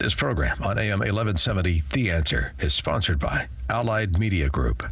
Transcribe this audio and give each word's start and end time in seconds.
This 0.00 0.14
program 0.14 0.58
on 0.62 0.78
AM 0.78 1.00
1170, 1.00 1.82
The 1.92 2.12
Answer, 2.12 2.52
is 2.60 2.72
sponsored 2.72 3.18
by 3.18 3.48
Allied 3.68 4.16
Media 4.16 4.48
Group. 4.48 4.84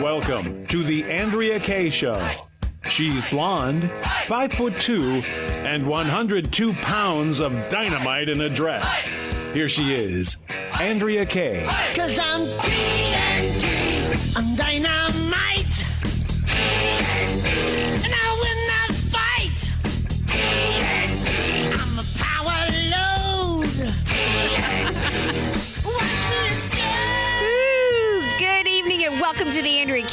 Welcome 0.00 0.66
to 0.68 0.82
the 0.82 1.04
Andrea 1.04 1.60
Kaye 1.60 1.90
Show. 1.90 2.26
She's 2.88 3.26
blonde, 3.26 3.90
five 4.24 4.54
foot 4.54 4.80
two, 4.80 5.22
and 5.66 5.86
102 5.86 6.72
pounds 6.72 7.40
of 7.40 7.52
dynamite 7.68 8.30
in 8.30 8.40
a 8.40 8.48
dress. 8.48 9.06
Here 9.52 9.68
she 9.68 9.94
is, 9.94 10.38
Andrea 10.80 11.26
Kaye. 11.26 11.66
Cause 11.94 12.18
I'm 12.18 12.58
I'm 14.36 14.54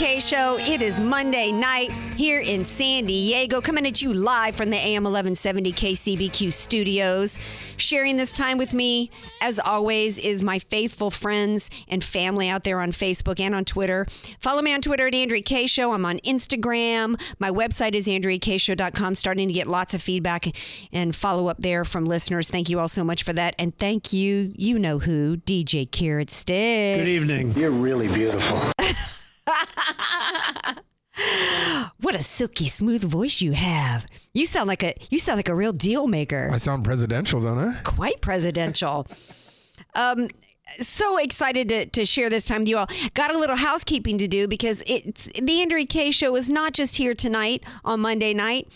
to 0.03 0.09
Kaye 0.09 0.19
Show. 0.19 0.57
It 0.59 0.81
is 0.81 0.99
Monday 0.99 1.51
night 1.51 1.91
here 2.15 2.39
in 2.39 2.63
San 2.63 3.05
Diego, 3.05 3.61
coming 3.61 3.85
at 3.85 4.01
you 4.01 4.13
live 4.13 4.55
from 4.55 4.69
the 4.69 4.77
AM 4.77 5.03
1170 5.03 5.71
KCBQ 5.71 6.51
studios. 6.51 7.39
Sharing 7.77 8.17
this 8.17 8.33
time 8.33 8.57
with 8.57 8.73
me, 8.73 9.11
as 9.41 9.59
always, 9.59 10.17
is 10.17 10.43
my 10.43 10.59
faithful 10.59 11.09
friends 11.09 11.69
and 11.87 12.03
family 12.03 12.49
out 12.49 12.63
there 12.63 12.81
on 12.81 12.91
Facebook 12.91 13.39
and 13.39 13.55
on 13.55 13.65
Twitter. 13.65 14.05
Follow 14.39 14.61
me 14.61 14.73
on 14.73 14.81
Twitter 14.81 15.07
at 15.07 15.15
Andrea 15.15 15.41
Kaye 15.41 15.67
Show. 15.67 15.91
I'm 15.91 16.05
on 16.05 16.19
Instagram. 16.19 17.19
My 17.39 17.49
website 17.49 17.93
is 17.93 18.07
AndreaKayeShow.com. 18.07 19.15
Starting 19.15 19.47
to 19.47 19.53
get 19.53 19.67
lots 19.67 19.93
of 19.93 20.01
feedback 20.01 20.47
and 20.91 21.15
follow 21.15 21.47
up 21.47 21.57
there 21.59 21.85
from 21.85 22.05
listeners. 22.05 22.49
Thank 22.49 22.69
you 22.69 22.79
all 22.79 22.87
so 22.87 23.03
much 23.03 23.23
for 23.23 23.33
that. 23.33 23.55
And 23.57 23.77
thank 23.77 24.11
you, 24.11 24.53
you 24.55 24.79
know 24.79 24.99
who, 24.99 25.37
DJ 25.37 25.89
Carrot 25.89 26.29
Sticks. 26.29 27.03
Good 27.03 27.09
evening. 27.09 27.53
You're 27.53 27.71
really 27.71 28.07
beautiful. 28.09 28.59
What 31.99 32.15
a 32.15 32.23
silky 32.23 32.65
smooth 32.65 33.03
voice 33.03 33.39
you 33.39 33.51
have. 33.51 34.07
You 34.33 34.45
sound 34.45 34.67
like 34.67 34.81
a 34.83 34.95
you 35.11 35.19
sound 35.19 35.37
like 35.37 35.47
a 35.47 35.55
real 35.55 35.71
deal 35.71 36.07
maker. 36.07 36.49
I 36.51 36.57
sound 36.57 36.83
presidential, 36.83 37.39
don't 37.39 37.59
I? 37.59 37.79
Quite 37.83 38.19
presidential. 38.19 39.07
um 39.95 40.27
so 40.79 41.17
excited 41.17 41.69
to, 41.69 41.85
to 41.87 42.05
share 42.05 42.29
this 42.29 42.45
time 42.45 42.59
with 42.59 42.69
you 42.69 42.77
all. 42.77 42.87
Got 43.13 43.35
a 43.35 43.37
little 43.37 43.55
housekeeping 43.55 44.17
to 44.17 44.27
do 44.27 44.47
because 44.47 44.81
it's 44.87 45.29
the 45.39 45.61
Andrea 45.61 45.85
Kaye 45.85 46.11
show 46.11 46.35
is 46.35 46.49
not 46.49 46.73
just 46.73 46.97
here 46.97 47.13
tonight 47.13 47.63
on 47.85 47.99
Monday 47.99 48.33
night, 48.33 48.71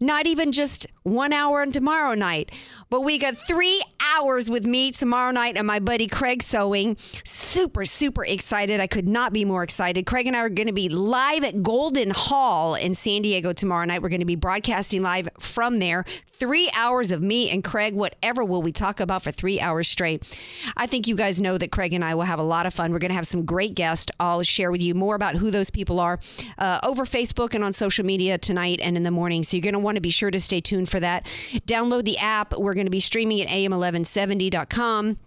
not 0.00 0.26
even 0.26 0.52
just 0.52 0.86
one 1.02 1.32
hour 1.32 1.62
on 1.62 1.72
tomorrow 1.72 2.14
night, 2.14 2.52
but 2.90 3.00
we 3.02 3.18
got 3.18 3.36
three 3.36 3.82
hours 4.14 4.50
with 4.50 4.66
me 4.66 4.90
tomorrow 4.90 5.30
night 5.30 5.56
and 5.56 5.66
my 5.66 5.78
buddy 5.78 6.06
Craig 6.06 6.42
Sewing. 6.42 6.96
Super, 7.24 7.84
super 7.84 8.24
excited. 8.24 8.80
I 8.80 8.86
could 8.86 9.08
not 9.08 9.32
be 9.32 9.44
more 9.44 9.62
excited. 9.62 10.06
Craig 10.06 10.26
and 10.26 10.36
I 10.36 10.40
are 10.40 10.48
going 10.48 10.66
to 10.66 10.72
be 10.72 10.88
live 10.88 11.44
at 11.44 11.62
Golden 11.62 12.10
Hall 12.10 12.74
in 12.74 12.94
San 12.94 13.22
Diego 13.22 13.52
tomorrow 13.52 13.84
night. 13.84 14.02
We're 14.02 14.08
going 14.08 14.20
to 14.20 14.26
be 14.26 14.36
broadcasting 14.36 15.02
live 15.02 15.28
from 15.38 15.78
there. 15.78 16.04
Three 16.32 16.70
hours 16.76 17.10
of 17.10 17.22
me 17.22 17.50
and 17.50 17.64
Craig. 17.64 17.94
Whatever 17.94 18.44
will 18.44 18.62
we 18.62 18.72
talk 18.72 19.00
about 19.00 19.22
for 19.22 19.30
three 19.30 19.60
hours 19.60 19.88
straight? 19.88 20.38
I 20.76 20.86
think 20.86 21.06
you 21.06 21.16
guys 21.16 21.40
know 21.40 21.58
that 21.58 21.72
Craig 21.72 21.92
and 21.92 22.04
I 22.04 22.14
will 22.14 22.24
have 22.24 22.38
a 22.38 22.44
lot 22.44 22.66
of 22.66 22.74
fun. 22.74 22.92
We're 22.92 22.98
going 22.98 23.10
to 23.10 23.14
have 23.16 23.26
some 23.26 23.44
great 23.44 23.74
guests. 23.74 24.10
I'll 24.18 24.42
share 24.42 24.70
with 24.70 24.82
you 24.82 24.94
more 24.94 25.14
about 25.14 25.36
who 25.36 25.50
those 25.50 25.70
people 25.70 26.00
are 26.00 26.18
uh, 26.58 26.78
over 26.82 27.04
Facebook 27.04 27.54
and 27.54 27.64
on 27.64 27.72
social 27.72 28.04
media 28.04 28.38
tonight 28.38 28.80
and 28.82 28.96
in 28.96 29.02
the 29.02 29.10
morning. 29.10 29.42
So 29.42 29.56
you're 29.56 29.69
going 29.70 29.80
to 29.80 29.84
want 29.84 29.96
to 29.96 30.00
be 30.00 30.10
sure 30.10 30.30
to 30.30 30.40
stay 30.40 30.60
tuned 30.60 30.88
for 30.88 31.00
that. 31.00 31.26
Download 31.66 32.04
the 32.04 32.18
app. 32.18 32.56
We're 32.56 32.74
going 32.74 32.86
to 32.86 32.90
be 32.90 33.00
streaming 33.00 33.40
at 33.40 33.48
am1170.com. 33.48 35.18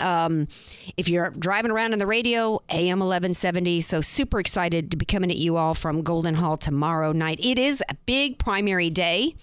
Um, 0.00 0.48
if 0.96 1.08
you're 1.08 1.30
driving 1.30 1.70
around 1.70 1.92
in 1.92 1.98
the 1.98 2.06
radio, 2.06 2.58
AM 2.70 2.98
1170. 2.98 3.80
So 3.80 4.00
super 4.00 4.40
excited 4.40 4.90
to 4.90 4.96
be 4.96 5.04
coming 5.04 5.30
at 5.30 5.36
you 5.36 5.56
all 5.56 5.74
from 5.74 6.02
Golden 6.02 6.36
Hall 6.36 6.56
tomorrow 6.56 7.12
night. 7.12 7.38
It 7.42 7.58
is 7.58 7.82
a 7.88 7.94
big 8.06 8.38
primary 8.38 8.90
day. 8.90 9.34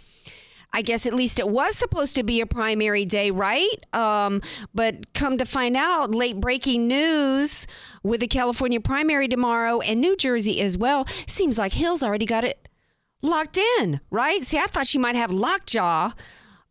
I 0.74 0.82
guess 0.82 1.06
at 1.06 1.14
least 1.14 1.38
it 1.38 1.50
was 1.50 1.76
supposed 1.76 2.16
to 2.16 2.24
be 2.24 2.40
a 2.40 2.46
primary 2.46 3.04
day, 3.04 3.30
right? 3.30 3.86
Um, 3.94 4.42
but 4.74 5.14
come 5.14 5.38
to 5.38 5.46
find 5.46 5.76
out, 5.76 6.12
late 6.12 6.40
breaking 6.40 6.88
news 6.88 7.68
with 8.04 8.22
the 8.22 8.28
California 8.28 8.80
primary 8.80 9.28
tomorrow 9.28 9.82
and 9.82 10.00
New 10.00 10.16
Jersey 10.16 10.62
as 10.62 10.78
well. 10.78 11.06
Seems 11.28 11.58
like 11.58 11.74
Hill's 11.74 12.04
already 12.04 12.26
got 12.26 12.46
it 12.46 12.70
locked 13.22 13.58
in, 13.58 14.02
right? 14.10 14.44
See, 14.44 14.58
I 14.58 14.68
thought 14.68 14.88
she 14.88 14.98
might 14.98 15.16
have 15.16 15.32
lockjaw 15.32 16.12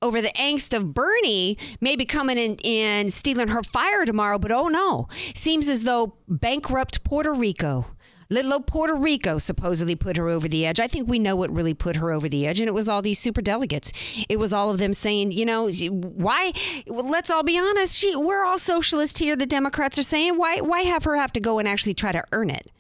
over 0.03 0.21
the 0.21 0.29
angst 0.29 0.77
of 0.77 0.95
Bernie 0.95 1.59
maybe 1.81 2.05
coming 2.05 2.39
in 2.39 2.57
and 2.65 3.13
stealing 3.13 3.49
her 3.49 3.63
fire 3.63 4.05
tomorrow, 4.05 4.39
but 4.39 4.51
oh 4.53 4.69
no. 4.69 5.09
Seems 5.35 5.69
as 5.69 5.85
though 5.85 6.15
bankrupt 6.27 7.05
Puerto 7.05 7.33
Rico, 7.33 7.87
little 8.31 8.55
old 8.55 8.67
Puerto 8.67 8.95
Rico 8.95 9.39
supposedly 9.39 9.95
put 9.95 10.17
her 10.17 10.29
over 10.29 10.49
the 10.49 10.65
edge. 10.65 10.81
I 10.81 10.87
think 10.87 11.09
we 11.09 11.19
know 11.19 11.37
what 11.37 11.55
really 11.55 11.75
put 11.75 11.97
her 11.97 12.11
over 12.11 12.29
the 12.29 12.47
edge, 12.47 12.61
and 12.61 12.69
it 12.69 12.73
was 12.73 12.89
all 12.89 13.03
these 13.03 13.19
super 13.19 13.43
delegates. 13.43 13.93
It 14.29 14.39
was 14.39 14.53
all 14.53 14.71
of 14.71 14.79
them 14.79 14.95
saying, 14.95 15.33
you 15.33 15.45
know, 15.45 15.69
why? 15.69 16.53
Let's 16.87 17.31
all 17.31 17.43
be 17.43 17.59
honest. 17.59 17.99
She, 17.99 18.17
we're 18.17 18.45
all 18.45 18.59
socialists 18.59 19.19
here. 19.19 19.37
The 19.37 19.47
Democrats 19.47 19.99
are 19.99 20.03
saying, 20.03 20.39
why? 20.39 20.61
Why 20.61 20.83
have 20.83 21.05
her 21.05 21.17
have 21.17 21.33
to 21.35 21.41
go 21.41 21.59
and 21.59 21.69
actually 21.69 21.95
try 21.95 22.13
to 22.13 22.25
earn 22.33 22.51
it? 22.51 22.71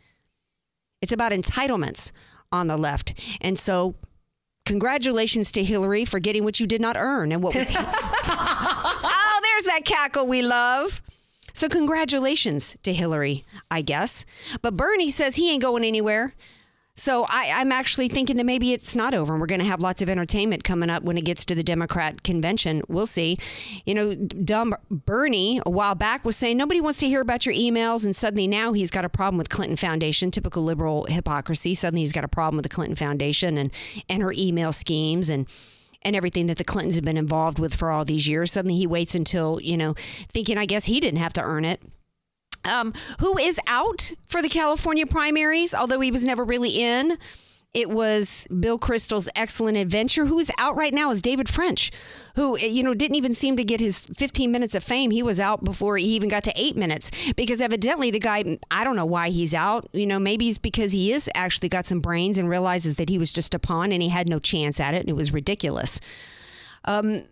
It's 1.02 1.12
about 1.12 1.32
entitlements 1.32 2.12
on 2.52 2.66
the 2.66 2.76
left, 2.76 3.14
and 3.40 3.58
so 3.58 3.94
congratulations 4.66 5.50
to 5.52 5.64
Hillary 5.64 6.04
for 6.04 6.20
getting 6.20 6.44
what 6.44 6.60
you 6.60 6.66
did 6.66 6.80
not 6.80 6.96
earn 6.96 7.32
and 7.32 7.42
what 7.42 7.54
was. 7.54 7.70
oh, 7.74 9.40
there's 9.42 9.64
that 9.64 9.82
cackle 9.84 10.26
we 10.26 10.42
love. 10.42 11.02
So 11.54 11.68
congratulations 11.68 12.76
to 12.84 12.92
Hillary, 12.92 13.44
I 13.70 13.82
guess. 13.82 14.24
But 14.62 14.76
Bernie 14.76 15.10
says 15.10 15.36
he 15.36 15.50
ain't 15.50 15.62
going 15.62 15.84
anywhere. 15.84 16.34
So 17.00 17.24
I, 17.30 17.50
I'm 17.54 17.72
actually 17.72 18.08
thinking 18.08 18.36
that 18.36 18.44
maybe 18.44 18.74
it's 18.74 18.94
not 18.94 19.14
over, 19.14 19.32
and 19.32 19.40
we're 19.40 19.46
going 19.46 19.60
to 19.60 19.66
have 19.66 19.80
lots 19.80 20.02
of 20.02 20.10
entertainment 20.10 20.64
coming 20.64 20.90
up 20.90 21.02
when 21.02 21.16
it 21.16 21.24
gets 21.24 21.46
to 21.46 21.54
the 21.54 21.62
Democrat 21.62 22.22
convention. 22.22 22.82
We'll 22.88 23.06
see. 23.06 23.38
You 23.86 23.94
know, 23.94 24.14
dumb 24.14 24.74
Bernie 24.90 25.62
a 25.64 25.70
while 25.70 25.94
back 25.94 26.26
was 26.26 26.36
saying 26.36 26.58
nobody 26.58 26.78
wants 26.78 26.98
to 26.98 27.08
hear 27.08 27.22
about 27.22 27.46
your 27.46 27.54
emails, 27.54 28.04
and 28.04 28.14
suddenly 28.14 28.46
now 28.46 28.74
he's 28.74 28.90
got 28.90 29.06
a 29.06 29.08
problem 29.08 29.38
with 29.38 29.48
Clinton 29.48 29.76
Foundation. 29.76 30.30
Typical 30.30 30.62
liberal 30.62 31.06
hypocrisy. 31.06 31.74
Suddenly 31.74 32.02
he's 32.02 32.12
got 32.12 32.24
a 32.24 32.28
problem 32.28 32.56
with 32.56 32.64
the 32.64 32.68
Clinton 32.68 32.96
Foundation 32.96 33.56
and 33.56 33.72
and 34.10 34.22
her 34.22 34.34
email 34.36 34.70
schemes 34.70 35.30
and 35.30 35.48
and 36.02 36.14
everything 36.14 36.46
that 36.48 36.58
the 36.58 36.64
Clintons 36.64 36.96
have 36.96 37.04
been 37.04 37.16
involved 37.16 37.58
with 37.58 37.74
for 37.74 37.90
all 37.90 38.04
these 38.04 38.28
years. 38.28 38.52
Suddenly 38.52 38.76
he 38.76 38.86
waits 38.86 39.14
until, 39.14 39.58
you 39.62 39.76
know, 39.76 39.94
thinking, 40.28 40.58
I 40.58 40.66
guess 40.66 40.84
he 40.84 41.00
didn't 41.00 41.20
have 41.20 41.32
to 41.34 41.42
earn 41.42 41.64
it. 41.64 41.80
Um, 42.64 42.92
who 43.20 43.38
is 43.38 43.58
out 43.66 44.12
for 44.28 44.42
the 44.42 44.48
California 44.48 45.06
primaries, 45.06 45.74
although 45.74 46.00
he 46.00 46.10
was 46.10 46.24
never 46.24 46.44
really 46.44 46.70
in. 46.70 47.16
It 47.72 47.88
was 47.88 48.48
Bill 48.48 48.80
Kristol's 48.80 49.28
excellent 49.36 49.76
adventure. 49.76 50.26
Who 50.26 50.40
is 50.40 50.50
out 50.58 50.76
right 50.76 50.92
now 50.92 51.12
is 51.12 51.22
David 51.22 51.48
French, 51.48 51.92
who 52.34 52.58
you 52.58 52.82
know 52.82 52.94
didn't 52.94 53.14
even 53.14 53.32
seem 53.32 53.56
to 53.56 53.64
get 53.64 53.78
his 53.78 54.06
15 54.16 54.50
minutes 54.50 54.74
of 54.74 54.82
fame. 54.82 55.12
He 55.12 55.22
was 55.22 55.38
out 55.38 55.62
before 55.62 55.96
he 55.96 56.06
even 56.06 56.28
got 56.28 56.42
to 56.44 56.52
eight 56.56 56.76
minutes 56.76 57.12
because 57.36 57.60
evidently 57.60 58.10
the 58.10 58.18
guy 58.18 58.58
I 58.72 58.82
don't 58.82 58.96
know 58.96 59.06
why 59.06 59.28
he's 59.28 59.54
out. 59.54 59.86
You 59.92 60.06
know 60.06 60.18
maybe 60.18 60.48
it's 60.48 60.58
because 60.58 60.90
he 60.90 61.12
is 61.12 61.30
actually 61.36 61.68
got 61.68 61.86
some 61.86 62.00
brains 62.00 62.38
and 62.38 62.48
realizes 62.48 62.96
that 62.96 63.08
he 63.08 63.18
was 63.18 63.32
just 63.32 63.54
a 63.54 63.60
pawn 63.60 63.92
and 63.92 64.02
he 64.02 64.08
had 64.08 64.28
no 64.28 64.40
chance 64.40 64.80
at 64.80 64.94
it 64.94 65.00
and 65.00 65.08
it 65.08 65.16
was 65.16 65.32
ridiculous. 65.32 66.00
Um, 66.84 67.22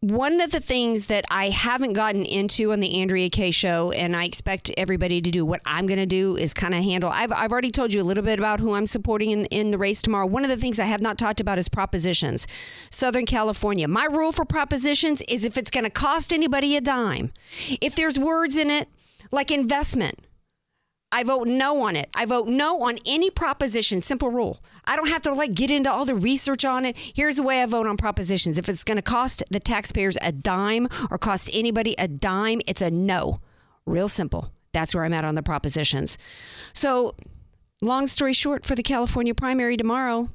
one 0.00 0.40
of 0.40 0.50
the 0.50 0.60
things 0.60 1.08
that 1.08 1.26
I 1.30 1.50
haven't 1.50 1.92
gotten 1.92 2.24
into 2.24 2.72
on 2.72 2.80
the 2.80 3.02
Andrea 3.02 3.28
Kaye 3.28 3.50
show, 3.50 3.90
and 3.90 4.16
I 4.16 4.24
expect 4.24 4.70
everybody 4.78 5.20
to 5.20 5.30
do 5.30 5.44
what 5.44 5.60
I'm 5.66 5.86
going 5.86 5.98
to 5.98 6.06
do 6.06 6.38
is 6.38 6.54
kind 6.54 6.72
of 6.72 6.82
handle. 6.82 7.10
I've, 7.10 7.30
I've 7.30 7.52
already 7.52 7.70
told 7.70 7.92
you 7.92 8.00
a 8.00 8.02
little 8.02 8.24
bit 8.24 8.38
about 8.38 8.60
who 8.60 8.72
I'm 8.72 8.86
supporting 8.86 9.30
in, 9.30 9.44
in 9.46 9.72
the 9.72 9.76
race 9.76 10.00
tomorrow. 10.00 10.26
One 10.26 10.42
of 10.42 10.48
the 10.48 10.56
things 10.56 10.80
I 10.80 10.86
have 10.86 11.02
not 11.02 11.18
talked 11.18 11.38
about 11.38 11.58
is 11.58 11.68
propositions. 11.68 12.46
Southern 12.90 13.26
California. 13.26 13.86
My 13.88 14.06
rule 14.06 14.32
for 14.32 14.46
propositions 14.46 15.20
is 15.28 15.44
if 15.44 15.58
it's 15.58 15.70
going 15.70 15.84
to 15.84 15.90
cost 15.90 16.32
anybody 16.32 16.78
a 16.78 16.80
dime, 16.80 17.30
if 17.82 17.94
there's 17.94 18.18
words 18.18 18.56
in 18.56 18.70
it 18.70 18.88
like 19.30 19.50
investment, 19.50 20.18
I 21.12 21.24
vote 21.24 21.48
no 21.48 21.82
on 21.82 21.96
it. 21.96 22.08
I 22.14 22.24
vote 22.24 22.46
no 22.46 22.82
on 22.82 22.96
any 23.04 23.30
proposition. 23.30 24.00
Simple 24.00 24.30
rule. 24.30 24.62
I 24.84 24.94
don't 24.94 25.08
have 25.08 25.22
to 25.22 25.32
like 25.32 25.54
get 25.54 25.70
into 25.70 25.90
all 25.90 26.04
the 26.04 26.14
research 26.14 26.64
on 26.64 26.84
it. 26.84 26.96
Here's 26.96 27.36
the 27.36 27.42
way 27.42 27.62
I 27.62 27.66
vote 27.66 27.86
on 27.86 27.96
propositions. 27.96 28.58
If 28.58 28.68
it's 28.68 28.84
going 28.84 28.96
to 28.96 29.02
cost 29.02 29.42
the 29.50 29.58
taxpayers 29.58 30.16
a 30.22 30.30
dime 30.30 30.88
or 31.10 31.18
cost 31.18 31.50
anybody 31.52 31.94
a 31.98 32.06
dime, 32.06 32.60
it's 32.66 32.80
a 32.80 32.90
no. 32.90 33.40
Real 33.86 34.08
simple. 34.08 34.52
That's 34.72 34.94
where 34.94 35.04
I'm 35.04 35.12
at 35.12 35.24
on 35.24 35.34
the 35.34 35.42
propositions. 35.42 36.16
So, 36.74 37.16
long 37.82 38.06
story 38.06 38.32
short, 38.32 38.64
for 38.64 38.76
the 38.76 38.82
California 38.84 39.34
primary 39.34 39.76
tomorrow, 39.76 40.30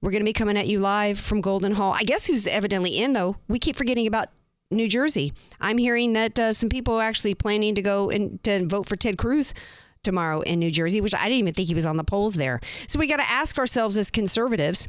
we're 0.00 0.12
going 0.12 0.22
to 0.22 0.28
be 0.28 0.32
coming 0.32 0.56
at 0.56 0.68
you 0.68 0.78
live 0.78 1.18
from 1.18 1.40
Golden 1.40 1.72
Hall. 1.72 1.92
I 1.92 2.04
guess 2.04 2.26
who's 2.26 2.46
evidently 2.46 2.96
in 2.96 3.12
though. 3.12 3.36
We 3.48 3.58
keep 3.58 3.74
forgetting 3.74 4.06
about 4.06 4.28
New 4.70 4.88
Jersey. 4.88 5.32
I'm 5.60 5.78
hearing 5.78 6.12
that 6.12 6.38
uh, 6.38 6.52
some 6.52 6.68
people 6.68 6.94
are 6.94 7.02
actually 7.02 7.34
planning 7.34 7.74
to 7.74 7.82
go 7.82 8.10
and 8.10 8.42
to 8.44 8.66
vote 8.66 8.86
for 8.88 8.96
Ted 8.96 9.16
Cruz 9.16 9.54
tomorrow 10.02 10.40
in 10.42 10.58
New 10.58 10.70
Jersey, 10.70 11.00
which 11.00 11.14
I 11.14 11.24
didn't 11.24 11.38
even 11.38 11.54
think 11.54 11.68
he 11.68 11.74
was 11.74 11.86
on 11.86 11.96
the 11.96 12.04
polls 12.04 12.34
there. 12.34 12.60
So 12.86 12.98
we 12.98 13.06
got 13.06 13.16
to 13.16 13.30
ask 13.30 13.58
ourselves 13.58 13.96
as 13.96 14.10
conservatives, 14.10 14.88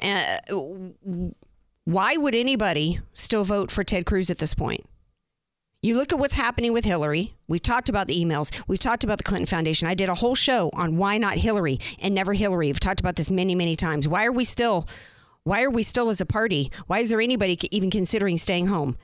uh, 0.00 0.38
why 1.84 2.16
would 2.16 2.34
anybody 2.34 3.00
still 3.14 3.44
vote 3.44 3.70
for 3.70 3.82
Ted 3.82 4.06
Cruz 4.06 4.30
at 4.30 4.38
this 4.38 4.54
point? 4.54 4.84
You 5.84 5.96
look 5.96 6.12
at 6.12 6.18
what's 6.20 6.34
happening 6.34 6.72
with 6.72 6.84
Hillary. 6.84 7.34
We've 7.48 7.62
talked 7.62 7.88
about 7.88 8.06
the 8.06 8.14
emails. 8.14 8.52
We've 8.68 8.78
talked 8.78 9.02
about 9.02 9.18
the 9.18 9.24
Clinton 9.24 9.46
Foundation. 9.46 9.88
I 9.88 9.94
did 9.94 10.08
a 10.08 10.14
whole 10.14 10.36
show 10.36 10.70
on 10.74 10.96
why 10.96 11.18
not 11.18 11.38
Hillary 11.38 11.80
and 11.98 12.14
never 12.14 12.34
Hillary. 12.34 12.68
We've 12.68 12.78
talked 12.78 13.00
about 13.00 13.16
this 13.16 13.32
many, 13.32 13.56
many 13.56 13.74
times. 13.74 14.06
Why 14.06 14.24
are 14.24 14.30
we 14.30 14.44
still 14.44 14.86
why 15.44 15.62
are 15.62 15.70
we 15.70 15.82
still 15.82 16.08
as 16.08 16.20
a 16.20 16.26
party? 16.26 16.70
Why 16.86 17.00
is 17.00 17.10
there 17.10 17.20
anybody 17.20 17.58
even 17.74 17.90
considering 17.90 18.38
staying 18.38 18.68
home? 18.68 18.96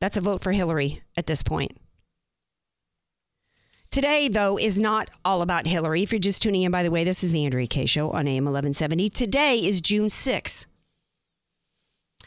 That's 0.00 0.16
a 0.16 0.20
vote 0.20 0.42
for 0.42 0.52
Hillary 0.52 1.02
at 1.16 1.26
this 1.26 1.42
point. 1.42 1.78
Today, 3.90 4.28
though, 4.28 4.58
is 4.58 4.78
not 4.78 5.08
all 5.24 5.40
about 5.40 5.66
Hillary. 5.66 6.02
If 6.02 6.12
you're 6.12 6.18
just 6.18 6.42
tuning 6.42 6.62
in, 6.62 6.72
by 6.72 6.82
the 6.82 6.90
way, 6.90 7.04
this 7.04 7.22
is 7.22 7.30
the 7.30 7.44
Andrea 7.44 7.66
Kaye 7.66 7.86
Show 7.86 8.10
on 8.10 8.26
AM 8.26 8.44
1170. 8.44 9.08
Today 9.08 9.58
is 9.58 9.80
June 9.80 10.08
6th. 10.08 10.66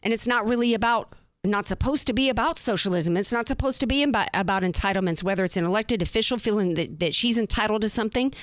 And 0.02 0.14
it's 0.14 0.28
not 0.28 0.48
really 0.48 0.74
about 0.74 1.14
not 1.44 1.66
supposed 1.66 2.08
to 2.08 2.14
be 2.14 2.30
about 2.30 2.58
socialism. 2.58 3.18
It's 3.18 3.32
not 3.32 3.48
supposed 3.48 3.80
to 3.82 3.88
be 3.88 4.02
about, 4.04 4.30
about 4.34 4.64
entitlements, 4.64 5.24
whether 5.24 5.44
it's 5.44 5.58
an 5.58 5.66
elected 5.66 6.02
official 6.02 6.38
feeling 6.38 6.76
that, 6.76 7.00
that 7.00 7.14
she's 7.14 7.38
entitled 7.38 7.82
to 7.82 7.90
something 7.90 8.34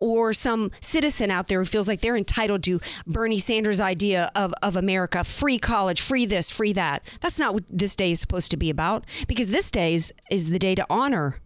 or 0.00 0.32
some 0.32 0.70
citizen 0.80 1.30
out 1.30 1.48
there 1.48 1.58
who 1.60 1.64
feels 1.64 1.88
like 1.88 2.00
they're 2.00 2.16
entitled 2.16 2.62
to 2.64 2.80
Bernie 3.06 3.38
Sanders' 3.38 3.80
idea 3.80 4.30
of, 4.34 4.52
of 4.62 4.76
America 4.76 5.24
free 5.24 5.58
college, 5.58 6.00
free 6.00 6.26
this, 6.26 6.50
free 6.50 6.72
that. 6.74 7.02
That's 7.20 7.38
not 7.38 7.54
what 7.54 7.64
this 7.68 7.96
day 7.96 8.12
is 8.12 8.20
supposed 8.20 8.50
to 8.50 8.56
be 8.56 8.70
about 8.70 9.04
because 9.26 9.50
this 9.50 9.70
day 9.70 9.94
is, 9.94 10.12
is 10.30 10.50
the 10.50 10.58
day 10.58 10.74
to 10.74 10.86
honor 10.90 11.40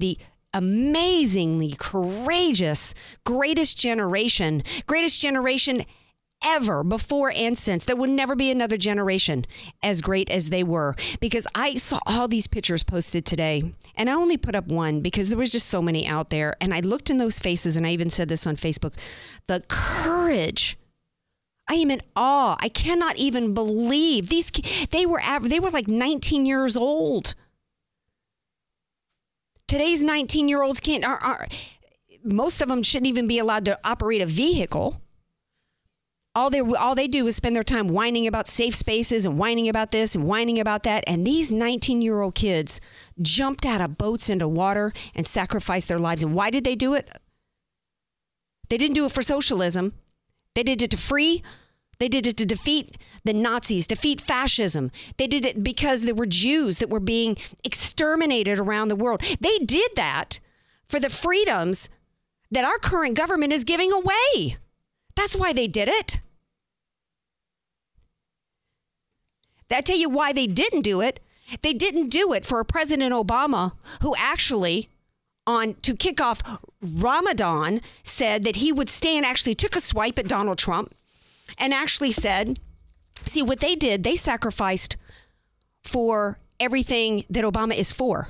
the 0.00 0.18
amazingly 0.54 1.74
courageous 1.78 2.94
greatest 3.24 3.78
generation, 3.78 4.62
greatest 4.86 5.20
generation 5.20 5.84
ever 6.44 6.82
before 6.82 7.32
and 7.34 7.56
since. 7.56 7.84
There 7.84 7.96
would 7.96 8.10
never 8.10 8.34
be 8.34 8.50
another 8.50 8.76
generation 8.76 9.46
as 9.82 10.00
great 10.00 10.30
as 10.30 10.50
they 10.50 10.62
were 10.62 10.94
because 11.20 11.46
I 11.54 11.76
saw 11.76 11.98
all 12.06 12.28
these 12.28 12.46
pictures 12.46 12.82
posted 12.82 13.24
today 13.24 13.74
and 13.96 14.08
I 14.08 14.14
only 14.14 14.36
put 14.36 14.54
up 14.54 14.66
one 14.66 15.00
because 15.00 15.28
there 15.28 15.38
was 15.38 15.52
just 15.52 15.68
so 15.68 15.82
many 15.82 16.06
out 16.06 16.30
there 16.30 16.56
and 16.60 16.72
I 16.72 16.80
looked 16.80 17.10
in 17.10 17.18
those 17.18 17.38
faces 17.38 17.76
and 17.76 17.86
I 17.86 17.90
even 17.90 18.10
said 18.10 18.28
this 18.28 18.46
on 18.46 18.56
Facebook. 18.56 18.94
The 19.46 19.62
courage 19.68 20.76
I 21.68 21.74
am 21.74 21.90
in 21.90 22.00
awe. 22.16 22.56
I 22.60 22.68
cannot 22.68 23.16
even 23.16 23.54
believe 23.54 24.28
these 24.28 24.50
they 24.90 25.06
were 25.06 25.22
they 25.42 25.60
were 25.60 25.70
like 25.70 25.88
19 25.88 26.44
years 26.44 26.76
old. 26.76 27.34
Today's 29.68 30.02
19 30.02 30.48
year 30.48 30.62
olds 30.62 30.80
can't 30.80 31.04
are, 31.04 31.22
are 31.22 31.46
most 32.24 32.60
of 32.60 32.68
them 32.68 32.82
shouldn't 32.82 33.08
even 33.08 33.26
be 33.26 33.38
allowed 33.38 33.64
to 33.64 33.78
operate 33.84 34.20
a 34.20 34.26
vehicle 34.26 35.01
all 36.34 36.50
they 36.50 36.60
all 36.60 36.94
they 36.94 37.08
do 37.08 37.26
is 37.26 37.36
spend 37.36 37.54
their 37.54 37.62
time 37.62 37.88
whining 37.88 38.26
about 38.26 38.48
safe 38.48 38.74
spaces 38.74 39.26
and 39.26 39.38
whining 39.38 39.68
about 39.68 39.90
this 39.90 40.14
and 40.14 40.24
whining 40.24 40.58
about 40.58 40.82
that 40.82 41.04
and 41.06 41.26
these 41.26 41.52
19-year-old 41.52 42.34
kids 42.34 42.80
jumped 43.20 43.66
out 43.66 43.80
of 43.80 43.98
boats 43.98 44.30
into 44.30 44.48
water 44.48 44.92
and 45.14 45.26
sacrificed 45.26 45.88
their 45.88 45.98
lives 45.98 46.22
and 46.22 46.34
why 46.34 46.50
did 46.50 46.64
they 46.64 46.74
do 46.74 46.94
it 46.94 47.10
they 48.68 48.78
didn't 48.78 48.94
do 48.94 49.04
it 49.04 49.12
for 49.12 49.22
socialism 49.22 49.92
they 50.54 50.62
did 50.62 50.80
it 50.80 50.90
to 50.90 50.96
free 50.96 51.42
they 52.02 52.08
did 52.08 52.26
it 52.26 52.36
to 52.38 52.44
defeat 52.44 52.96
the 53.22 53.32
Nazis, 53.32 53.86
defeat 53.86 54.20
fascism. 54.20 54.90
They 55.18 55.28
did 55.28 55.46
it 55.46 55.62
because 55.62 56.02
there 56.02 56.16
were 56.16 56.26
Jews 56.26 56.80
that 56.80 56.90
were 56.90 56.98
being 56.98 57.36
exterminated 57.62 58.58
around 58.58 58.88
the 58.88 58.96
world. 58.96 59.22
They 59.40 59.58
did 59.58 59.92
that 59.94 60.40
for 60.88 60.98
the 60.98 61.08
freedoms 61.08 61.88
that 62.50 62.64
our 62.64 62.78
current 62.78 63.16
government 63.16 63.52
is 63.52 63.62
giving 63.62 63.92
away. 63.92 64.56
That's 65.14 65.36
why 65.36 65.52
they 65.52 65.66
did 65.66 65.88
it. 65.88 66.20
I 69.70 69.80
tell 69.80 69.96
you 69.96 70.10
why 70.10 70.32
they 70.32 70.46
didn't 70.46 70.82
do 70.82 71.00
it. 71.00 71.20
They 71.62 71.72
didn't 71.72 72.08
do 72.08 72.32
it 72.32 72.44
for 72.44 72.62
President 72.62 73.12
Obama, 73.14 73.72
who 74.02 74.14
actually, 74.18 74.90
on 75.46 75.74
to 75.82 75.96
kick 75.96 76.20
off 76.20 76.42
Ramadan, 76.80 77.80
said 78.04 78.42
that 78.42 78.56
he 78.56 78.70
would 78.70 78.90
stand. 78.90 79.24
Actually, 79.24 79.54
took 79.54 79.74
a 79.74 79.80
swipe 79.80 80.18
at 80.18 80.28
Donald 80.28 80.58
Trump, 80.58 80.94
and 81.56 81.72
actually 81.72 82.12
said, 82.12 82.60
"See 83.24 83.42
what 83.42 83.60
they 83.60 83.74
did? 83.74 84.02
They 84.02 84.16
sacrificed 84.16 84.96
for 85.82 86.38
everything 86.60 87.24
that 87.30 87.44
Obama 87.44 87.74
is 87.74 87.92
for." 87.92 88.28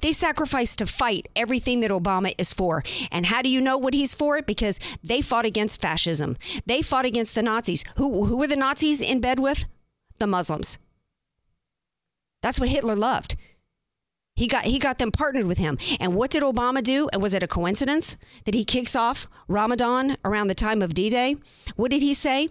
They 0.00 0.12
sacrificed 0.12 0.78
to 0.78 0.86
fight 0.86 1.28
everything 1.34 1.80
that 1.80 1.90
Obama 1.90 2.34
is 2.38 2.52
for. 2.52 2.82
And 3.10 3.26
how 3.26 3.42
do 3.42 3.48
you 3.48 3.60
know 3.60 3.78
what 3.78 3.94
he's 3.94 4.14
for? 4.14 4.42
Because 4.42 4.78
they 5.02 5.20
fought 5.20 5.44
against 5.44 5.80
fascism. 5.80 6.36
They 6.66 6.82
fought 6.82 7.04
against 7.04 7.34
the 7.34 7.42
Nazis. 7.42 7.84
Who, 7.96 8.24
who 8.24 8.36
were 8.36 8.46
the 8.46 8.56
Nazis 8.56 9.00
in 9.00 9.20
bed 9.20 9.40
with? 9.40 9.64
The 10.18 10.26
Muslims. 10.26 10.78
That's 12.42 12.60
what 12.60 12.68
Hitler 12.68 12.96
loved. 12.96 13.36
He 14.36 14.48
got 14.48 14.64
he 14.64 14.78
got 14.78 14.98
them 14.98 15.12
partnered 15.12 15.44
with 15.44 15.58
him. 15.58 15.76
And 15.98 16.14
what 16.14 16.30
did 16.30 16.42
Obama 16.42 16.82
do? 16.82 17.10
And 17.12 17.20
was 17.20 17.34
it 17.34 17.42
a 17.42 17.46
coincidence 17.46 18.16
that 18.44 18.54
he 18.54 18.64
kicks 18.64 18.96
off 18.96 19.26
Ramadan 19.48 20.16
around 20.24 20.46
the 20.46 20.54
time 20.54 20.80
of 20.80 20.94
D-Day? 20.94 21.36
What 21.76 21.90
did 21.90 22.00
he 22.00 22.14
say? 22.14 22.48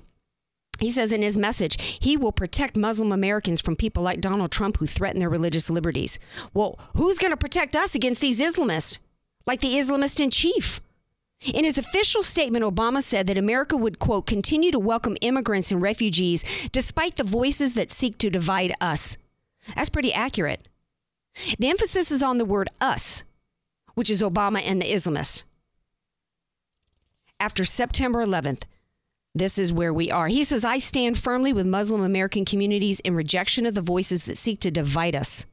He 0.80 0.90
says 0.90 1.12
in 1.12 1.22
his 1.22 1.38
message, 1.38 2.00
he 2.02 2.16
will 2.18 2.32
protect 2.32 2.78
Muslim 2.78 3.12
Americans 3.12 3.62
from 3.62 3.76
people 3.76 4.02
like 4.02 4.22
Donald 4.22 4.52
Trump 4.52 4.78
who 4.78 4.88
threaten 4.88 5.20
their 5.20 5.30
religious 5.30 5.70
liberties. 5.70 6.20
Well, 6.54 6.80
who's 6.96 7.20
going 7.20 7.32
to 7.32 7.38
protect 7.38 7.76
us 7.76 7.96
against 7.96 8.22
these 8.22 8.40
Islamists? 8.40 9.00
Like 9.46 9.62
the 9.62 9.76
Islamist 9.76 10.20
in 10.20 10.30
chief. 10.30 10.80
In 11.54 11.64
his 11.64 11.78
official 11.78 12.22
statement, 12.22 12.66
Obama 12.66 13.02
said 13.02 13.28
that 13.28 13.38
America 13.38 13.78
would, 13.78 14.00
quote, 14.00 14.26
continue 14.26 14.72
to 14.72 14.80
welcome 14.80 15.18
immigrants 15.22 15.72
and 15.72 15.82
refugees 15.82 16.44
despite 16.72 17.16
the 17.16 17.24
voices 17.24 17.74
that 17.76 17.92
seek 17.92 18.18
to 18.18 18.30
divide 18.30 18.74
us. 18.82 19.16
That's 19.76 19.90
pretty 19.90 20.14
accurate. 20.14 20.68
The 21.58 21.70
emphasis 21.70 22.12
is 22.12 22.22
on 22.22 22.38
the 22.38 22.46
word 22.46 22.70
us, 22.82 23.24
which 23.96 24.10
is 24.10 24.22
Obama 24.22 24.62
and 24.64 24.82
the 24.82 24.92
Islamists. 24.92 25.44
After 27.40 27.64
September 27.64 28.26
11th, 28.26 28.64
this 29.36 29.58
is 29.58 29.72
where 29.72 29.94
we 29.94 30.12
are. 30.12 30.28
He 30.28 30.44
says, 30.44 30.66
I 30.66 30.80
stand 30.80 31.18
firmly 31.18 31.54
with 31.54 31.66
Muslim 31.66 32.02
American 32.02 32.46
communities 32.46 33.00
in 33.02 33.16
rejection 33.16 33.66
of 33.66 33.76
the 33.76 33.82
voices 33.82 34.26
that 34.26 34.38
seek 34.38 34.60
to 34.62 34.72
divide 34.72 35.16
us. 35.16 35.46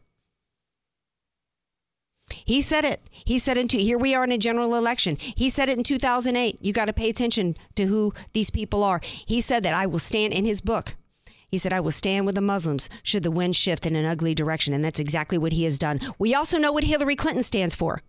He 2.28 2.60
said 2.60 2.84
it. 2.84 3.00
He 3.10 3.38
said 3.38 3.58
it. 3.58 3.70
Here 3.70 3.98
we 3.98 4.14
are 4.14 4.24
in 4.24 4.32
a 4.32 4.38
general 4.38 4.74
election. 4.74 5.16
He 5.18 5.48
said 5.48 5.68
it 5.68 5.78
in 5.78 5.84
2008. 5.84 6.58
You 6.60 6.72
got 6.72 6.86
to 6.86 6.92
pay 6.92 7.08
attention 7.08 7.56
to 7.76 7.86
who 7.86 8.12
these 8.32 8.50
people 8.50 8.82
are. 8.82 9.00
He 9.02 9.40
said 9.40 9.62
that 9.62 9.74
I 9.74 9.86
will 9.86 9.98
stand 9.98 10.32
in 10.32 10.44
his 10.44 10.60
book. 10.60 10.96
He 11.48 11.58
said, 11.58 11.72
I 11.72 11.80
will 11.80 11.92
stand 11.92 12.26
with 12.26 12.34
the 12.34 12.40
Muslims 12.40 12.90
should 13.02 13.22
the 13.22 13.30
wind 13.30 13.54
shift 13.54 13.86
in 13.86 13.94
an 13.94 14.04
ugly 14.04 14.34
direction. 14.34 14.74
And 14.74 14.84
that's 14.84 14.98
exactly 14.98 15.38
what 15.38 15.52
he 15.52 15.64
has 15.64 15.78
done. 15.78 16.00
We 16.18 16.34
also 16.34 16.58
know 16.58 16.72
what 16.72 16.84
Hillary 16.84 17.14
Clinton 17.14 17.44
stands 17.44 17.74
for. 17.74 18.02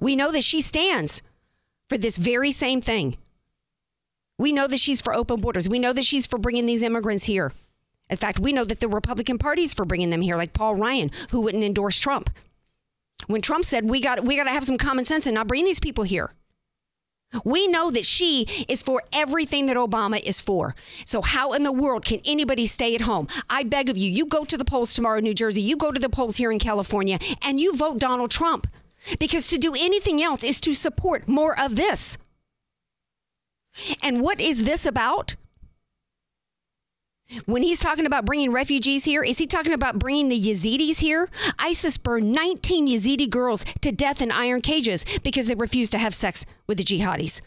We 0.00 0.16
know 0.16 0.32
that 0.32 0.44
she 0.44 0.60
stands 0.60 1.20
for 1.88 1.98
this 1.98 2.16
very 2.16 2.52
same 2.52 2.80
thing. 2.80 3.18
We 4.40 4.52
know 4.52 4.66
that 4.66 4.80
she's 4.80 5.02
for 5.02 5.14
open 5.14 5.42
borders. 5.42 5.68
We 5.68 5.78
know 5.78 5.92
that 5.92 6.06
she's 6.06 6.24
for 6.24 6.38
bringing 6.38 6.64
these 6.64 6.82
immigrants 6.82 7.24
here. 7.24 7.52
In 8.08 8.16
fact, 8.16 8.40
we 8.40 8.54
know 8.54 8.64
that 8.64 8.80
the 8.80 8.88
Republican 8.88 9.36
Party's 9.36 9.74
for 9.74 9.84
bringing 9.84 10.08
them 10.08 10.22
here, 10.22 10.34
like 10.34 10.54
Paul 10.54 10.76
Ryan, 10.76 11.10
who 11.30 11.42
wouldn't 11.42 11.62
endorse 11.62 12.00
Trump. 12.00 12.30
When 13.26 13.42
Trump 13.42 13.66
said 13.66 13.90
we 13.90 14.00
got 14.00 14.24
we 14.24 14.36
got 14.36 14.44
to 14.44 14.50
have 14.50 14.64
some 14.64 14.78
common 14.78 15.04
sense 15.04 15.26
and 15.26 15.34
not 15.34 15.46
bring 15.46 15.66
these 15.66 15.78
people 15.78 16.04
here. 16.04 16.32
We 17.44 17.68
know 17.68 17.90
that 17.90 18.06
she 18.06 18.46
is 18.66 18.82
for 18.82 19.02
everything 19.12 19.66
that 19.66 19.76
Obama 19.76 20.18
is 20.24 20.40
for. 20.40 20.74
So, 21.04 21.20
how 21.20 21.52
in 21.52 21.62
the 21.62 21.70
world 21.70 22.06
can 22.06 22.20
anybody 22.24 22.64
stay 22.64 22.94
at 22.94 23.02
home? 23.02 23.28
I 23.50 23.62
beg 23.62 23.90
of 23.90 23.98
you, 23.98 24.10
you 24.10 24.24
go 24.24 24.46
to 24.46 24.56
the 24.56 24.64
polls 24.64 24.94
tomorrow 24.94 25.18
in 25.18 25.24
New 25.24 25.34
Jersey, 25.34 25.60
you 25.60 25.76
go 25.76 25.92
to 25.92 26.00
the 26.00 26.08
polls 26.08 26.36
here 26.36 26.50
in 26.50 26.58
California, 26.58 27.18
and 27.42 27.60
you 27.60 27.76
vote 27.76 27.98
Donald 27.98 28.30
Trump. 28.30 28.66
Because 29.18 29.48
to 29.48 29.58
do 29.58 29.74
anything 29.74 30.22
else 30.22 30.42
is 30.42 30.62
to 30.62 30.72
support 30.72 31.28
more 31.28 31.60
of 31.60 31.76
this. 31.76 32.16
And 34.02 34.20
what 34.20 34.40
is 34.40 34.64
this 34.64 34.86
about? 34.86 35.36
When 37.46 37.62
he's 37.62 37.78
talking 37.78 38.06
about 38.06 38.24
bringing 38.24 38.50
refugees 38.50 39.04
here, 39.04 39.22
is 39.22 39.38
he 39.38 39.46
talking 39.46 39.72
about 39.72 39.98
bringing 39.98 40.28
the 40.28 40.40
Yazidis 40.40 40.98
here? 40.98 41.28
ISIS 41.58 41.96
burned 41.96 42.32
19 42.32 42.88
Yazidi 42.88 43.30
girls 43.30 43.64
to 43.82 43.92
death 43.92 44.20
in 44.20 44.32
iron 44.32 44.60
cages 44.60 45.04
because 45.22 45.46
they 45.46 45.54
refused 45.54 45.92
to 45.92 45.98
have 45.98 46.14
sex 46.14 46.44
with 46.66 46.78
the 46.78 46.84
jihadis. 46.84 47.40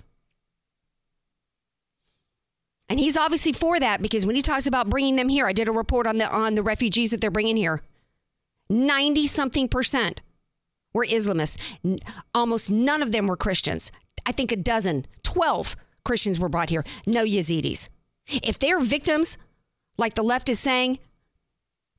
And 2.87 2.99
he's 2.99 3.17
obviously 3.17 3.53
for 3.53 3.79
that 3.79 4.01
because 4.01 4.25
when 4.25 4.35
he 4.35 4.41
talks 4.41 4.67
about 4.67 4.89
bringing 4.89 5.15
them 5.15 5.29
here, 5.29 5.47
I 5.47 5.53
did 5.53 5.67
a 5.67 5.71
report 5.71 6.07
on 6.07 6.17
the 6.17 6.29
on 6.29 6.55
the 6.55 6.63
refugees 6.63 7.11
that 7.11 7.21
they're 7.21 7.31
bringing 7.31 7.57
here. 7.57 7.81
90 8.69 9.27
something 9.27 9.67
percent 9.67 10.21
were 10.93 11.05
Islamists. 11.05 11.57
Almost 12.33 12.71
none 12.71 13.01
of 13.01 13.11
them 13.11 13.27
were 13.27 13.35
Christians. 13.35 13.91
I 14.25 14.31
think 14.31 14.51
a 14.51 14.55
dozen, 14.55 15.05
12 15.23 15.75
Christians 16.05 16.39
were 16.39 16.49
brought 16.49 16.69
here, 16.69 16.83
no 17.05 17.23
Yazidis. 17.23 17.89
If 18.27 18.59
they're 18.59 18.79
victims 18.79 19.37
like 19.97 20.15
the 20.15 20.23
left 20.23 20.49
is 20.49 20.59
saying, 20.59 20.99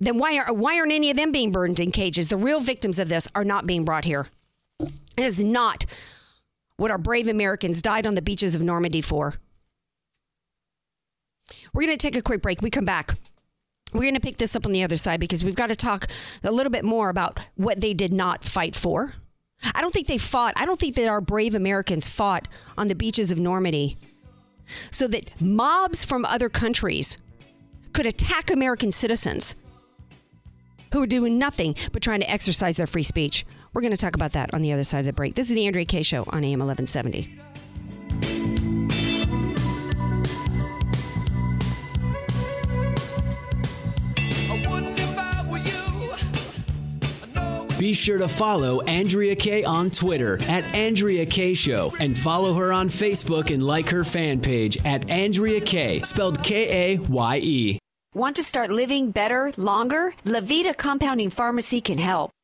then 0.00 0.18
why, 0.18 0.38
are, 0.38 0.52
why 0.52 0.78
aren't 0.78 0.92
any 0.92 1.10
of 1.10 1.16
them 1.16 1.32
being 1.32 1.52
burned 1.52 1.80
in 1.80 1.92
cages? 1.92 2.28
The 2.28 2.36
real 2.36 2.60
victims 2.60 2.98
of 2.98 3.08
this 3.08 3.28
are 3.34 3.44
not 3.44 3.66
being 3.66 3.84
brought 3.84 4.04
here. 4.04 4.26
It 4.80 5.24
is 5.24 5.42
not 5.42 5.84
what 6.76 6.90
our 6.90 6.98
brave 6.98 7.28
Americans 7.28 7.80
died 7.80 8.06
on 8.06 8.14
the 8.14 8.22
beaches 8.22 8.54
of 8.54 8.62
Normandy 8.62 9.00
for. 9.00 9.34
We're 11.72 11.86
going 11.86 11.96
to 11.96 12.06
take 12.06 12.16
a 12.16 12.22
quick 12.22 12.42
break. 12.42 12.62
We 12.62 12.70
come 12.70 12.84
back. 12.84 13.16
We're 13.92 14.02
going 14.02 14.14
to 14.14 14.20
pick 14.20 14.38
this 14.38 14.56
up 14.56 14.66
on 14.66 14.72
the 14.72 14.82
other 14.82 14.96
side 14.96 15.20
because 15.20 15.44
we've 15.44 15.54
got 15.54 15.68
to 15.68 15.76
talk 15.76 16.08
a 16.42 16.50
little 16.50 16.70
bit 16.70 16.84
more 16.84 17.10
about 17.10 17.38
what 17.54 17.80
they 17.80 17.94
did 17.94 18.12
not 18.12 18.44
fight 18.44 18.74
for. 18.74 19.14
I 19.74 19.80
don't 19.80 19.92
think 19.92 20.06
they 20.06 20.18
fought. 20.18 20.54
I 20.56 20.66
don't 20.66 20.78
think 20.78 20.96
that 20.96 21.08
our 21.08 21.20
brave 21.20 21.54
Americans 21.54 22.08
fought 22.08 22.48
on 22.76 22.88
the 22.88 22.94
beaches 22.94 23.30
of 23.30 23.38
Normandy 23.38 23.96
so 24.90 25.06
that 25.08 25.40
mobs 25.40 26.04
from 26.04 26.24
other 26.24 26.48
countries 26.48 27.18
could 27.92 28.06
attack 28.06 28.50
American 28.50 28.90
citizens 28.90 29.56
who 30.92 31.02
are 31.02 31.06
doing 31.06 31.38
nothing 31.38 31.74
but 31.92 32.02
trying 32.02 32.20
to 32.20 32.30
exercise 32.30 32.76
their 32.76 32.86
free 32.86 33.02
speech. 33.02 33.44
We're 33.72 33.82
going 33.82 33.92
to 33.92 33.96
talk 33.96 34.14
about 34.14 34.32
that 34.32 34.54
on 34.54 34.62
the 34.62 34.72
other 34.72 34.84
side 34.84 35.00
of 35.00 35.06
the 35.06 35.12
break. 35.12 35.34
This 35.34 35.48
is 35.48 35.54
the 35.54 35.66
Andrea 35.66 35.84
Kaye 35.84 36.02
Show 36.02 36.24
on 36.28 36.44
AM 36.44 36.60
1170. 36.60 37.43
Be 47.84 47.92
sure 47.92 48.16
to 48.16 48.28
follow 48.28 48.80
Andrea 48.80 49.36
Kaye 49.36 49.62
on 49.62 49.90
Twitter 49.90 50.42
at 50.44 50.64
Andrea 50.74 51.26
Kaye 51.26 51.52
Show 51.52 51.92
and 52.00 52.18
follow 52.18 52.54
her 52.54 52.72
on 52.72 52.88
Facebook 52.88 53.52
and 53.52 53.62
like 53.62 53.90
her 53.90 54.04
fan 54.04 54.40
page 54.40 54.78
at 54.86 55.10
Andrea 55.10 55.60
Kaye, 55.60 56.00
spelled 56.00 56.42
K 56.42 56.94
A 56.94 56.98
Y 56.98 57.40
E. 57.42 57.78
Want 58.14 58.36
to 58.36 58.42
start 58.42 58.70
living 58.70 59.10
better, 59.10 59.52
longer? 59.58 60.14
Levita 60.24 60.74
Compounding 60.74 61.28
Pharmacy 61.28 61.82
can 61.82 61.98
help. 61.98 62.30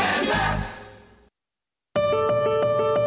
Hands 0.00 0.28
up! 0.28 0.60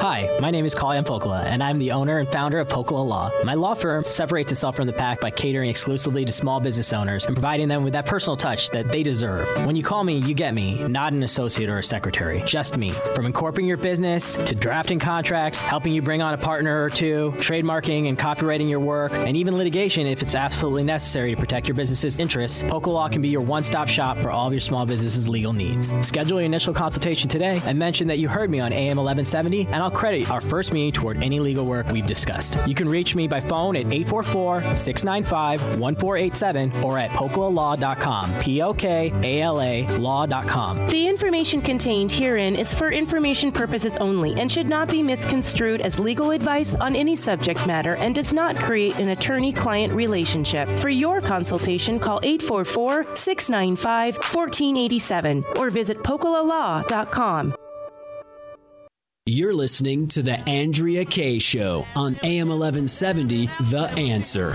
Hi, 0.03 0.37
my 0.41 0.51
name 0.51 0.65
is 0.65 0.75
Kalyan 0.75 1.05
Pokala, 1.05 1.45
and 1.45 1.63
I'm 1.63 1.79
the 1.79 1.93
owner 1.93 2.17
and 2.17 2.29
founder 2.29 2.59
of 2.59 2.67
Pokala 2.67 3.07
Law. 3.07 3.31
My 3.45 3.53
law 3.53 3.73
firm 3.73 4.03
separates 4.03 4.51
itself 4.51 4.75
from 4.75 4.85
the 4.85 4.91
pack 4.91 5.21
by 5.21 5.31
catering 5.31 5.69
exclusively 5.69 6.25
to 6.25 6.31
small 6.33 6.59
business 6.59 6.91
owners 6.91 7.25
and 7.25 7.33
providing 7.33 7.69
them 7.69 7.85
with 7.85 7.93
that 7.93 8.05
personal 8.05 8.35
touch 8.35 8.69
that 8.71 8.91
they 8.91 9.01
deserve. 9.01 9.47
When 9.65 9.77
you 9.77 9.83
call 9.83 10.03
me, 10.03 10.17
you 10.17 10.33
get 10.33 10.53
me, 10.53 10.85
not 10.89 11.13
an 11.13 11.23
associate 11.23 11.69
or 11.69 11.79
a 11.79 11.83
secretary, 11.83 12.43
just 12.45 12.77
me. 12.77 12.89
From 13.15 13.25
incorporating 13.25 13.65
your 13.65 13.77
business 13.77 14.35
to 14.35 14.53
drafting 14.53 14.99
contracts, 14.99 15.61
helping 15.61 15.93
you 15.93 16.01
bring 16.01 16.21
on 16.21 16.33
a 16.33 16.37
partner 16.37 16.83
or 16.83 16.89
two, 16.89 17.33
trademarking 17.37 18.09
and 18.09 18.19
copywriting 18.19 18.69
your 18.69 18.81
work, 18.81 19.13
and 19.13 19.37
even 19.37 19.55
litigation 19.55 20.05
if 20.05 20.21
it's 20.21 20.35
absolutely 20.35 20.83
necessary 20.83 21.31
to 21.31 21.37
protect 21.37 21.69
your 21.69 21.75
business's 21.75 22.19
interests, 22.19 22.61
Pokala 22.63 22.87
Law 22.87 23.07
can 23.07 23.21
be 23.21 23.29
your 23.29 23.39
one 23.39 23.63
stop 23.63 23.87
shop 23.87 24.17
for 24.17 24.31
all 24.31 24.47
of 24.47 24.53
your 24.53 24.59
small 24.59 24.85
business's 24.85 25.29
legal 25.29 25.53
needs. 25.53 25.93
Schedule 26.05 26.41
your 26.41 26.45
initial 26.45 26.73
consultation 26.73 27.29
today 27.29 27.61
and 27.63 27.79
mention 27.79 28.05
that 28.09 28.19
you 28.19 28.27
heard 28.27 28.51
me 28.51 28.59
on 28.59 28.73
AM 28.73 28.97
1170, 28.97 29.67
and 29.67 29.75
I'll 29.75 29.92
credit 29.93 30.29
our 30.29 30.41
first 30.41 30.73
meeting 30.73 30.91
toward 30.91 31.23
any 31.23 31.39
legal 31.39 31.65
work 31.65 31.87
we've 31.89 32.05
discussed. 32.05 32.57
You 32.67 32.75
can 32.75 32.89
reach 32.89 33.15
me 33.15 33.27
by 33.27 33.39
phone 33.39 33.75
at 33.75 33.91
844 33.91 34.75
695 34.75 35.79
1487 35.79 36.83
or 36.83 36.97
at 36.97 37.09
pokalalaw.com. 37.11 38.39
P 38.39 38.61
O 38.61 38.73
K 38.73 39.11
A 39.23 39.41
L 39.41 39.61
A 39.61 39.87
law.com. 39.97 40.87
The 40.87 41.07
information 41.07 41.61
contained 41.61 42.11
herein 42.11 42.55
is 42.55 42.73
for 42.73 42.91
information 42.91 43.51
purposes 43.51 43.97
only 43.97 44.33
and 44.39 44.51
should 44.51 44.69
not 44.69 44.89
be 44.89 45.03
misconstrued 45.03 45.81
as 45.81 45.99
legal 45.99 46.31
advice 46.31 46.75
on 46.75 46.95
any 46.95 47.15
subject 47.15 47.65
matter 47.67 47.95
and 47.95 48.15
does 48.15 48.33
not 48.33 48.55
create 48.55 48.99
an 48.99 49.09
attorney 49.09 49.51
client 49.51 49.93
relationship. 49.93 50.67
For 50.79 50.89
your 50.89 51.21
consultation, 51.21 51.99
call 51.99 52.19
844 52.23 53.15
695 53.15 54.17
1487 54.17 55.45
or 55.57 55.69
visit 55.69 55.97
pokalalaw.com. 56.03 57.55
You're 59.25 59.53
listening 59.53 60.09
to 60.09 60.21
The 60.21 60.37
Andrea 60.49 61.05
Kaye 61.05 61.39
Show 61.39 61.85
on 61.95 62.17
AM 62.23 62.49
1170, 62.49 63.45
The 63.71 63.89
Answer. 63.95 64.53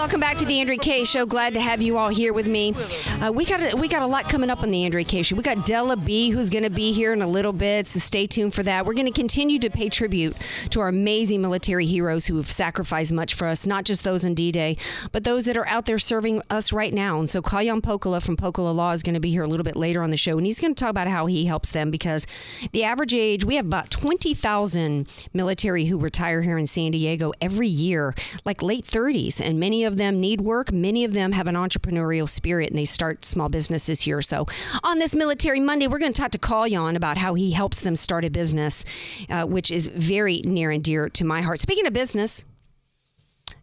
Welcome 0.00 0.20
back 0.20 0.38
to 0.38 0.46
the 0.46 0.60
Andrea 0.60 0.78
Kaye 0.78 1.04
Show. 1.04 1.26
Glad 1.26 1.52
to 1.52 1.60
have 1.60 1.82
you 1.82 1.98
all 1.98 2.08
here 2.08 2.32
with 2.32 2.46
me. 2.46 2.72
Uh, 3.20 3.30
we 3.30 3.44
got 3.44 3.74
a, 3.74 3.76
we 3.76 3.86
got 3.86 4.00
a 4.00 4.06
lot 4.06 4.30
coming 4.30 4.48
up 4.48 4.62
on 4.62 4.70
the 4.70 4.86
Andrea 4.86 5.04
Kaye 5.04 5.20
Show. 5.20 5.36
We 5.36 5.42
got 5.42 5.66
Dela 5.66 5.94
B, 5.94 6.30
who's 6.30 6.48
going 6.48 6.62
to 6.62 6.70
be 6.70 6.90
here 6.92 7.12
in 7.12 7.20
a 7.20 7.26
little 7.26 7.52
bit, 7.52 7.86
so 7.86 7.98
stay 7.98 8.26
tuned 8.26 8.54
for 8.54 8.62
that. 8.62 8.86
We're 8.86 8.94
going 8.94 9.12
to 9.12 9.12
continue 9.12 9.58
to 9.58 9.68
pay 9.68 9.90
tribute 9.90 10.34
to 10.70 10.80
our 10.80 10.88
amazing 10.88 11.42
military 11.42 11.84
heroes 11.84 12.28
who 12.28 12.36
have 12.36 12.50
sacrificed 12.50 13.12
much 13.12 13.34
for 13.34 13.46
us, 13.46 13.66
not 13.66 13.84
just 13.84 14.02
those 14.02 14.24
on 14.24 14.32
D-Day, 14.32 14.78
but 15.12 15.24
those 15.24 15.44
that 15.44 15.58
are 15.58 15.68
out 15.68 15.84
there 15.84 15.98
serving 15.98 16.40
us 16.48 16.72
right 16.72 16.94
now. 16.94 17.18
And 17.18 17.28
so 17.28 17.42
Kalyan 17.42 17.82
Pokala 17.82 18.24
from 18.24 18.38
Pokala 18.38 18.74
Law 18.74 18.92
is 18.92 19.02
going 19.02 19.12
to 19.12 19.20
be 19.20 19.30
here 19.30 19.42
a 19.42 19.48
little 19.48 19.64
bit 19.64 19.76
later 19.76 20.02
on 20.02 20.08
the 20.08 20.16
show, 20.16 20.38
and 20.38 20.46
he's 20.46 20.60
going 20.60 20.74
to 20.74 20.80
talk 20.82 20.88
about 20.88 21.08
how 21.08 21.26
he 21.26 21.44
helps 21.44 21.72
them 21.72 21.90
because 21.90 22.26
the 22.72 22.84
average 22.84 23.12
age 23.12 23.44
we 23.44 23.56
have 23.56 23.66
about 23.66 23.90
twenty 23.90 24.32
thousand 24.32 25.28
military 25.34 25.84
who 25.84 25.98
retire 25.98 26.40
here 26.40 26.56
in 26.56 26.66
San 26.66 26.92
Diego 26.92 27.34
every 27.42 27.68
year, 27.68 28.14
like 28.46 28.62
late 28.62 28.86
thirties, 28.86 29.38
and 29.38 29.60
many 29.60 29.84
of 29.84 29.89
them 29.96 30.20
need 30.20 30.40
work. 30.40 30.72
Many 30.72 31.04
of 31.04 31.12
them 31.12 31.32
have 31.32 31.46
an 31.46 31.54
entrepreneurial 31.54 32.28
spirit 32.28 32.70
and 32.70 32.78
they 32.78 32.84
start 32.84 33.24
small 33.24 33.48
businesses 33.48 34.02
here. 34.02 34.22
So, 34.22 34.46
on 34.82 34.98
this 34.98 35.14
Military 35.14 35.60
Monday, 35.60 35.86
we're 35.86 35.98
going 35.98 36.12
to 36.12 36.20
talk 36.20 36.30
to 36.32 36.38
Kalyan 36.38 36.96
about 36.96 37.18
how 37.18 37.34
he 37.34 37.52
helps 37.52 37.80
them 37.80 37.96
start 37.96 38.24
a 38.24 38.30
business, 38.30 38.84
uh, 39.28 39.44
which 39.44 39.70
is 39.70 39.88
very 39.88 40.42
near 40.44 40.70
and 40.70 40.82
dear 40.82 41.08
to 41.08 41.24
my 41.24 41.42
heart. 41.42 41.60
Speaking 41.60 41.86
of 41.86 41.92
business, 41.92 42.44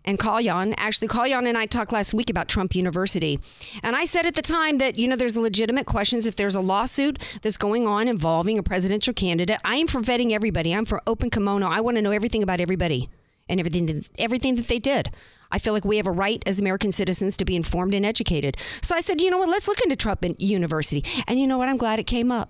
and 0.07 0.17
Kalyan. 0.17 0.73
Actually, 0.77 1.09
Kalyan 1.09 1.47
and 1.47 1.57
I 1.57 1.65
talked 1.65 1.91
last 1.91 2.13
week 2.13 2.29
about 2.29 2.47
Trump 2.47 2.73
University. 2.73 3.39
And 3.83 3.95
I 3.95 4.05
said 4.05 4.25
at 4.25 4.35
the 4.35 4.41
time 4.41 4.77
that, 4.77 4.97
you 4.97 5.07
know, 5.07 5.17
there's 5.17 5.37
legitimate 5.37 5.85
questions. 5.85 6.25
If 6.25 6.37
there's 6.37 6.55
a 6.55 6.61
lawsuit 6.61 7.21
that's 7.41 7.57
going 7.57 7.85
on 7.85 8.07
involving 8.07 8.57
a 8.57 8.63
presidential 8.63 9.13
candidate, 9.13 9.59
I 9.65 9.75
am 9.75 9.87
for 9.87 9.99
vetting 9.99 10.31
everybody. 10.31 10.73
I'm 10.73 10.85
for 10.85 11.01
open 11.05 11.29
kimono. 11.29 11.67
I 11.67 11.81
want 11.81 11.97
to 11.97 12.01
know 12.01 12.11
everything 12.11 12.41
about 12.41 12.61
everybody 12.61 13.09
and 13.49 13.59
everything 13.59 13.85
that, 13.87 14.09
everything 14.17 14.55
that 14.55 14.67
they 14.67 14.79
did. 14.79 15.11
I 15.51 15.59
feel 15.59 15.73
like 15.73 15.85
we 15.85 15.97
have 15.97 16.07
a 16.07 16.11
right 16.11 16.43
as 16.45 16.59
American 16.59 16.91
citizens 16.91 17.37
to 17.37 17.45
be 17.45 17.55
informed 17.55 17.93
and 17.93 18.05
educated. 18.05 18.57
So 18.81 18.95
I 18.95 18.99
said, 18.99 19.21
you 19.21 19.29
know 19.29 19.37
what, 19.37 19.49
let's 19.49 19.67
look 19.67 19.81
into 19.81 19.95
Trump 19.95 20.25
University. 20.37 21.03
And 21.27 21.39
you 21.39 21.47
know 21.47 21.57
what, 21.57 21.69
I'm 21.69 21.77
glad 21.77 21.99
it 21.99 22.07
came 22.07 22.31
up. 22.31 22.49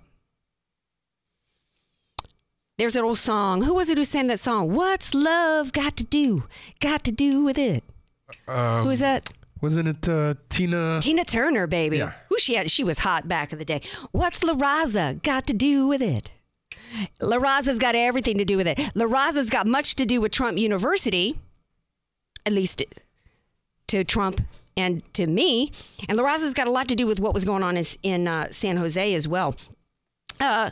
There's 2.78 2.96
an 2.96 3.04
old 3.04 3.18
song. 3.18 3.64
Who 3.64 3.74
was 3.74 3.90
it 3.90 3.98
who 3.98 4.04
sang 4.04 4.28
that 4.28 4.40
song? 4.40 4.74
What's 4.74 5.16
love 5.16 5.74
got 5.74 5.96
to 5.98 6.04
do? 6.04 6.44
Got 6.80 7.04
to 7.06 7.12
do 7.12 7.44
with 7.44 7.58
it. 7.58 7.84
Um, 8.48 8.84
who 8.84 8.92
is 8.92 9.00
that? 9.00 9.30
Wasn't 9.62 9.88
it 9.88 10.08
uh, 10.08 10.36
Tina? 10.50 11.00
Tina 11.02 11.24
Turner, 11.24 11.66
baby. 11.66 11.98
Yeah. 11.98 12.14
Who 12.30 12.38
she 12.38 12.54
had? 12.54 12.70
She 12.70 12.84
was 12.84 13.00
hot 13.00 13.28
back 13.28 13.52
in 13.52 13.58
the 13.58 13.66
day. 13.66 13.82
What's 14.12 14.44
La 14.44 14.54
Raza 14.54 15.22
got 15.24 15.48
to 15.48 15.54
do 15.54 15.88
with 15.88 16.04
it? 16.04 16.30
La 17.22 17.38
Raza's 17.38 17.80
got 17.80 17.96
everything 17.96 18.38
to 18.38 18.46
do 18.46 18.58
with 18.58 18.68
it. 18.68 18.80
La 18.96 19.06
Raza's 19.06 19.50
got 19.50 19.68
much 19.68 19.96
to 19.96 20.06
do 20.06 20.22
with 20.22 20.32
Trump 20.32 20.58
University, 20.58 21.38
at 22.46 22.54
least 22.54 22.84
to 23.88 24.04
Trump 24.04 24.42
and 24.76 25.02
to 25.14 25.28
me. 25.28 25.72
And 26.08 26.18
La 26.18 26.24
Raza's 26.24 26.54
got 26.54 26.68
a 26.68 26.72
lot 26.72 26.88
to 26.88 26.96
do 26.96 27.08
with 27.08 27.20
what 27.20 27.34
was 27.34 27.44
going 27.46 27.64
on 27.64 27.78
in, 27.78 27.86
in 28.04 28.28
uh, 28.28 28.48
San 28.52 28.78
Jose 28.78 29.14
as 29.14 29.28
well. 29.28 29.56
Uh, 30.40 30.70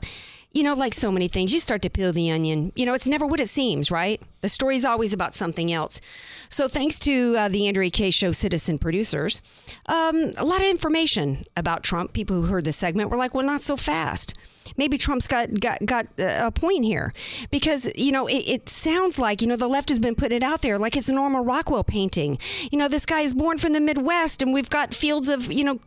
you 0.56 0.64
know, 0.64 0.74
like 0.74 0.94
so 0.94 1.12
many 1.12 1.28
things, 1.28 1.52
you 1.52 1.60
start 1.60 1.82
to 1.82 1.90
peel 1.90 2.14
the 2.14 2.32
onion. 2.32 2.72
You 2.78 2.86
know, 2.86 2.94
it's 2.94 3.08
never 3.08 3.28
what 3.28 3.42
it 3.42 3.50
seems, 3.50 3.92
right? 3.92 4.22
The 4.40 4.48
story's 4.48 4.86
always 4.86 5.12
about 5.12 5.36
something 5.36 5.72
else. 5.72 6.00
So, 6.48 6.70
thanks 6.70 6.98
to 7.00 7.36
uh, 7.38 7.50
the 7.50 7.68
Andrea 7.68 7.90
Kaye 7.90 8.10
Show 8.10 8.32
citizen 8.32 8.78
producers, 8.78 9.42
um, 9.88 10.32
a 10.38 10.46
lot 10.46 10.62
of 10.62 10.68
information 10.68 11.46
about 11.58 11.84
Trump. 11.84 12.14
People 12.14 12.38
who 12.38 12.44
heard 12.44 12.64
the 12.64 12.72
segment 12.72 13.10
were 13.10 13.18
like, 13.18 13.34
"Well, 13.34 13.46
not 13.46 13.62
so 13.62 13.76
fast." 13.76 14.34
Maybe 14.78 14.98
Trump's 14.98 15.28
got 15.28 15.60
got 15.60 15.86
got 15.86 16.08
uh, 16.20 16.40
a 16.42 16.52
point 16.52 16.86
here 16.86 17.14
because 17.52 17.90
you 17.96 18.12
know 18.12 18.28
it, 18.28 18.48
it 18.48 18.70
sounds 18.70 19.20
like 19.20 19.42
you 19.42 19.48
know 19.48 19.56
the 19.56 19.68
left 19.68 19.90
has 19.90 20.00
been 20.00 20.16
putting 20.16 20.38
it 20.38 20.44
out 20.44 20.62
there 20.62 20.78
like 20.78 20.96
it's 20.96 21.10
a 21.10 21.14
Norman 21.14 21.44
Rockwell 21.44 21.84
painting. 21.84 22.38
You 22.72 22.78
know, 22.78 22.88
this 22.88 23.06
guy 23.06 23.22
is 23.22 23.34
born 23.34 23.58
from 23.58 23.74
the 23.74 23.82
Midwest, 23.82 24.42
and 24.42 24.54
we've 24.54 24.70
got 24.70 24.94
fields 24.94 25.30
of 25.30 25.52
you 25.52 25.64
know 25.64 25.80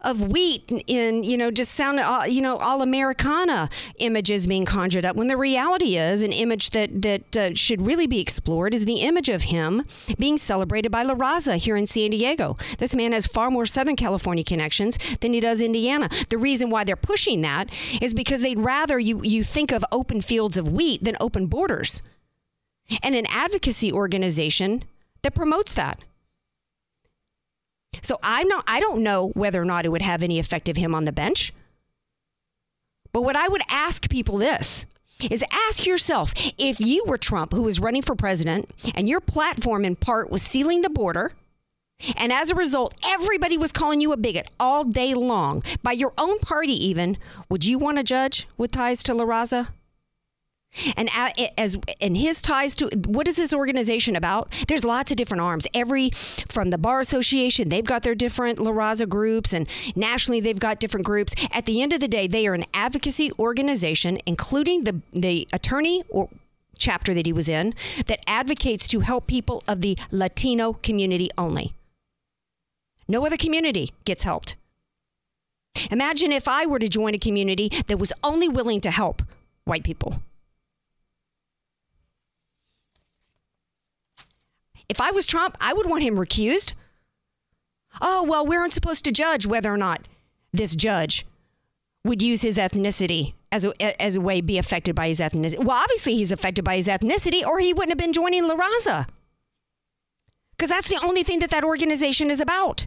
of 0.00 0.30
wheat 0.32 0.70
in 0.86 1.24
you 1.24 1.36
know 1.36 1.50
just 1.50 1.72
sound 1.74 2.00
uh, 2.00 2.24
you 2.28 2.42
know 2.42 2.56
all 2.56 2.82
Americana 2.82 3.68
images 4.08 4.46
being 4.46 4.64
conjured 4.64 5.04
up. 5.04 5.14
When 5.14 5.28
the 5.28 5.36
reality 5.36 5.96
is 5.96 6.22
an 6.22 6.32
image 6.32 6.70
that 6.70 7.02
that 7.02 7.36
uh, 7.36 7.54
should 7.54 7.86
really 7.86 8.06
be 8.06 8.20
explored 8.20 8.72
is 8.74 8.86
the 8.86 9.00
image 9.02 9.28
of 9.28 9.44
him 9.44 9.84
being 10.18 10.38
celebrated 10.38 10.90
by 10.90 11.02
La 11.02 11.14
Raza 11.14 11.56
here 11.56 11.76
in 11.76 11.86
San 11.86 12.10
Diego. 12.10 12.56
This 12.78 12.94
man 12.94 13.12
has 13.12 13.26
far 13.26 13.50
more 13.50 13.66
Southern 13.66 13.96
California 13.96 14.42
connections 14.42 14.98
than 15.20 15.34
he 15.34 15.40
does 15.40 15.60
Indiana. 15.60 16.08
The 16.30 16.38
reason 16.38 16.70
why 16.70 16.84
they're 16.84 16.96
pushing 16.96 17.42
that 17.42 17.68
is 18.00 18.14
because 18.14 18.40
they'd 18.40 18.58
rather 18.58 18.98
you, 18.98 19.22
you 19.22 19.44
think 19.44 19.70
of 19.70 19.84
open 19.92 20.22
fields 20.22 20.56
of 20.56 20.68
wheat 20.68 21.04
than 21.04 21.16
open 21.20 21.46
borders. 21.46 22.02
And 23.02 23.14
an 23.14 23.26
advocacy 23.28 23.92
organization 23.92 24.84
that 25.22 25.34
promotes 25.34 25.74
that. 25.74 26.00
So 28.02 28.18
I'm 28.22 28.48
not 28.48 28.64
I 28.66 28.80
don't 28.80 29.02
know 29.02 29.28
whether 29.34 29.60
or 29.60 29.64
not 29.64 29.84
it 29.84 29.90
would 29.90 30.02
have 30.02 30.22
any 30.22 30.38
effect 30.38 30.68
of 30.68 30.76
him 30.76 30.94
on 30.94 31.04
the 31.04 31.12
bench. 31.12 31.52
But 33.18 33.24
what 33.24 33.34
I 33.34 33.48
would 33.48 33.62
ask 33.68 34.08
people 34.08 34.38
this 34.38 34.86
is 35.28 35.44
ask 35.50 35.84
yourself 35.84 36.32
if 36.56 36.78
you 36.78 37.02
were 37.04 37.18
Trump 37.18 37.52
who 37.52 37.62
was 37.62 37.80
running 37.80 38.00
for 38.00 38.14
president 38.14 38.70
and 38.94 39.08
your 39.08 39.18
platform 39.18 39.84
in 39.84 39.96
part 39.96 40.30
was 40.30 40.40
sealing 40.40 40.82
the 40.82 40.88
border 40.88 41.32
and 42.16 42.32
as 42.32 42.52
a 42.52 42.54
result 42.54 42.94
everybody 43.04 43.58
was 43.58 43.72
calling 43.72 44.00
you 44.00 44.12
a 44.12 44.16
bigot 44.16 44.48
all 44.60 44.84
day 44.84 45.14
long 45.14 45.64
by 45.82 45.90
your 45.90 46.12
own 46.16 46.38
party 46.38 46.74
even 46.74 47.18
would 47.50 47.64
you 47.64 47.76
want 47.76 47.98
a 47.98 48.04
judge 48.04 48.46
with 48.56 48.70
ties 48.70 49.02
to 49.02 49.14
La 49.14 49.24
Raza? 49.24 49.70
And 50.96 51.08
as 51.56 51.76
and 52.00 52.16
his 52.16 52.40
ties 52.42 52.74
to 52.76 52.88
what 53.06 53.26
is 53.26 53.36
this 53.36 53.52
organization 53.52 54.14
about? 54.14 54.52
There's 54.68 54.84
lots 54.84 55.10
of 55.10 55.16
different 55.16 55.40
arms. 55.40 55.66
Every 55.74 56.10
from 56.10 56.70
the 56.70 56.78
bar 56.78 57.00
association, 57.00 57.68
they've 57.68 57.84
got 57.84 58.02
their 58.02 58.14
different 58.14 58.58
La 58.58 58.70
Raza 58.70 59.08
groups, 59.08 59.52
and 59.52 59.68
nationally 59.96 60.40
they've 60.40 60.58
got 60.58 60.78
different 60.78 61.06
groups. 61.06 61.34
At 61.52 61.66
the 61.66 61.82
end 61.82 61.92
of 61.92 62.00
the 62.00 62.08
day, 62.08 62.26
they 62.26 62.46
are 62.46 62.54
an 62.54 62.64
advocacy 62.74 63.32
organization, 63.38 64.18
including 64.26 64.84
the 64.84 65.00
the 65.12 65.48
attorney 65.52 66.02
or 66.08 66.28
chapter 66.78 67.12
that 67.12 67.26
he 67.26 67.32
was 67.32 67.48
in, 67.48 67.74
that 68.06 68.20
advocates 68.26 68.86
to 68.88 69.00
help 69.00 69.26
people 69.26 69.64
of 69.66 69.80
the 69.80 69.98
Latino 70.12 70.74
community 70.74 71.28
only. 71.36 71.72
No 73.08 73.26
other 73.26 73.36
community 73.36 73.90
gets 74.04 74.22
helped. 74.22 74.54
Imagine 75.90 76.30
if 76.30 76.46
I 76.46 76.66
were 76.66 76.78
to 76.78 76.88
join 76.88 77.14
a 77.14 77.18
community 77.18 77.68
that 77.86 77.98
was 77.98 78.12
only 78.22 78.48
willing 78.48 78.80
to 78.82 78.90
help 78.90 79.22
white 79.64 79.82
people. 79.82 80.22
If 84.88 85.00
I 85.00 85.10
was 85.10 85.26
Trump, 85.26 85.56
I 85.60 85.72
would 85.74 85.88
want 85.88 86.02
him 86.02 86.16
recused. 86.16 86.72
Oh, 88.00 88.22
well, 88.24 88.46
we 88.46 88.56
aren't 88.56 88.72
supposed 88.72 89.04
to 89.04 89.12
judge 89.12 89.46
whether 89.46 89.72
or 89.72 89.76
not 89.76 90.06
this 90.52 90.74
judge 90.74 91.26
would 92.04 92.22
use 92.22 92.42
his 92.42 92.58
ethnicity 92.58 93.34
as 93.50 93.64
a, 93.64 94.02
as 94.02 94.16
a 94.16 94.20
way 94.20 94.40
be 94.40 94.58
affected 94.58 94.94
by 94.94 95.08
his 95.08 95.20
ethnicity. 95.20 95.58
Well, 95.58 95.76
obviously 95.76 96.14
he's 96.14 96.32
affected 96.32 96.64
by 96.64 96.76
his 96.76 96.88
ethnicity, 96.88 97.44
or 97.44 97.58
he 97.58 97.72
wouldn't 97.72 97.90
have 97.90 97.98
been 97.98 98.12
joining 98.12 98.46
La 98.46 98.56
Raza. 98.56 99.06
Because 100.56 100.70
that's 100.70 100.88
the 100.88 101.00
only 101.04 101.22
thing 101.22 101.38
that 101.40 101.50
that 101.50 101.64
organization 101.64 102.30
is 102.30 102.40
about. 102.40 102.86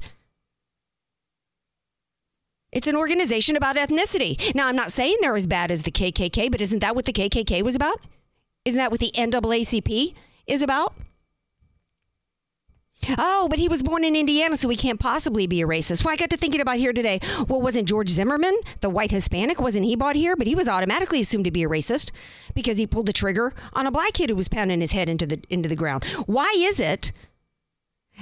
It's 2.71 2.87
an 2.87 2.95
organization 2.95 3.55
about 3.55 3.75
ethnicity. 3.75 4.53
Now, 4.55 4.67
I'm 4.67 4.75
not 4.75 4.91
saying 4.91 5.17
they're 5.21 5.35
as 5.35 5.47
bad 5.47 5.71
as 5.71 5.83
the 5.83 5.91
KKK, 5.91 6.49
but 6.51 6.61
isn't 6.61 6.79
that 6.79 6.95
what 6.95 7.05
the 7.05 7.13
KKK 7.13 7.61
was 7.63 7.75
about? 7.75 7.99
Isn't 8.63 8.77
that 8.77 8.91
what 8.91 8.99
the 8.99 9.11
NAACP 9.11 10.13
is 10.47 10.61
about? 10.61 10.93
Oh, 13.17 13.47
but 13.49 13.59
he 13.59 13.67
was 13.67 13.83
born 13.83 14.03
in 14.03 14.15
Indiana, 14.15 14.55
so 14.55 14.69
he 14.69 14.77
can't 14.77 14.99
possibly 14.99 15.47
be 15.47 15.61
a 15.61 15.67
racist. 15.67 16.05
Well, 16.05 16.13
I 16.13 16.17
got 16.17 16.29
to 16.29 16.37
thinking 16.37 16.61
about 16.61 16.77
here 16.77 16.93
today. 16.93 17.19
Well, 17.47 17.61
wasn't 17.61 17.87
George 17.87 18.09
Zimmerman, 18.09 18.57
the 18.81 18.89
white 18.89 19.11
Hispanic, 19.11 19.59
wasn't 19.59 19.85
he 19.85 19.95
bought 19.95 20.15
here? 20.15 20.35
But 20.35 20.47
he 20.47 20.55
was 20.55 20.67
automatically 20.67 21.21
assumed 21.21 21.45
to 21.45 21.51
be 21.51 21.63
a 21.63 21.69
racist 21.69 22.11
because 22.53 22.77
he 22.77 22.87
pulled 22.87 23.07
the 23.07 23.13
trigger 23.13 23.53
on 23.73 23.87
a 23.87 23.91
black 23.91 24.13
kid 24.13 24.29
who 24.29 24.35
was 24.35 24.47
pounding 24.47 24.81
his 24.81 24.91
head 24.91 25.09
into 25.09 25.25
the 25.25 25.41
into 25.49 25.67
the 25.67 25.75
ground. 25.75 26.03
Why 26.25 26.53
is 26.55 26.79
it 26.79 27.11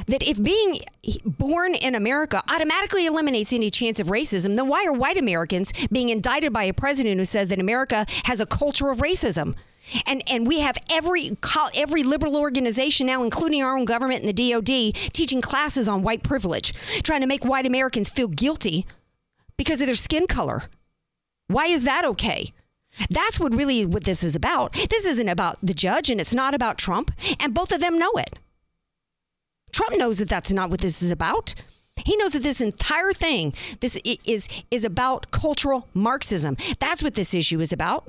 that 0.07 0.25
if 0.27 0.41
being 0.41 0.79
born 1.25 1.75
in 1.75 1.95
America 1.95 2.41
automatically 2.49 3.05
eliminates 3.05 3.51
any 3.51 3.69
chance 3.69 3.99
of 3.99 4.07
racism, 4.07 4.55
then 4.55 4.67
why 4.67 4.85
are 4.85 4.93
white 4.93 5.17
Americans 5.17 5.73
being 5.91 6.09
indicted 6.09 6.53
by 6.53 6.63
a 6.63 6.73
president 6.73 7.17
who 7.17 7.25
says 7.25 7.49
that 7.49 7.59
America 7.59 8.05
has 8.23 8.39
a 8.39 8.45
culture 8.45 8.89
of 8.89 8.99
racism? 8.99 9.55
And 10.05 10.23
and 10.29 10.47
we 10.47 10.59
have 10.59 10.77
every 10.91 11.31
every 11.75 12.03
liberal 12.03 12.37
organization 12.37 13.07
now, 13.07 13.23
including 13.23 13.63
our 13.63 13.77
own 13.77 13.85
government 13.85 14.23
and 14.23 14.29
the 14.29 14.51
DoD, 14.51 15.13
teaching 15.13 15.41
classes 15.41 15.87
on 15.87 16.03
white 16.03 16.23
privilege, 16.23 16.73
trying 17.03 17.21
to 17.21 17.27
make 17.27 17.45
white 17.45 17.65
Americans 17.65 18.09
feel 18.09 18.27
guilty 18.27 18.85
because 19.57 19.81
of 19.81 19.87
their 19.87 19.95
skin 19.95 20.27
color. 20.27 20.63
Why 21.47 21.65
is 21.67 21.83
that 21.83 22.05
okay? 22.05 22.53
That's 23.09 23.39
what 23.39 23.55
really 23.55 23.85
what 23.85 24.03
this 24.03 24.23
is 24.23 24.35
about. 24.35 24.73
This 24.89 25.05
isn't 25.05 25.29
about 25.29 25.57
the 25.61 25.73
judge, 25.73 26.09
and 26.09 26.19
it's 26.19 26.33
not 26.33 26.53
about 26.53 26.77
Trump, 26.77 27.11
and 27.39 27.53
both 27.53 27.71
of 27.71 27.79
them 27.79 27.97
know 27.97 28.11
it. 28.13 28.37
Trump 29.71 29.97
knows 29.97 30.17
that 30.19 30.29
that's 30.29 30.51
not 30.51 30.69
what 30.69 30.81
this 30.81 31.01
is 31.01 31.11
about. 31.11 31.53
He 32.05 32.15
knows 32.17 32.33
that 32.33 32.43
this 32.43 32.61
entire 32.61 33.13
thing 33.13 33.53
this 33.81 33.99
is 34.25 34.47
is 34.71 34.83
about 34.83 35.31
cultural 35.31 35.87
Marxism. 35.93 36.57
That's 36.79 37.03
what 37.03 37.15
this 37.15 37.33
issue 37.33 37.59
is 37.59 37.73
about. 37.73 38.07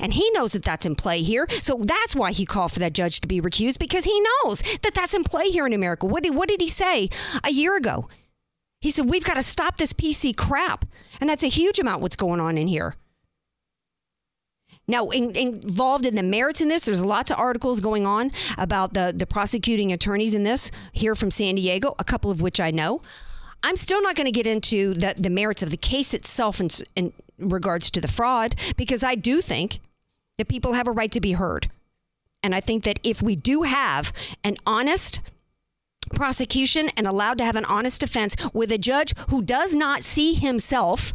And 0.00 0.14
he 0.14 0.30
knows 0.30 0.52
that 0.52 0.62
that's 0.62 0.86
in 0.86 0.96
play 0.96 1.22
here. 1.22 1.46
So 1.62 1.80
that's 1.82 2.16
why 2.16 2.32
he 2.32 2.44
called 2.44 2.72
for 2.72 2.80
that 2.80 2.92
judge 2.92 3.20
to 3.20 3.28
be 3.28 3.40
recused 3.40 3.78
because 3.78 4.04
he 4.04 4.20
knows 4.20 4.60
that 4.82 4.94
that's 4.94 5.14
in 5.14 5.24
play 5.24 5.48
here 5.48 5.66
in 5.66 5.72
America. 5.72 6.06
What 6.06 6.22
did, 6.22 6.34
what 6.34 6.48
did 6.48 6.60
he 6.60 6.68
say 6.68 7.08
a 7.44 7.50
year 7.50 7.76
ago? 7.76 8.08
He 8.80 8.90
said, 8.90 9.08
We've 9.08 9.24
got 9.24 9.34
to 9.34 9.42
stop 9.42 9.78
this 9.78 9.92
PC 9.92 10.36
crap. 10.36 10.84
And 11.20 11.30
that's 11.30 11.44
a 11.44 11.48
huge 11.48 11.78
amount 11.78 12.02
what's 12.02 12.16
going 12.16 12.40
on 12.40 12.58
in 12.58 12.68
here. 12.68 12.96
Now, 14.88 15.08
in, 15.08 15.34
involved 15.36 16.06
in 16.06 16.14
the 16.14 16.22
merits 16.22 16.60
in 16.60 16.68
this, 16.68 16.84
there's 16.84 17.04
lots 17.04 17.30
of 17.30 17.38
articles 17.38 17.80
going 17.80 18.06
on 18.06 18.30
about 18.56 18.94
the, 18.94 19.12
the 19.16 19.26
prosecuting 19.26 19.92
attorneys 19.92 20.34
in 20.34 20.44
this 20.44 20.70
here 20.92 21.14
from 21.14 21.30
San 21.30 21.56
Diego, 21.56 21.94
a 21.98 22.04
couple 22.04 22.30
of 22.30 22.40
which 22.40 22.60
I 22.60 22.70
know. 22.70 23.02
I'm 23.62 23.76
still 23.76 24.00
not 24.00 24.14
going 24.14 24.26
to 24.26 24.32
get 24.32 24.46
into 24.46 24.94
the, 24.94 25.14
the 25.18 25.30
merits 25.30 25.62
of 25.62 25.70
the 25.70 25.76
case 25.76 26.14
itself 26.14 26.60
in 26.60 27.12
regards 27.38 27.90
to 27.90 28.00
the 28.00 28.08
fraud 28.08 28.54
because 28.76 29.02
I 29.02 29.14
do 29.14 29.40
think 29.40 29.80
that 30.38 30.48
people 30.48 30.74
have 30.74 30.86
a 30.86 30.92
right 30.92 31.12
to 31.12 31.20
be 31.20 31.32
heard. 31.32 31.70
And 32.42 32.54
I 32.54 32.60
think 32.60 32.84
that 32.84 33.00
if 33.02 33.22
we 33.22 33.34
do 33.36 33.62
have 33.62 34.12
an 34.44 34.56
honest 34.66 35.20
prosecution 36.14 36.90
and 36.96 37.06
allowed 37.06 37.38
to 37.38 37.44
have 37.44 37.56
an 37.56 37.64
honest 37.64 38.00
defense 38.00 38.36
with 38.54 38.70
a 38.70 38.78
judge 38.78 39.12
who 39.28 39.42
does 39.42 39.74
not 39.74 40.04
see 40.04 40.34
himself 40.34 41.12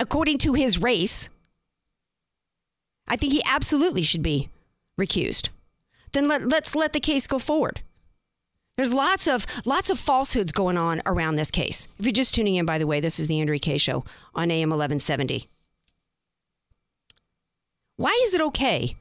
according 0.00 0.38
to 0.38 0.54
his 0.54 0.78
race, 0.80 1.28
I 3.06 3.16
think 3.16 3.32
he 3.32 3.42
absolutely 3.46 4.02
should 4.02 4.22
be 4.22 4.48
recused. 4.98 5.50
Then 6.12 6.26
let, 6.26 6.48
let's 6.48 6.74
let 6.74 6.92
the 6.92 7.00
case 7.00 7.26
go 7.26 7.38
forward. 7.38 7.82
There's 8.76 8.92
lots 8.92 9.26
of 9.26 9.46
lots 9.64 9.88
of 9.88 9.98
falsehoods 9.98 10.52
going 10.52 10.76
on 10.76 11.00
around 11.06 11.36
this 11.36 11.50
case. 11.50 11.88
If 11.98 12.04
you're 12.04 12.12
just 12.12 12.34
tuning 12.34 12.56
in, 12.56 12.66
by 12.66 12.78
the 12.78 12.86
way, 12.86 13.00
this 13.00 13.18
is 13.18 13.26
the 13.26 13.40
Andrea 13.40 13.58
Kaye 13.58 13.78
Show 13.78 14.04
on 14.34 14.50
AM 14.50 14.68
1170. 14.68 15.48
Why 17.96 18.18
is 18.24 18.34
it 18.34 18.42
okay 18.42 18.94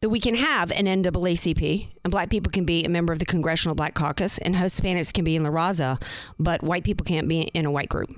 that 0.00 0.08
we 0.08 0.20
can 0.20 0.36
have 0.36 0.70
an 0.70 0.86
NAACP 0.86 1.88
and 2.04 2.10
black 2.10 2.30
people 2.30 2.50
can 2.50 2.64
be 2.64 2.84
a 2.84 2.88
member 2.88 3.12
of 3.12 3.18
the 3.18 3.26
Congressional 3.26 3.74
Black 3.74 3.94
Caucus 3.94 4.38
and 4.38 4.54
Hispanics 4.54 5.12
can 5.12 5.24
be 5.24 5.36
in 5.36 5.42
La 5.42 5.50
Raza, 5.50 6.00
but 6.38 6.62
white 6.62 6.84
people 6.84 7.04
can't 7.04 7.28
be 7.28 7.42
in 7.42 7.66
a 7.66 7.70
white 7.70 7.88
group? 7.88 8.10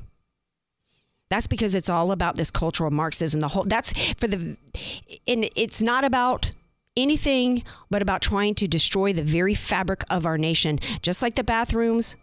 That's 1.30 1.46
because 1.46 1.74
it's 1.74 1.88
all 1.88 2.12
about 2.12 2.36
this 2.36 2.50
cultural 2.50 2.90
Marxism. 2.90 3.40
The 3.40 3.48
whole 3.48 3.64
that's 3.64 4.12
for 4.14 4.28
the, 4.28 4.56
and 5.26 5.48
it's 5.56 5.80
not 5.82 6.04
about 6.04 6.52
anything 6.96 7.62
but 7.90 8.02
about 8.02 8.22
trying 8.22 8.54
to 8.56 8.68
destroy 8.68 9.12
the 9.12 9.22
very 9.22 9.54
fabric 9.54 10.02
of 10.10 10.26
our 10.26 10.38
nation. 10.38 10.78
Just 11.02 11.22
like 11.22 11.34
the 11.34 11.44
bathrooms 11.44 12.16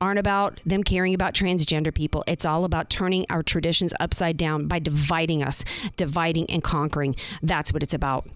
aren't 0.00 0.18
about 0.18 0.60
them 0.64 0.84
caring 0.84 1.14
about 1.14 1.34
transgender 1.34 1.92
people, 1.92 2.22
it's 2.28 2.44
all 2.44 2.64
about 2.64 2.90
turning 2.90 3.26
our 3.30 3.42
traditions 3.42 3.92
upside 3.98 4.36
down 4.36 4.66
by 4.66 4.78
dividing 4.78 5.42
us, 5.42 5.64
dividing 5.96 6.48
and 6.50 6.62
conquering. 6.62 7.16
That's 7.42 7.72
what 7.72 7.82
it's 7.82 7.94
about. 7.94 8.26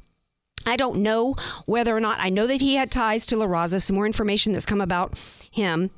I 0.67 0.77
don't 0.77 1.03
know 1.03 1.35
whether 1.67 1.97
or 1.97 2.01
not 2.01 2.19
I 2.21 2.31
know 2.31 2.47
that 2.47 2.61
he 2.61 2.77
had 2.77 2.91
ties 2.91 3.27
to 3.27 3.37
La 3.37 3.47
Raza. 3.47 3.83
Some 3.83 3.97
more 3.97 4.07
information 4.07 4.53
that's 4.53 4.67
come 4.67 4.81
about 4.81 5.19
him 5.51 5.91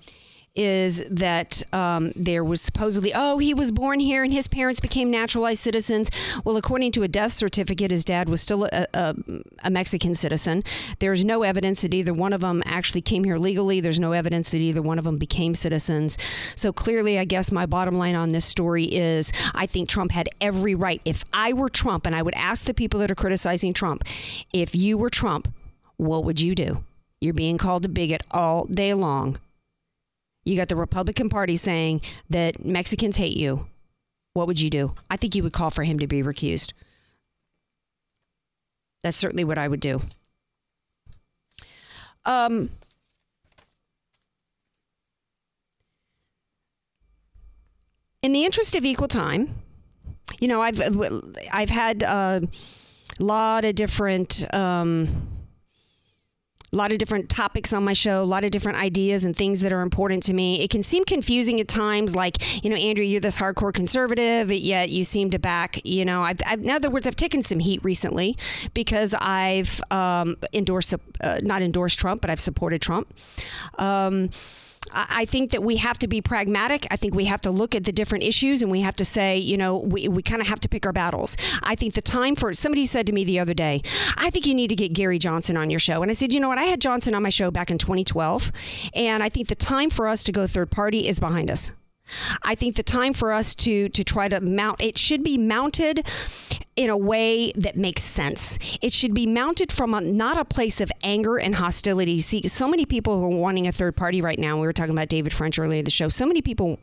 is 0.55 1.05
that 1.11 1.63
um, 1.73 2.13
there 2.15 2.45
was 2.45 2.61
supposedly, 2.61 3.13
oh, 3.15 3.39
he 3.39 3.53
was 3.53 3.73
born 3.73 3.99
here 3.99 4.23
and 4.23 4.33
his 4.33 4.47
parents 4.47 4.79
became 4.79 5.11
naturalized 5.11 5.61
citizens. 5.61 6.11
Well, 6.45 6.57
according 6.57 6.93
to 6.93 7.03
a 7.03 7.09
death 7.09 7.33
certificate, 7.33 7.91
his 7.91 8.05
dad 8.05 8.29
was 8.29 8.41
still 8.41 8.67
a, 8.67 8.87
a, 8.95 9.17
a 9.65 9.71
Mexican 9.71 10.15
citizen. 10.15 10.63
There's 11.01 11.25
no 11.25 11.43
evidence 11.43 11.83
that 11.83 11.93
either 11.93 12.13
one 12.13 12.33
of 12.33 12.41
them 12.41 12.63
actually 12.67 13.01
came 13.01 13.25
here 13.25 13.37
legally. 13.37 13.81
There's 13.81 13.99
no 13.99 14.13
evidence 14.13 14.51
that 14.51 14.59
either 14.59 14.83
one 14.83 14.99
of 14.99 15.05
them 15.05 15.19
became 15.19 15.55
citizens. 15.55 16.17
So 16.55 16.73
clearly, 16.73 17.19
I 17.19 17.25
guess 17.25 17.51
my 17.51 17.67
bottom 17.67 17.99
line 17.99 18.15
on 18.15 18.29
this 18.29 18.45
story 18.45 18.85
is 18.85 19.33
I 19.55 19.67
think 19.67 19.89
Trump 19.89 20.13
had 20.13 20.29
every 20.41 20.77
right. 20.77 21.01
If 21.05 21.25
I 21.33 21.53
were 21.53 21.69
Trump, 21.69 22.07
and 22.07 22.15
I 22.15 22.23
would 22.23 22.35
ask 22.35 22.65
the 22.65 22.75
people 22.75 23.01
that 23.01 23.11
are 23.11 23.17
criticizing 23.17 23.75
Trump, 23.75 24.05
if 24.53 24.75
you 24.75 24.99
were 24.99 25.11
Trump, 25.11 25.49
what 25.97 26.25
would 26.25 26.41
you 26.41 26.55
do? 26.55 26.85
You're 27.21 27.35
being 27.35 27.59
called 27.59 27.85
a 27.85 27.89
bigot 27.89 28.23
all 28.31 28.67
day 28.67 28.95
long. 28.95 29.39
You 30.45 30.57
got 30.57 30.69
the 30.69 30.77
Republican 30.77 31.29
Party 31.29 31.57
saying 31.57 32.03
that 32.31 32.65
Mexicans 32.65 33.17
hate 33.17 33.37
you. 33.37 33.67
What 34.35 34.47
would 34.47 34.61
you 34.61 34.69
do? 34.69 34.95
I 35.11 35.17
think 35.17 35.35
you 35.35 35.43
would 35.43 35.53
call 35.53 35.71
for 35.71 35.85
him 35.85 35.99
to 36.01 36.07
be 36.07 36.23
recused. 36.23 36.73
That's 39.03 39.17
certainly 39.17 39.45
what 39.45 39.59
I 39.59 39.69
would 39.69 39.81
do. 39.81 40.01
Um, 42.25 42.71
in 48.23 48.33
the 48.33 48.45
interest 48.45 48.75
of 48.75 48.85
equal 48.85 49.09
time, 49.09 49.55
you 50.41 50.49
know, 50.49 50.63
I've 50.63 50.81
I've 51.53 51.71
had 51.71 52.03
a 52.03 52.43
lot 53.19 53.65
of 53.65 53.75
different. 53.75 54.53
Um, 54.55 55.34
a 56.75 56.77
lot 56.77 56.93
of 56.93 56.99
different 56.99 57.31
topics 57.31 57.73
on 57.73 57.85
my 57.85 57.93
show, 57.93 58.23
a 58.23 58.25
lot 58.25 58.45
of 58.45 58.51
different 58.51 58.77
ideas 58.79 59.25
and 59.25 59.35
things 59.35 59.61
that 59.61 59.73
are 59.73 59.81
important 59.81 60.23
to 60.25 60.35
me. 60.35 60.61
It 60.63 60.71
can 60.71 60.83
seem 60.83 61.05
confusing 61.05 61.61
at 61.61 61.69
times, 61.69 62.15
like, 62.15 62.65
you 62.65 62.69
know, 62.69 62.77
Andrew, 62.77 63.05
you're 63.05 63.21
this 63.21 63.39
hardcore 63.39 63.73
conservative, 63.73 64.53
yet 64.53 64.91
you 64.91 65.05
seem 65.05 65.31
to 65.31 65.39
back, 65.39 65.81
you 65.85 66.05
know, 66.05 66.23
I've, 66.23 66.41
I've 66.45 66.61
in 66.61 66.71
other 66.71 66.91
words, 66.91 67.07
I've 67.07 67.17
taken 67.17 67.43
some 67.43 67.61
heat 67.61 67.83
recently 67.85 68.37
because 68.75 69.15
I've 69.15 69.81
um, 69.91 70.37
endorsed, 70.53 70.95
uh, 71.23 71.39
not 71.43 71.63
endorsed 71.63 71.99
Trump, 71.99 72.21
but 72.21 72.31
I've 72.31 72.41
supported 72.41 72.83
Trump. 72.83 73.15
Um, 73.79 74.31
I 74.93 75.25
think 75.25 75.51
that 75.51 75.63
we 75.63 75.77
have 75.79 75.99
to 75.99 76.09
be 76.09 76.21
pragmatic. 76.21 76.87
I 76.91 76.97
think 76.97 77.15
we 77.15 77.25
have 77.25 77.41
to 77.43 77.51
look 77.51 77.75
at 77.75 77.85
the 77.85 77.93
different 77.93 78.25
issues 78.25 78.63
and 78.63 78.71
we 78.71 78.81
have 78.83 78.95
to 78.97 79.05
say, 79.05 79.39
you 79.39 79.57
know, 79.57 79.79
we, 79.79 80.09
we 80.09 80.23
kind 80.23 80.41
of 80.41 80.47
have 80.47 80.61
to 80.61 80.69
pick 80.69 80.87
our 80.87 80.93
battles. 80.93 81.37
I 81.63 81.75
think 81.75 81.95
the 81.95 82.03
time 82.03 82.37
for 82.37 82.55
somebody 82.55 82.87
said 82.87 83.07
to 83.09 83.13
me 83.13 83.25
the 83.25 83.39
other 83.39 83.55
day, 83.55 83.83
I 84.17 84.31
think 84.31 84.47
you 84.47 84.55
need 84.55 84.69
to 84.69 84.77
get 84.77 84.93
Gary 84.93 85.19
Johnson 85.19 85.57
on 85.57 85.71
your 85.71 85.81
show. 85.81 86.03
And 86.03 86.11
I 86.11 86.15
said, 86.15 86.33
you 86.33 86.41
know 86.41 86.49
what? 86.49 86.59
I 86.59 86.65
had 86.65 86.81
Johnson 86.81 87.15
on 87.15 87.23
my 87.23 87.29
show 87.29 87.51
back 87.51 87.71
in 87.71 87.79
2012. 87.79 88.53
And 88.95 89.23
I 89.23 89.29
think 89.29 89.49
the 89.49 89.55
time 89.55 89.91
for 89.91 90.07
us 90.07 90.23
to 90.25 90.33
go 90.33 90.47
third 90.47 90.71
party 90.71 91.09
is 91.09 91.19
behind 91.19 91.51
us. 91.51 91.73
I 92.43 92.55
think 92.55 92.77
the 92.77 92.83
time 92.83 93.13
for 93.13 93.33
us 93.33 93.55
to 93.57 93.89
to 93.89 94.05
try 94.05 94.29
to 94.29 94.41
mount 94.41 94.81
it 94.81 94.99
should 94.99 95.23
be 95.23 95.39
mounted 95.39 96.07
in 96.77 96.91
a 96.91 96.97
way 96.97 97.53
that 97.53 97.77
makes 97.77 98.03
sense. 98.03 98.59
It 98.83 98.93
should 98.93 99.15
be 99.15 99.27
mounted 99.27 99.71
from 99.71 99.95
a, 99.95 100.01
not 100.01 100.37
a 100.37 100.45
place 100.45 100.81
of 100.81 100.91
anger 101.03 101.37
and 101.37 101.55
hostility. 101.55 102.21
See, 102.21 102.49
so 102.49 102.67
many 102.67 102.85
people 102.85 103.19
who 103.19 103.27
are 103.27 103.39
wanting 103.41 103.67
a 103.67 103.73
third 103.73 103.97
party 103.97 104.21
right 104.21 104.39
now. 104.39 104.57
We 104.57 104.67
were 104.67 104.73
talking 104.73 104.93
about 104.93 105.09
David 105.09 105.33
French 105.33 105.59
earlier 105.59 105.79
in 105.79 105.85
the 105.85 105.91
show. 105.91 106.09
So 106.09 106.27
many 106.27 106.43
people 106.43 106.81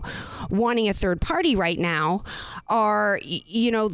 wanting 0.50 0.88
a 0.88 0.94
third 0.94 1.22
party 1.22 1.56
right 1.56 1.78
now 1.78 2.24
are 2.68 3.20
you 3.24 3.72
know 3.72 3.90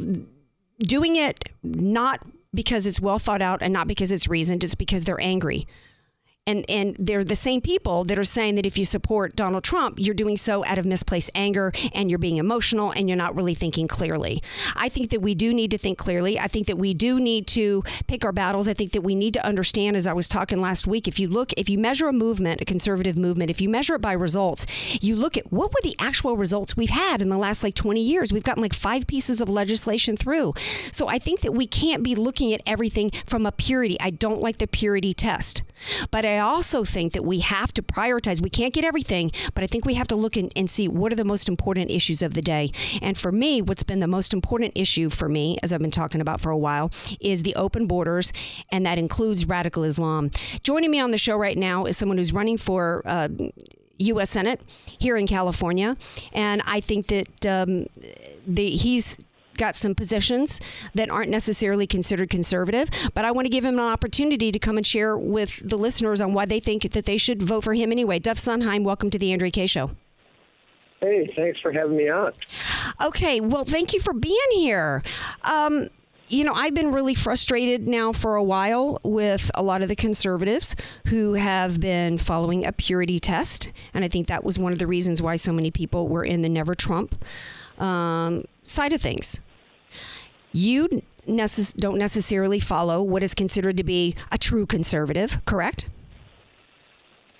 doing 0.78 1.16
it 1.16 1.48
not 1.62 2.24
because 2.54 2.86
it's 2.86 3.00
well 3.00 3.18
thought 3.18 3.42
out 3.42 3.60
and 3.60 3.72
not 3.72 3.86
because 3.86 4.10
it's 4.10 4.28
reasoned, 4.28 4.64
it's 4.64 4.74
because 4.74 5.04
they're 5.04 5.20
angry 5.20 5.66
and 6.48 6.64
and 6.68 6.96
they're 6.98 7.22
the 7.22 7.36
same 7.36 7.60
people 7.60 8.04
that 8.04 8.18
are 8.18 8.24
saying 8.24 8.54
that 8.54 8.64
if 8.64 8.78
you 8.78 8.84
support 8.84 9.36
Donald 9.36 9.62
Trump, 9.62 9.98
you're 9.98 10.14
doing 10.14 10.36
so 10.36 10.64
out 10.64 10.78
of 10.78 10.86
misplaced 10.86 11.30
anger 11.34 11.72
and 11.92 12.08
you're 12.08 12.18
being 12.18 12.38
emotional 12.38 12.90
and 12.90 13.08
you're 13.08 13.16
not 13.16 13.36
really 13.36 13.54
thinking 13.54 13.86
clearly. 13.86 14.42
I 14.74 14.88
think 14.88 15.10
that 15.10 15.20
we 15.20 15.34
do 15.34 15.52
need 15.52 15.70
to 15.72 15.78
think 15.78 15.98
clearly. 15.98 16.38
I 16.38 16.48
think 16.48 16.66
that 16.66 16.78
we 16.78 16.94
do 16.94 17.20
need 17.20 17.46
to 17.48 17.82
pick 18.06 18.24
our 18.24 18.32
battles. 18.32 18.66
I 18.66 18.72
think 18.72 18.92
that 18.92 19.02
we 19.02 19.14
need 19.14 19.34
to 19.34 19.46
understand, 19.46 19.96
as 19.96 20.06
I 20.06 20.14
was 20.14 20.28
talking 20.28 20.60
last 20.60 20.86
week, 20.86 21.06
if 21.06 21.20
you 21.20 21.28
look, 21.28 21.52
if 21.56 21.68
you 21.68 21.78
measure 21.78 22.08
a 22.08 22.12
movement, 22.12 22.62
a 22.62 22.64
conservative 22.64 23.18
movement, 23.18 23.50
if 23.50 23.60
you 23.60 23.68
measure 23.68 23.94
it 23.94 24.00
by 24.00 24.12
results, 24.12 24.66
you 25.02 25.16
look 25.16 25.36
at 25.36 25.52
what 25.52 25.70
were 25.70 25.82
the 25.82 25.96
actual 25.98 26.36
results 26.36 26.76
we've 26.76 26.88
had 26.88 27.20
in 27.20 27.28
the 27.28 27.36
last 27.36 27.62
like 27.62 27.74
20 27.74 28.00
years. 28.00 28.32
We've 28.32 28.42
gotten 28.42 28.62
like 28.62 28.74
five 28.74 29.06
pieces 29.06 29.42
of 29.42 29.50
legislation 29.50 30.16
through. 30.16 30.54
So 30.92 31.08
I 31.08 31.18
think 31.18 31.40
that 31.40 31.52
we 31.52 31.66
can't 31.66 32.02
be 32.02 32.14
looking 32.14 32.54
at 32.54 32.62
everything 32.64 33.10
from 33.26 33.44
a 33.44 33.52
purity. 33.52 33.98
I 34.00 34.10
don't 34.10 34.40
like 34.40 34.56
the 34.56 34.66
purity 34.66 35.12
test. 35.12 35.62
But 36.10 36.24
I 36.24 36.37
also 36.38 36.84
think 36.84 37.12
that 37.12 37.24
we 37.24 37.40
have 37.40 37.72
to 37.74 37.82
prioritize. 37.82 38.40
We 38.40 38.50
can't 38.50 38.72
get 38.72 38.84
everything, 38.84 39.30
but 39.54 39.64
I 39.64 39.66
think 39.66 39.84
we 39.84 39.94
have 39.94 40.08
to 40.08 40.16
look 40.16 40.36
in, 40.36 40.50
and 40.56 40.68
see 40.68 40.88
what 40.88 41.12
are 41.12 41.16
the 41.16 41.24
most 41.24 41.48
important 41.48 41.90
issues 41.90 42.22
of 42.22 42.34
the 42.34 42.42
day. 42.42 42.70
And 43.02 43.16
for 43.16 43.32
me, 43.32 43.62
what's 43.62 43.82
been 43.82 44.00
the 44.00 44.06
most 44.06 44.32
important 44.32 44.72
issue 44.74 45.10
for 45.10 45.28
me, 45.28 45.58
as 45.62 45.72
I've 45.72 45.80
been 45.80 45.90
talking 45.90 46.20
about 46.20 46.40
for 46.40 46.50
a 46.50 46.58
while, 46.58 46.90
is 47.20 47.42
the 47.42 47.54
open 47.54 47.86
borders, 47.86 48.32
and 48.70 48.84
that 48.86 48.98
includes 48.98 49.46
radical 49.46 49.84
Islam. 49.84 50.30
Joining 50.62 50.90
me 50.90 51.00
on 51.00 51.10
the 51.10 51.18
show 51.18 51.36
right 51.36 51.58
now 51.58 51.84
is 51.84 51.96
someone 51.96 52.18
who's 52.18 52.32
running 52.32 52.58
for. 52.58 53.02
Uh, 53.04 53.28
U.S. 54.00 54.30
Senate 54.30 54.60
here 55.00 55.16
in 55.16 55.26
California, 55.26 55.96
and 56.32 56.62
I 56.64 56.78
think 56.80 57.08
that 57.08 57.46
um, 57.46 57.86
the, 58.46 58.70
he's 58.70 59.18
got 59.58 59.76
some 59.76 59.94
positions 59.94 60.60
that 60.94 61.10
aren't 61.10 61.30
necessarily 61.30 61.86
considered 61.86 62.30
conservative, 62.30 62.88
but 63.14 63.24
I 63.24 63.30
want 63.30 63.46
to 63.46 63.50
give 63.50 63.64
him 63.64 63.74
an 63.74 63.80
opportunity 63.80 64.50
to 64.50 64.58
come 64.58 64.76
and 64.76 64.86
share 64.86 65.16
with 65.16 65.68
the 65.68 65.76
listeners 65.76 66.20
on 66.20 66.32
why 66.32 66.46
they 66.46 66.60
think 66.60 66.90
that 66.92 67.04
they 67.04 67.18
should 67.18 67.42
vote 67.42 67.64
for 67.64 67.74
him 67.74 67.92
anyway. 67.92 68.18
Duf 68.18 68.38
Sundheim, 68.38 68.84
welcome 68.84 69.10
to 69.10 69.18
the 69.18 69.32
Andrea 69.32 69.50
Kaye 69.50 69.66
Show. 69.66 69.90
Hey, 71.00 71.32
thanks 71.36 71.60
for 71.60 71.72
having 71.72 71.96
me 71.96 72.08
on. 72.08 72.32
Okay, 73.00 73.40
well, 73.40 73.64
thank 73.64 73.92
you 73.92 74.00
for 74.00 74.12
being 74.12 74.38
here. 74.54 75.02
Um, 75.44 75.90
you 76.28 76.44
know, 76.44 76.52
I've 76.52 76.74
been 76.74 76.92
really 76.92 77.14
frustrated 77.14 77.88
now 77.88 78.12
for 78.12 78.34
a 78.34 78.42
while 78.42 78.98
with 79.04 79.50
a 79.54 79.62
lot 79.62 79.82
of 79.82 79.88
the 79.88 79.96
conservatives 79.96 80.76
who 81.06 81.34
have 81.34 81.80
been 81.80 82.18
following 82.18 82.66
a 82.66 82.72
purity 82.72 83.18
test. 83.18 83.72
And 83.94 84.04
I 84.04 84.08
think 84.08 84.26
that 84.26 84.44
was 84.44 84.58
one 84.58 84.72
of 84.72 84.78
the 84.78 84.86
reasons 84.86 85.22
why 85.22 85.36
so 85.36 85.52
many 85.52 85.70
people 85.70 86.08
were 86.08 86.24
in 86.24 86.42
the 86.42 86.48
Never 86.48 86.74
Trump 86.74 87.24
um, 87.78 88.44
side 88.64 88.92
of 88.92 89.00
things 89.00 89.40
you 90.52 90.88
necess- 91.26 91.76
don't 91.76 91.98
necessarily 91.98 92.60
follow 92.60 93.02
what 93.02 93.22
is 93.22 93.34
considered 93.34 93.76
to 93.76 93.84
be 93.84 94.14
a 94.32 94.38
true 94.38 94.66
conservative, 94.66 95.44
correct? 95.44 95.88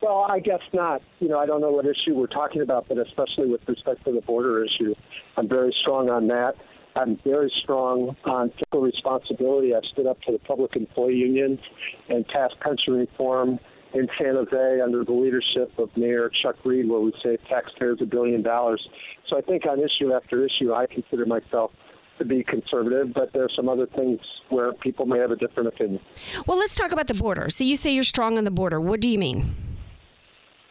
Well, 0.01 0.27
I 0.29 0.39
guess 0.39 0.61
not. 0.73 1.03
You 1.19 1.29
know, 1.29 1.39
I 1.39 1.47
don't 1.47 1.61
know 1.61 1.71
what 1.71 1.85
issue 1.85 2.15
we're 2.15 2.29
talking 2.29 2.63
about, 2.63 2.87
but 2.89 2.99
especially 2.99 3.47
with 3.47 3.67
respect 3.67 4.05
to 4.05 4.13
the 4.13 4.21
border 4.21 4.65
issue, 4.65 4.95
I'm 5.37 5.49
very 5.49 5.75
strong 5.81 6.09
on 6.11 6.29
that. 6.29 6.55
I'm 6.95 7.19
very 7.25 7.53
strong 7.63 8.17
on 8.25 8.51
fiscal 8.51 8.81
responsibility. 8.81 9.75
I've 9.75 9.85
stood 9.93 10.07
up 10.07 10.21
to 10.23 10.33
the 10.33 10.39
Public 10.39 10.77
Employee 10.77 11.17
Union 11.17 11.59
and 12.09 12.27
passed 12.29 12.59
pension 12.61 12.95
reform 12.95 13.59
in 13.95 14.09
San 14.19 14.35
Jose 14.35 14.81
under 14.81 15.05
the 15.05 15.13
leadership 15.13 15.73
of 15.79 15.97
Mayor 15.97 16.31
Chuck 16.43 16.57
Reed, 16.65 16.89
where 16.89 17.01
we 17.01 17.13
saved 17.23 17.47
taxpayers 17.49 17.99
a 18.01 18.07
billion 18.07 18.43
dollars. 18.43 18.87
So 19.29 19.37
I 19.39 19.41
think 19.41 19.65
on 19.67 19.81
issue 19.81 20.13
after 20.13 20.45
issue, 20.45 20.73
I 20.73 20.87
consider 20.87 21.27
myself 21.27 21.71
to 22.19 22.25
be 22.25 22.45
conservative, 22.45 23.13
but 23.15 23.33
there 23.33 23.45
are 23.45 23.51
some 23.55 23.69
other 23.69 23.87
things 23.87 24.21
where 24.51 24.73
people 24.73 25.07
may 25.07 25.19
have 25.19 25.31
a 25.31 25.37
different 25.37 25.69
opinion. 25.69 26.01
Well, 26.47 26.59
let's 26.59 26.75
talk 26.75 26.93
about 26.93 27.09
the 27.09 27.15
border. 27.15 27.51
So 27.51 27.65
you 27.65 27.77
say 27.77 27.93
you're 27.93 28.03
strong 28.03 28.39
on 28.39 28.45
the 28.45 28.51
border. 28.51 28.81
What 28.81 29.01
do 29.01 29.09
you 29.09 29.19
mean? 29.19 29.55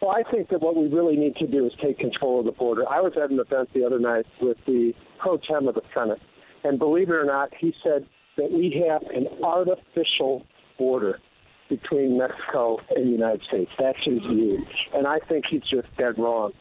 Well, 0.02 0.12
I 0.12 0.24
think 0.30 0.50
that 0.50 0.62
what 0.62 0.76
we 0.76 0.88
really 0.88 1.16
need 1.16 1.36
to 1.38 1.48
do 1.48 1.66
is 1.66 1.72
take 1.82 1.98
control 1.98 2.40
of 2.40 2.46
the 2.46 2.52
border. 2.52 2.88
I 2.88 3.02
was 3.02 3.14
at 3.22 3.32
an 3.32 3.40
event 3.40 3.70
the 3.74 3.84
other 3.84 4.00
night 4.00 4.26
with 4.40 4.58
the 4.68 4.94
pro 5.18 5.38
tem 5.38 5.68
of 5.68 5.76
the 5.76 5.82
Senate, 5.94 6.22
and 6.64 6.78
believe 6.78 7.10
it 7.10 7.14
or 7.14 7.26
not, 7.26 7.52
he 7.60 7.74
said 7.84 8.06
that 8.38 8.52
we 8.52 8.86
have 8.88 9.02
an 9.10 9.28
artificial 9.44 10.46
border 10.78 11.20
between 11.70 12.18
Mexico 12.18 12.80
and 12.96 13.08
the 13.08 13.12
United 13.12 13.42
States. 13.48 13.72
That's 13.80 13.98
his 14.04 14.20
view. 14.20 14.64
And 14.94 15.08
I 15.08 15.20
think 15.28 15.46
he's 15.50 15.64
just 15.64 15.88
dead 15.98 16.18
wrong. 16.18 16.54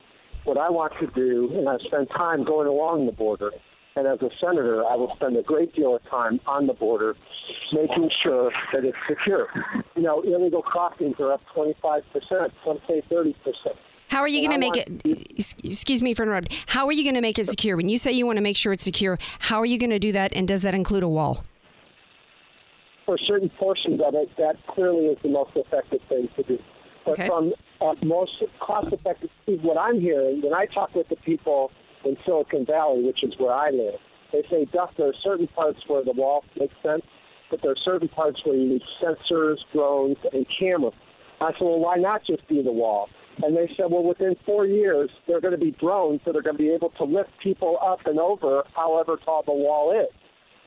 What 0.45 0.59
I 0.59 0.71
want 0.71 0.95
to 1.01 1.07
do, 1.09 1.51
and 1.55 1.69
I've 1.69 1.83
spent 1.83 2.09
time 2.11 2.45
going 2.45 2.67
along 2.67 3.07
the 3.07 3.13
border, 3.13 3.51
and 3.97 4.07
as 4.07 4.21
a 4.21 4.31
senator, 4.39 4.85
I 4.85 4.95
will 4.95 5.13
spend 5.17 5.37
a 5.37 5.43
great 5.43 5.75
deal 5.75 5.97
of 5.97 6.05
time 6.05 6.39
on 6.47 6.67
the 6.67 6.75
border 6.75 7.17
making 7.73 8.11
sure 8.23 8.53
that 8.73 8.85
it's 8.85 8.97
secure. 9.09 9.49
You 9.97 10.03
know, 10.03 10.21
illegal 10.21 10.63
crossings 10.63 11.17
are 11.19 11.33
up 11.33 11.41
25%, 11.57 12.03
some 12.65 12.79
say 12.87 13.03
30%. 13.11 13.35
How 14.09 14.21
are 14.21 14.29
you 14.29 14.47
going 14.47 14.61
to 14.61 14.71
make 14.71 14.77
it? 14.77 15.03
Excuse 15.65 16.03
me 16.03 16.15
for 16.15 16.23
interrupting. 16.25 16.57
How 16.67 16.87
are 16.87 16.93
you 16.93 17.03
going 17.03 17.15
to 17.17 17.21
make 17.21 17.39
it 17.39 17.47
secure? 17.47 17.77
When 17.77 17.89
you 17.89 17.99
say 17.99 18.13
you 18.13 18.27
want 18.27 18.37
to 18.37 18.43
make 18.43 18.57
sure 18.57 18.73
it's 18.73 18.85
secure, 18.85 19.19
how 19.41 19.59
are 19.59 19.67
you 19.67 19.79
going 19.79 19.91
to 19.91 19.99
do 19.99 20.13
that? 20.13 20.37
And 20.37 20.47
does 20.47 20.63
that 20.63 20.75
include 20.75 21.03
a 21.03 21.09
wall? 21.09 21.45
For 23.07 23.17
certain 23.19 23.49
portions 23.49 24.01
of 24.05 24.15
it, 24.15 24.29
that 24.37 24.57
clearly 24.67 25.07
is 25.07 25.19
the 25.23 25.29
most 25.31 25.53
effective 25.57 26.01
thing 26.09 26.29
to 26.37 26.43
do. 26.43 26.59
But 27.05 27.13
Okay. 27.13 27.27
from 27.29 27.53
uh, 27.81 27.95
most 28.05 28.33
cost-effective, 28.61 29.31
what 29.63 29.79
I'm 29.79 30.01
hearing 30.01 30.43
when 30.43 30.53
I 30.53 30.67
talk 30.67 30.95
with 30.95 31.09
the 31.09 31.17
people 31.17 31.71
in 32.07 32.17
Silicon 32.25 32.65
Valley, 32.65 33.03
which 33.03 33.23
is 33.23 33.33
where 33.39 33.53
I 33.53 33.71
live, 33.71 34.01
they 34.33 34.43
say, 34.51 34.67
Duf, 34.67 34.91
there 34.97 35.09
are 35.09 35.21
certain 35.23 35.49
parts 35.49 35.79
where 35.87 36.05
the 36.05 36.13
wall 36.13 36.45
makes 36.59 36.75
sense, 36.83 37.03
but 37.51 37.61
there 37.63 37.73
are 37.73 37.83
certain 37.85 38.09
parts 38.09 38.41
where 38.45 38.57
you 38.57 38.69
need 38.69 38.83
sensors, 39.03 39.57
drones, 39.73 40.17
and 40.33 40.47
cameras. 40.59 40.95
I 41.41 41.53
said, 41.53 41.63
well, 41.63 41.79
why 41.79 41.97
not 41.97 42.23
just 42.27 42.47
do 42.49 42.63
the 42.63 42.73
wall? 42.73 43.09
And 43.43 43.55
they 43.57 43.69
said, 43.77 43.87
well, 43.91 44.03
within 44.03 44.35
four 44.47 44.67
years, 44.67 45.11
there 45.27 45.37
are 45.37 45.41
going 45.41 45.53
to 45.53 45.61
be 45.61 45.73
drones 45.73 46.21
that 46.25 46.35
are 46.37 46.43
going 46.43 46.57
to 46.57 46.63
be 46.63 46.71
able 46.71 46.91
to 46.97 47.05
lift 47.05 47.31
people 47.43 47.79
up 47.85 48.01
and 48.07 48.19
over 48.19 48.63
however 48.75 49.19
tall 49.23 49.43
the 49.45 49.53
wall 49.53 49.93
is. 49.93 50.13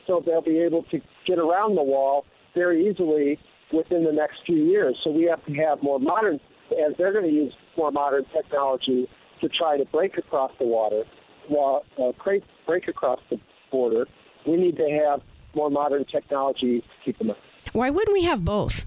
So 0.05 0.21
they'll 0.23 0.41
be 0.41 0.59
able 0.59 0.83
to 0.91 0.99
get 1.25 1.39
around 1.39 1.75
the 1.75 1.83
wall 1.83 2.25
very 2.53 2.87
easily 2.87 3.39
within 3.73 4.03
the 4.03 4.11
next 4.11 4.37
few 4.45 4.63
years. 4.63 4.95
So 5.03 5.11
we 5.11 5.23
have 5.23 5.43
to 5.45 5.53
have 5.53 5.81
more 5.81 5.99
modern, 5.99 6.39
as 6.71 6.95
they're 6.97 7.13
going 7.13 7.25
to 7.25 7.31
use 7.31 7.53
more 7.77 7.91
modern 7.91 8.25
technology 8.33 9.07
to 9.41 9.49
try 9.49 9.77
to 9.77 9.85
break 9.85 10.17
across 10.17 10.51
the 10.59 10.65
water, 10.65 11.03
while, 11.49 11.83
uh, 12.01 12.11
break, 12.23 12.43
break 12.65 12.87
across 12.87 13.19
the 13.29 13.39
border. 13.71 14.07
We 14.45 14.55
need 14.55 14.77
to 14.77 14.89
have 15.05 15.21
more 15.55 15.69
modern 15.69 16.05
technology 16.05 16.81
to 16.81 16.87
keep 17.03 17.17
them 17.17 17.31
up. 17.31 17.37
Why 17.73 17.89
wouldn't 17.89 18.13
we 18.13 18.23
have 18.23 18.45
both? 18.45 18.85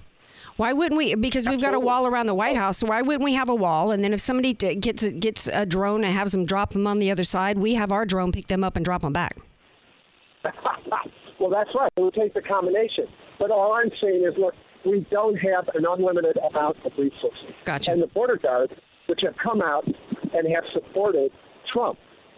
Why 0.55 0.73
wouldn't 0.73 0.97
we? 0.97 1.15
Because 1.15 1.47
we've 1.47 1.61
got 1.61 1.73
a 1.73 1.79
wall 1.79 2.05
around 2.05 2.27
the 2.27 2.35
White 2.35 2.57
House. 2.57 2.79
So 2.79 2.87
why 2.87 3.01
wouldn't 3.01 3.23
we 3.23 3.33
have 3.33 3.49
a 3.49 3.55
wall? 3.55 3.91
And 3.91 4.03
then 4.03 4.13
if 4.13 4.21
somebody 4.21 4.53
gets 4.53 5.07
gets 5.07 5.47
a 5.47 5.65
drone 5.65 6.03
and 6.03 6.13
has 6.13 6.31
them 6.31 6.45
drop 6.45 6.73
them 6.73 6.85
on 6.85 6.99
the 6.99 7.09
other 7.09 7.23
side, 7.23 7.57
we 7.57 7.73
have 7.73 7.91
our 7.91 8.05
drone 8.05 8.31
pick 8.31 8.47
them 8.47 8.63
up 8.63 8.75
and 8.75 8.85
drop 8.85 9.01
them 9.01 9.13
back. 9.13 9.37
well, 11.39 11.49
that's 11.49 11.69
right. 11.73 11.89
It 11.95 12.01
would 12.01 12.13
take 12.13 12.33
the 12.33 12.41
combination. 12.41 13.05
But 13.39 13.49
all 13.51 13.73
I'm 13.73 13.89
saying 14.01 14.23
is, 14.25 14.37
look, 14.37 14.53
we 14.85 15.05
don't 15.09 15.35
have 15.37 15.69
an 15.73 15.85
unlimited 15.89 16.37
amount 16.37 16.77
of 16.85 16.91
resources. 16.97 17.55
Gotcha. 17.65 17.91
And 17.91 18.01
the 18.01 18.07
border 18.07 18.37
guards, 18.37 18.73
which 19.07 19.21
have 19.23 19.35
come 19.41 19.61
out 19.61 19.85
and 19.85 20.47
have 20.53 20.63
supported 20.73 21.31
Trump, 21.71 21.97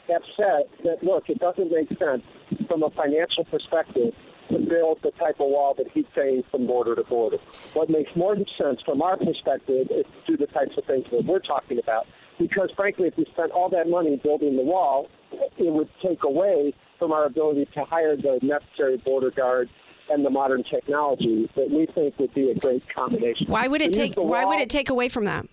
have 0.10 0.22
said 0.36 0.64
that 0.84 1.04
look, 1.04 1.30
it 1.30 1.40
doesn't 1.40 1.72
make 1.72 1.90
sense 1.98 2.24
from 2.68 2.84
a 2.84 2.90
financial 2.92 3.46
perspective 3.46 4.14
to 4.50 4.60
build 4.60 5.00
the 5.02 5.12
type 5.12 5.40
of 5.40 5.48
wall 5.48 5.74
that 5.78 5.88
he's 5.94 6.06
saying 6.16 6.44
from 6.52 6.68
border 6.68 6.96
to 6.96 7.04
border. 7.04 7.38
What 7.74 7.90
makes 7.90 8.16
more 8.16 8.36
sense 8.58 8.80
from 8.86 9.02
our 9.02 9.18
perspective 9.18 9.88
is 9.90 10.06
to 10.28 10.38
do 10.38 10.38
the 10.38 10.48
types 10.52 10.78
of 10.78 10.86
things 10.86 11.06
that 11.12 11.26
we're 11.26 11.40
talking 11.40 11.80
about. 11.80 12.06
Because 12.38 12.70
frankly, 12.76 13.08
if 13.08 13.18
we 13.18 13.26
spent 13.32 13.52
all 13.52 13.70
that 13.70 13.90
money 13.90 14.18
building 14.18 14.56
the 14.56 14.64
wall, 14.64 15.08
it 15.32 15.72
would 15.72 15.90
take 16.02 16.24
away 16.24 16.74
from 17.00 17.12
our 17.12 17.26
ability 17.26 17.68
to 17.74 17.84
hire 17.86 18.16
the 18.16 18.40
necessary 18.42 18.98
border 18.98 19.32
guards 19.32 19.72
and 20.10 20.24
the 20.24 20.30
modern 20.30 20.64
technology 20.64 21.50
that 21.56 21.70
we 21.72 21.88
think 21.88 22.18
would 22.20 22.34
be 22.34 22.52
a 22.52 22.56
great 22.56 22.88
combination. 22.94 23.48
Why 23.48 23.68
would 23.68 23.82
it 23.82 23.94
To 23.94 24.00
take? 24.00 24.16
Why 24.16 24.46
would 24.46 24.60
it 24.60 24.70
take 24.70 24.90
away 24.90 25.10
from 25.10 25.26
that? 25.26 25.48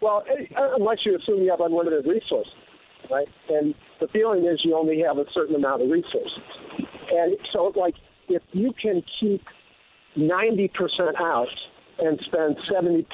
Well, 0.00 0.24
eh, 0.28 0.46
unless 0.56 1.04
you 1.04 1.16
assume 1.16 1.42
you 1.42 1.50
have 1.50 1.60
unlimited 1.60 2.06
resources, 2.06 2.52
right? 3.10 3.28
And 3.48 3.74
the 4.00 4.08
feeling 4.08 4.44
is 4.46 4.60
you 4.64 4.76
only 4.76 5.00
have 5.06 5.18
a 5.18 5.24
certain 5.32 5.54
amount 5.54 5.82
of 5.82 5.90
resources. 5.90 6.38
And 7.12 7.36
so, 7.52 7.72
like, 7.76 7.94
if 8.28 8.42
you 8.52 8.72
can 8.80 9.02
keep 9.18 9.42
90% 10.16 10.70
out 11.20 11.48
and 11.98 12.18
spend 12.26 12.56
70% 12.70 13.04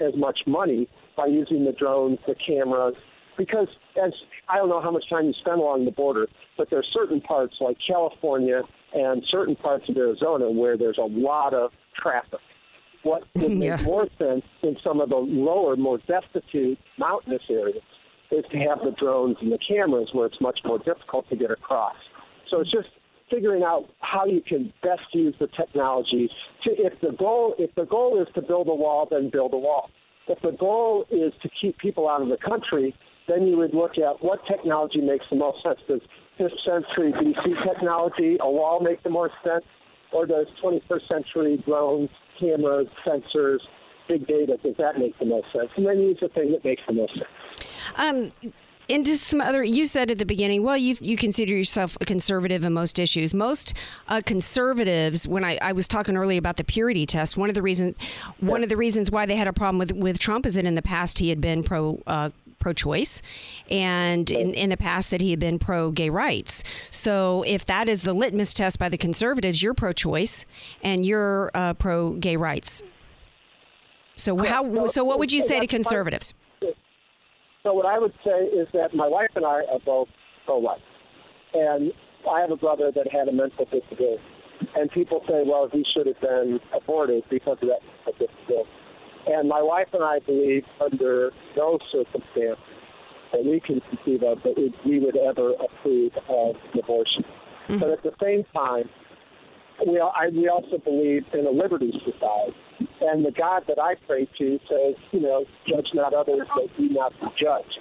as 0.00 0.14
much 0.16 0.40
money 0.46 0.88
by 1.16 1.26
using 1.26 1.64
the 1.64 1.72
drones, 1.72 2.18
the 2.26 2.34
cameras, 2.34 2.94
because 3.38 3.68
as 4.02 4.12
I 4.48 4.56
don't 4.56 4.68
know 4.68 4.80
how 4.80 4.90
much 4.90 5.08
time 5.08 5.26
you 5.26 5.32
spend 5.40 5.60
along 5.60 5.84
the 5.84 5.90
border, 5.90 6.26
but 6.56 6.68
there's 6.70 6.86
certain 6.92 7.20
parts 7.20 7.54
like 7.60 7.76
California 7.86 8.62
and 8.94 9.22
certain 9.30 9.56
parts 9.56 9.88
of 9.88 9.96
Arizona 9.96 10.50
where 10.50 10.76
there's 10.76 10.98
a 10.98 11.06
lot 11.08 11.52
of 11.54 11.70
traffic. 12.00 12.40
What 13.02 13.24
would 13.34 13.50
make 13.56 13.68
Yeah. 13.68 13.82
more 13.84 14.06
sense 14.18 14.42
in 14.62 14.76
some 14.82 15.00
of 15.00 15.10
the 15.10 15.16
lower, 15.16 15.76
more 15.76 15.98
destitute 15.98 16.78
mountainous 16.98 17.42
areas 17.50 17.82
is 18.30 18.44
to 18.50 18.58
have 18.58 18.78
the 18.84 18.92
drones 18.98 19.36
and 19.40 19.52
the 19.52 19.58
cameras 19.58 20.08
where 20.12 20.26
it's 20.26 20.40
much 20.40 20.58
more 20.64 20.78
difficult 20.78 21.28
to 21.30 21.36
get 21.36 21.50
across. 21.50 21.96
So 22.50 22.60
it's 22.60 22.70
just 22.70 22.88
figuring 23.30 23.62
out 23.62 23.86
how 24.00 24.26
you 24.26 24.40
can 24.40 24.72
best 24.82 25.02
use 25.12 25.34
the 25.40 25.48
technology. 25.56 26.28
To, 26.64 26.70
if 26.70 27.00
the 27.00 27.12
goal 27.18 27.54
if 27.58 27.74
the 27.74 27.84
goal 27.84 28.20
is 28.20 28.28
to 28.34 28.42
build 28.42 28.68
a 28.68 28.74
wall, 28.74 29.08
then 29.10 29.30
build 29.30 29.52
a 29.52 29.58
wall. 29.58 29.90
If 30.28 30.40
the 30.42 30.52
goal 30.52 31.06
is 31.10 31.32
to 31.42 31.48
keep 31.60 31.78
people 31.78 32.08
out 32.08 32.22
of 32.22 32.28
the 32.28 32.36
country, 32.36 32.94
then 33.28 33.46
you 33.46 33.56
would 33.56 33.74
look 33.74 33.92
at 33.98 34.22
what 34.22 34.40
technology 34.46 35.00
makes 35.00 35.24
the 35.30 35.36
most 35.36 35.62
sense. 35.62 35.78
Does 35.88 36.00
fifth 36.38 36.58
century 36.64 37.12
BC 37.12 37.64
technology, 37.64 38.36
a 38.40 38.50
wall, 38.50 38.80
make 38.80 39.02
the 39.02 39.10
most 39.10 39.34
sense, 39.44 39.64
or 40.12 40.26
does 40.26 40.46
21st 40.62 41.08
century 41.08 41.62
drones, 41.66 42.10
cameras, 42.38 42.86
sensors, 43.06 43.58
big 44.08 44.26
data, 44.26 44.58
does 44.62 44.76
that 44.78 44.98
make 44.98 45.18
the 45.18 45.26
most 45.26 45.46
sense? 45.52 45.70
And 45.76 45.86
then 45.86 46.00
use 46.00 46.18
the 46.20 46.28
thing 46.28 46.52
that 46.52 46.64
makes 46.64 46.82
the 46.86 46.94
most 46.94 47.12
sense. 47.14 47.66
Um, 47.96 48.30
and 48.88 49.04
just 49.04 49.24
some 49.24 49.40
other. 49.40 49.62
You 49.62 49.86
said 49.86 50.10
at 50.10 50.18
the 50.18 50.26
beginning, 50.26 50.62
well, 50.62 50.76
you 50.76 50.96
you 51.00 51.16
consider 51.16 51.54
yourself 51.56 51.96
a 52.00 52.04
conservative 52.04 52.64
in 52.64 52.72
most 52.72 52.98
issues. 52.98 53.34
Most 53.34 53.74
uh, 54.08 54.20
conservatives, 54.24 55.26
when 55.26 55.44
I, 55.44 55.58
I 55.60 55.72
was 55.72 55.88
talking 55.88 56.16
earlier 56.16 56.38
about 56.38 56.56
the 56.56 56.64
purity 56.64 57.06
test, 57.06 57.36
one 57.36 57.48
of 57.48 57.54
the 57.54 57.62
reasons 57.62 57.96
one 58.38 58.62
of 58.62 58.68
the 58.68 58.76
reasons 58.76 59.10
why 59.10 59.26
they 59.26 59.36
had 59.36 59.48
a 59.48 59.52
problem 59.52 59.78
with 59.78 59.92
with 59.92 60.18
Trump 60.18 60.46
is 60.46 60.54
that 60.54 60.64
in 60.64 60.74
the 60.74 60.82
past 60.82 61.18
he 61.18 61.30
had 61.30 61.40
been 61.40 61.62
pro. 61.62 62.02
Uh, 62.06 62.30
pro-choice 62.58 63.22
and 63.70 64.30
in, 64.30 64.52
in 64.54 64.70
the 64.70 64.76
past 64.76 65.12
that 65.12 65.20
he 65.20 65.30
had 65.30 65.38
been 65.38 65.56
pro-gay 65.56 66.10
rights 66.10 66.64
so 66.90 67.44
if 67.46 67.64
that 67.66 67.86
is 67.86 68.02
the 68.02 68.14
litmus 68.14 68.52
test 68.52 68.78
by 68.78 68.88
the 68.88 68.96
conservatives 68.96 69.62
you're 69.62 69.74
pro-choice 69.74 70.46
and 70.82 71.06
you're 71.06 71.50
uh, 71.54 71.74
pro-gay 71.74 72.36
rights 72.36 72.82
so 74.16 74.36
how 74.44 74.86
so 74.86 75.04
what 75.04 75.18
would 75.18 75.30
you 75.30 75.40
say 75.40 75.60
to 75.60 75.66
conservatives 75.66 76.34
So 77.62 77.72
what 77.72 77.86
I 77.86 77.98
would 77.98 78.14
say 78.24 78.44
is 78.46 78.68
that 78.74 78.94
my 78.94 79.08
wife 79.08 79.30
and 79.34 79.44
I 79.44 79.62
are 79.72 79.80
both 79.84 80.08
pro-life, 80.44 80.78
and 81.52 81.92
I 82.30 82.40
have 82.40 82.52
a 82.52 82.56
brother 82.56 82.92
that 82.94 83.10
had 83.10 83.26
a 83.28 83.32
mental 83.32 83.64
disability, 83.64 84.22
and 84.76 84.90
people 84.92 85.20
say, 85.26 85.42
well, 85.44 85.68
he 85.72 85.84
should 85.92 86.06
have 86.06 86.20
been 86.20 86.60
aborted 86.72 87.24
because 87.28 87.58
of 87.62 87.68
that 87.68 87.82
mental 88.06 88.26
disability. 88.26 88.70
And 89.26 89.48
my 89.48 89.60
wife 89.60 89.88
and 89.92 90.04
I 90.04 90.20
believe 90.20 90.62
under 90.80 91.32
no 91.56 91.78
circumstance 91.90 92.60
that 93.32 93.44
we 93.44 93.58
can 93.58 93.80
conceive 93.90 94.22
of 94.22 94.38
that 94.44 94.72
we- 94.84 95.00
would 95.00 95.16
ever 95.16 95.54
approve 95.54 96.12
of 96.28 96.54
abortion. 96.78 97.24
Mm-hmm. 97.68 97.78
But 97.78 97.90
at 97.90 98.02
the 98.04 98.12
same 98.22 98.44
time, 98.54 98.88
we, 99.84 99.98
I, 100.00 100.28
we 100.28 100.48
also 100.48 100.78
believe 100.78 101.24
in 101.34 101.44
a 101.46 101.50
liberty 101.50 101.92
society. 102.04 102.54
And 103.00 103.24
the 103.24 103.30
God 103.30 103.64
that 103.68 103.78
I 103.78 103.94
pray 104.06 104.28
to 104.38 104.58
says, 104.68 104.94
you 105.12 105.20
know, 105.20 105.44
judge 105.68 105.88
not 105.94 106.12
others, 106.14 106.46
but 106.54 106.76
be 106.76 106.88
not 106.88 107.12
be 107.20 107.26
judged. 107.38 107.78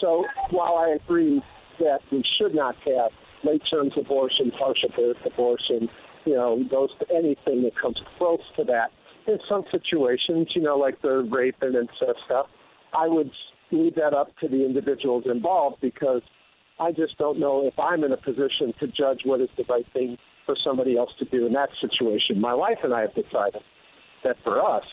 So 0.00 0.24
while 0.50 0.76
I 0.76 0.96
agree 1.02 1.42
that 1.78 2.00
we 2.12 2.22
should 2.38 2.54
not 2.54 2.76
have 2.86 3.10
late 3.44 3.62
term 3.70 3.90
abortion, 3.96 4.52
partial 4.58 4.90
birth 4.96 5.16
abortion, 5.24 5.88
you 6.24 6.34
know, 6.34 6.62
those 6.70 6.90
anything 7.10 7.62
that 7.62 7.72
comes 7.80 7.98
close 8.18 8.40
to 8.56 8.64
that, 8.64 8.90
in 9.26 9.38
some 9.48 9.64
situations, 9.70 10.48
you 10.54 10.62
know, 10.62 10.76
like 10.76 11.00
the 11.02 11.28
rape 11.30 11.56
and 11.60 11.74
incest 11.74 12.20
stuff, 12.26 12.46
I 12.96 13.08
would 13.08 13.30
leave 13.70 13.96
that 13.96 14.14
up 14.14 14.28
to 14.38 14.48
the 14.48 14.64
individuals 14.64 15.24
involved 15.26 15.80
because 15.80 16.22
I 16.78 16.92
just 16.92 17.18
don't 17.18 17.40
know 17.40 17.66
if 17.66 17.78
I'm 17.78 18.04
in 18.04 18.12
a 18.12 18.16
position 18.16 18.72
to 18.80 18.86
judge 18.86 19.20
what 19.24 19.40
is 19.40 19.48
the 19.56 19.64
right 19.68 19.86
thing 19.92 20.18
for 20.44 20.54
somebody 20.64 20.96
else 20.96 21.10
to 21.18 21.24
do 21.24 21.46
in 21.46 21.52
that 21.54 21.70
situation. 21.80 22.40
My 22.40 22.54
wife 22.54 22.78
and 22.84 22.94
I 22.94 23.02
have 23.02 23.14
decided 23.14 23.62
that 24.26 24.36
for 24.42 24.62
us, 24.62 24.84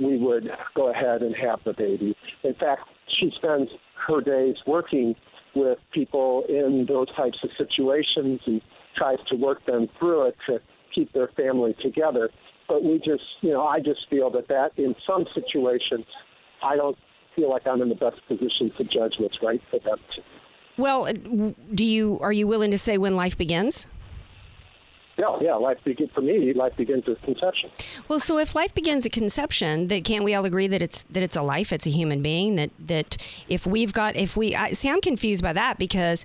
we 0.00 0.18
would 0.18 0.48
go 0.74 0.90
ahead 0.90 1.22
and 1.22 1.34
have 1.36 1.60
the 1.64 1.72
baby. 1.72 2.16
In 2.44 2.54
fact, 2.54 2.82
she 3.18 3.32
spends 3.36 3.70
her 4.06 4.20
days 4.20 4.56
working 4.66 5.14
with 5.54 5.78
people 5.92 6.44
in 6.48 6.86
those 6.88 7.08
types 7.14 7.38
of 7.42 7.50
situations 7.58 8.40
and 8.46 8.60
tries 8.96 9.18
to 9.28 9.36
work 9.36 9.64
them 9.66 9.88
through 9.98 10.28
it 10.28 10.36
to 10.46 10.60
keep 10.94 11.12
their 11.12 11.28
family 11.36 11.74
together. 11.82 12.30
But 12.68 12.84
we 12.84 12.98
just, 12.98 13.24
you 13.40 13.50
know, 13.50 13.66
I 13.66 13.80
just 13.80 14.08
feel 14.08 14.30
that 14.30 14.48
that 14.48 14.70
in 14.76 14.94
some 15.06 15.26
situations, 15.34 16.06
I 16.62 16.76
don't 16.76 16.96
feel 17.34 17.50
like 17.50 17.66
I'm 17.66 17.82
in 17.82 17.88
the 17.88 17.94
best 17.94 18.20
position 18.28 18.70
to 18.76 18.84
judge 18.84 19.14
what's 19.18 19.42
right 19.42 19.60
for 19.70 19.80
them. 19.80 19.98
Well, 20.76 21.06
uh, 21.06 21.12
do 21.74 21.84
you 21.84 22.18
are 22.20 22.32
you 22.32 22.46
willing 22.46 22.70
to 22.70 22.78
say 22.78 22.96
when 22.96 23.16
life 23.16 23.36
begins? 23.36 23.86
Yeah, 25.20 25.36
yeah. 25.42 25.54
Life 25.54 25.76
begins 25.84 26.10
for 26.14 26.22
me. 26.22 26.54
Life 26.54 26.74
begins 26.76 27.06
with 27.06 27.20
conception. 27.20 27.70
Well, 28.08 28.20
so 28.20 28.38
if 28.38 28.54
life 28.54 28.74
begins 28.74 29.04
at 29.04 29.12
conception, 29.12 29.88
that 29.88 30.02
can't 30.02 30.24
we 30.24 30.34
all 30.34 30.46
agree 30.46 30.66
that 30.66 30.80
it's 30.80 31.02
that 31.10 31.22
it's 31.22 31.36
a 31.36 31.42
life, 31.42 31.74
it's 31.74 31.86
a 31.86 31.90
human 31.90 32.22
being. 32.22 32.54
That 32.54 32.70
that 32.78 33.42
if 33.46 33.66
we've 33.66 33.92
got 33.92 34.16
if 34.16 34.34
we 34.34 34.56
I, 34.56 34.72
see, 34.72 34.88
I'm 34.88 35.02
confused 35.02 35.42
by 35.42 35.52
that 35.52 35.78
because 35.78 36.24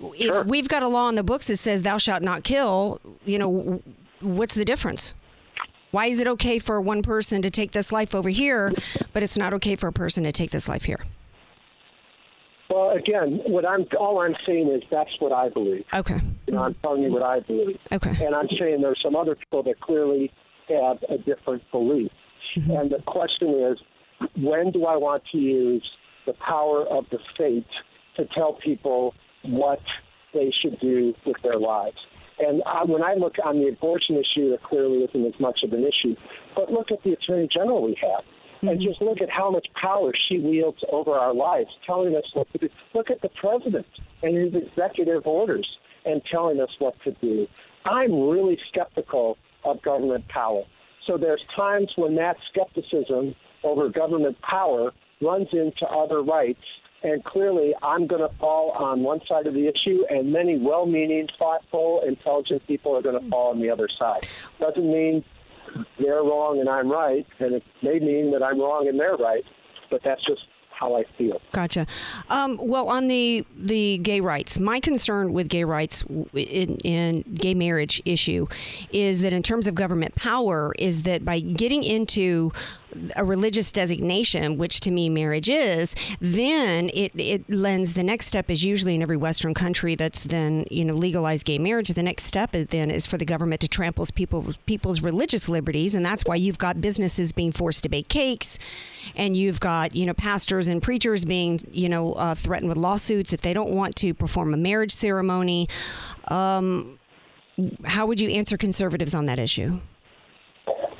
if 0.00 0.46
we've 0.46 0.68
got 0.68 0.84
a 0.84 0.88
law 0.88 1.08
in 1.08 1.16
the 1.16 1.24
books 1.24 1.48
that 1.48 1.56
says 1.56 1.82
thou 1.82 1.98
shalt 1.98 2.22
not 2.22 2.44
kill, 2.44 3.00
you 3.24 3.36
know, 3.36 3.82
what's 4.20 4.54
the 4.54 4.64
difference? 4.64 5.12
Why 5.90 6.06
is 6.06 6.20
it 6.20 6.28
okay 6.28 6.60
for 6.60 6.80
one 6.80 7.02
person 7.02 7.42
to 7.42 7.50
take 7.50 7.72
this 7.72 7.90
life 7.90 8.14
over 8.14 8.28
here, 8.28 8.72
but 9.12 9.24
it's 9.24 9.36
not 9.36 9.54
okay 9.54 9.74
for 9.74 9.88
a 9.88 9.92
person 9.92 10.22
to 10.22 10.30
take 10.30 10.50
this 10.50 10.68
life 10.68 10.84
here? 10.84 11.00
Well, 12.68 12.90
again, 12.90 13.40
what 13.46 13.64
I'm 13.64 13.86
all 13.98 14.20
I'm 14.20 14.34
saying 14.46 14.68
is 14.68 14.82
that's 14.90 15.10
what 15.20 15.32
I 15.32 15.48
believe. 15.48 15.84
Okay. 15.94 16.18
You 16.46 16.54
know, 16.54 16.64
I'm 16.64 16.74
telling 16.82 17.02
you 17.02 17.12
what 17.12 17.22
I 17.22 17.40
believe. 17.40 17.78
Okay. 17.92 18.24
And 18.24 18.34
I'm 18.34 18.48
saying 18.58 18.80
there's 18.80 19.00
some 19.02 19.14
other 19.14 19.36
people 19.36 19.62
that 19.64 19.80
clearly 19.80 20.32
have 20.68 20.98
a 21.08 21.18
different 21.18 21.62
belief. 21.70 22.10
Mm-hmm. 22.56 22.70
And 22.70 22.90
the 22.90 23.02
question 23.06 23.50
is, 23.50 23.78
when 24.36 24.72
do 24.72 24.86
I 24.86 24.96
want 24.96 25.22
to 25.32 25.38
use 25.38 25.88
the 26.26 26.32
power 26.34 26.84
of 26.86 27.04
the 27.10 27.18
state 27.34 27.66
to 28.16 28.24
tell 28.34 28.54
people 28.54 29.14
what 29.44 29.80
they 30.34 30.52
should 30.62 30.80
do 30.80 31.14
with 31.24 31.36
their 31.42 31.58
lives? 31.58 31.98
And 32.38 32.62
I, 32.66 32.84
when 32.84 33.02
I 33.02 33.14
look 33.14 33.34
on 33.44 33.60
the 33.60 33.68
abortion 33.68 34.16
issue, 34.16 34.50
there 34.50 34.58
clearly 34.58 35.04
isn't 35.04 35.26
as 35.26 35.40
much 35.40 35.60
of 35.62 35.72
an 35.72 35.84
issue. 35.84 36.16
But 36.54 36.70
look 36.70 36.90
at 36.90 37.02
the 37.02 37.12
attorney 37.12 37.48
general 37.52 37.82
we 37.82 37.96
have. 38.02 38.24
And 38.68 38.80
mm-hmm. 38.80 38.88
just 38.88 39.00
look 39.00 39.20
at 39.20 39.30
how 39.30 39.50
much 39.50 39.66
power 39.80 40.12
she 40.28 40.38
wields 40.38 40.82
over 40.90 41.12
our 41.12 41.34
lives, 41.34 41.70
telling 41.84 42.16
us 42.16 42.24
what 42.34 42.50
to 42.52 42.58
do. 42.58 42.68
Look 42.94 43.10
at 43.10 43.22
the 43.22 43.28
president 43.28 43.86
and 44.22 44.36
his 44.36 44.54
executive 44.54 45.26
orders 45.26 45.68
and 46.04 46.22
telling 46.30 46.60
us 46.60 46.70
what 46.78 46.94
to 47.04 47.12
do. 47.12 47.46
I'm 47.84 48.28
really 48.28 48.58
skeptical 48.68 49.38
of 49.64 49.82
government 49.82 50.26
power. 50.28 50.62
So 51.06 51.16
there's 51.16 51.44
times 51.54 51.92
when 51.96 52.16
that 52.16 52.36
skepticism 52.50 53.34
over 53.62 53.88
government 53.88 54.40
power 54.42 54.92
runs 55.20 55.48
into 55.52 55.86
other 55.86 56.22
rights. 56.22 56.62
And 57.02 57.22
clearly, 57.24 57.74
I'm 57.82 58.06
going 58.06 58.28
to 58.28 58.34
fall 58.38 58.70
on 58.72 59.02
one 59.02 59.20
side 59.28 59.46
of 59.46 59.54
the 59.54 59.68
issue, 59.68 60.04
and 60.10 60.32
many 60.32 60.58
well 60.58 60.86
meaning, 60.86 61.28
thoughtful, 61.38 62.02
intelligent 62.06 62.66
people 62.66 62.96
are 62.96 63.02
going 63.02 63.20
to 63.20 63.24
mm. 63.24 63.30
fall 63.30 63.50
on 63.50 63.60
the 63.60 63.70
other 63.70 63.88
side. 63.98 64.26
Doesn't 64.58 64.90
mean 64.90 65.22
they're 65.98 66.22
wrong 66.22 66.58
and 66.60 66.68
I'm 66.68 66.90
right, 66.90 67.26
and 67.38 67.54
it 67.54 67.62
may 67.82 67.98
mean 67.98 68.32
that 68.32 68.42
I'm 68.42 68.60
wrong 68.60 68.88
and 68.88 68.98
they're 68.98 69.16
right, 69.16 69.44
but 69.90 70.00
that's 70.04 70.24
just 70.26 70.42
how 70.78 70.96
I 70.96 71.04
feel. 71.16 71.40
Gotcha. 71.52 71.86
Um, 72.28 72.58
well, 72.60 72.88
on 72.88 73.08
the 73.08 73.44
the 73.56 73.98
gay 73.98 74.20
rights, 74.20 74.58
my 74.58 74.80
concern 74.80 75.32
with 75.32 75.48
gay 75.48 75.64
rights 75.64 76.04
in, 76.34 76.76
in 76.84 77.22
gay 77.34 77.54
marriage 77.54 78.02
issue 78.04 78.46
is 78.92 79.22
that 79.22 79.32
in 79.32 79.42
terms 79.42 79.66
of 79.66 79.74
government 79.74 80.14
power, 80.14 80.74
is 80.78 81.04
that 81.04 81.24
by 81.24 81.40
getting 81.40 81.82
into 81.82 82.52
a 83.16 83.24
religious 83.24 83.72
designation, 83.72 84.56
which 84.56 84.80
to 84.80 84.90
me 84.90 85.08
marriage 85.08 85.48
is, 85.48 85.94
then 86.20 86.90
it, 86.94 87.12
it 87.16 87.48
lends 87.48 87.94
the 87.94 88.02
next 88.02 88.26
step 88.26 88.50
is 88.50 88.64
usually 88.64 88.94
in 88.94 89.02
every 89.02 89.16
Western 89.16 89.54
country 89.54 89.94
that's 89.94 90.24
then 90.24 90.64
you 90.70 90.84
know 90.84 90.94
legalized 90.94 91.46
gay 91.46 91.58
marriage. 91.58 91.88
The 91.88 92.02
next 92.02 92.24
step 92.24 92.54
is 92.54 92.66
then 92.66 92.90
is 92.90 93.06
for 93.06 93.18
the 93.18 93.24
government 93.24 93.60
to 93.62 93.68
trample 93.68 94.06
people's 94.14 94.56
people's 94.58 95.00
religious 95.00 95.48
liberties, 95.48 95.94
and 95.94 96.04
that's 96.04 96.24
why 96.24 96.36
you've 96.36 96.58
got 96.58 96.80
businesses 96.80 97.32
being 97.32 97.52
forced 97.52 97.82
to 97.84 97.88
bake 97.88 98.08
cakes, 98.08 98.58
and 99.14 99.36
you've 99.36 99.60
got 99.60 99.94
you 99.94 100.06
know 100.06 100.14
pastors 100.14 100.68
and 100.68 100.82
preachers 100.82 101.24
being 101.24 101.58
you 101.72 101.88
know 101.88 102.12
uh, 102.14 102.34
threatened 102.34 102.68
with 102.68 102.78
lawsuits 102.78 103.32
if 103.32 103.40
they 103.40 103.52
don't 103.52 103.70
want 103.70 103.94
to 103.96 104.14
perform 104.14 104.54
a 104.54 104.56
marriage 104.56 104.92
ceremony. 104.92 105.68
Um, 106.28 106.98
how 107.84 108.06
would 108.06 108.20
you 108.20 108.30
answer 108.30 108.56
conservatives 108.56 109.14
on 109.14 109.24
that 109.26 109.38
issue? 109.38 109.80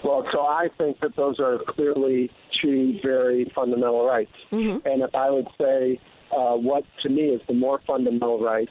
Well, 0.06 0.24
so 0.30 0.42
I 0.42 0.68
think 0.78 1.00
that 1.00 1.16
those 1.16 1.40
are 1.40 1.58
clearly 1.66 2.30
two 2.62 3.00
very 3.02 3.50
fundamental 3.52 4.06
rights. 4.06 4.30
Mm-hmm. 4.52 4.86
And 4.86 5.02
if 5.02 5.12
I 5.16 5.30
would 5.30 5.48
say 5.60 5.98
uh, 6.30 6.54
what 6.54 6.84
to 7.02 7.08
me 7.08 7.22
is 7.22 7.40
the 7.48 7.54
more 7.54 7.80
fundamental 7.84 8.40
right, 8.40 8.68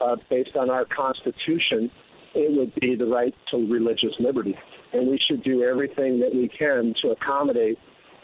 uh, 0.00 0.14
based 0.30 0.54
on 0.54 0.70
our 0.70 0.84
Constitution, 0.84 1.90
it 2.36 2.56
would 2.56 2.72
be 2.80 2.94
the 2.94 3.06
right 3.06 3.34
to 3.50 3.56
religious 3.66 4.14
liberty. 4.20 4.54
And 4.92 5.08
we 5.08 5.18
should 5.26 5.42
do 5.42 5.64
everything 5.64 6.20
that 6.20 6.32
we 6.32 6.48
can 6.56 6.94
to 7.02 7.08
accommodate 7.08 7.78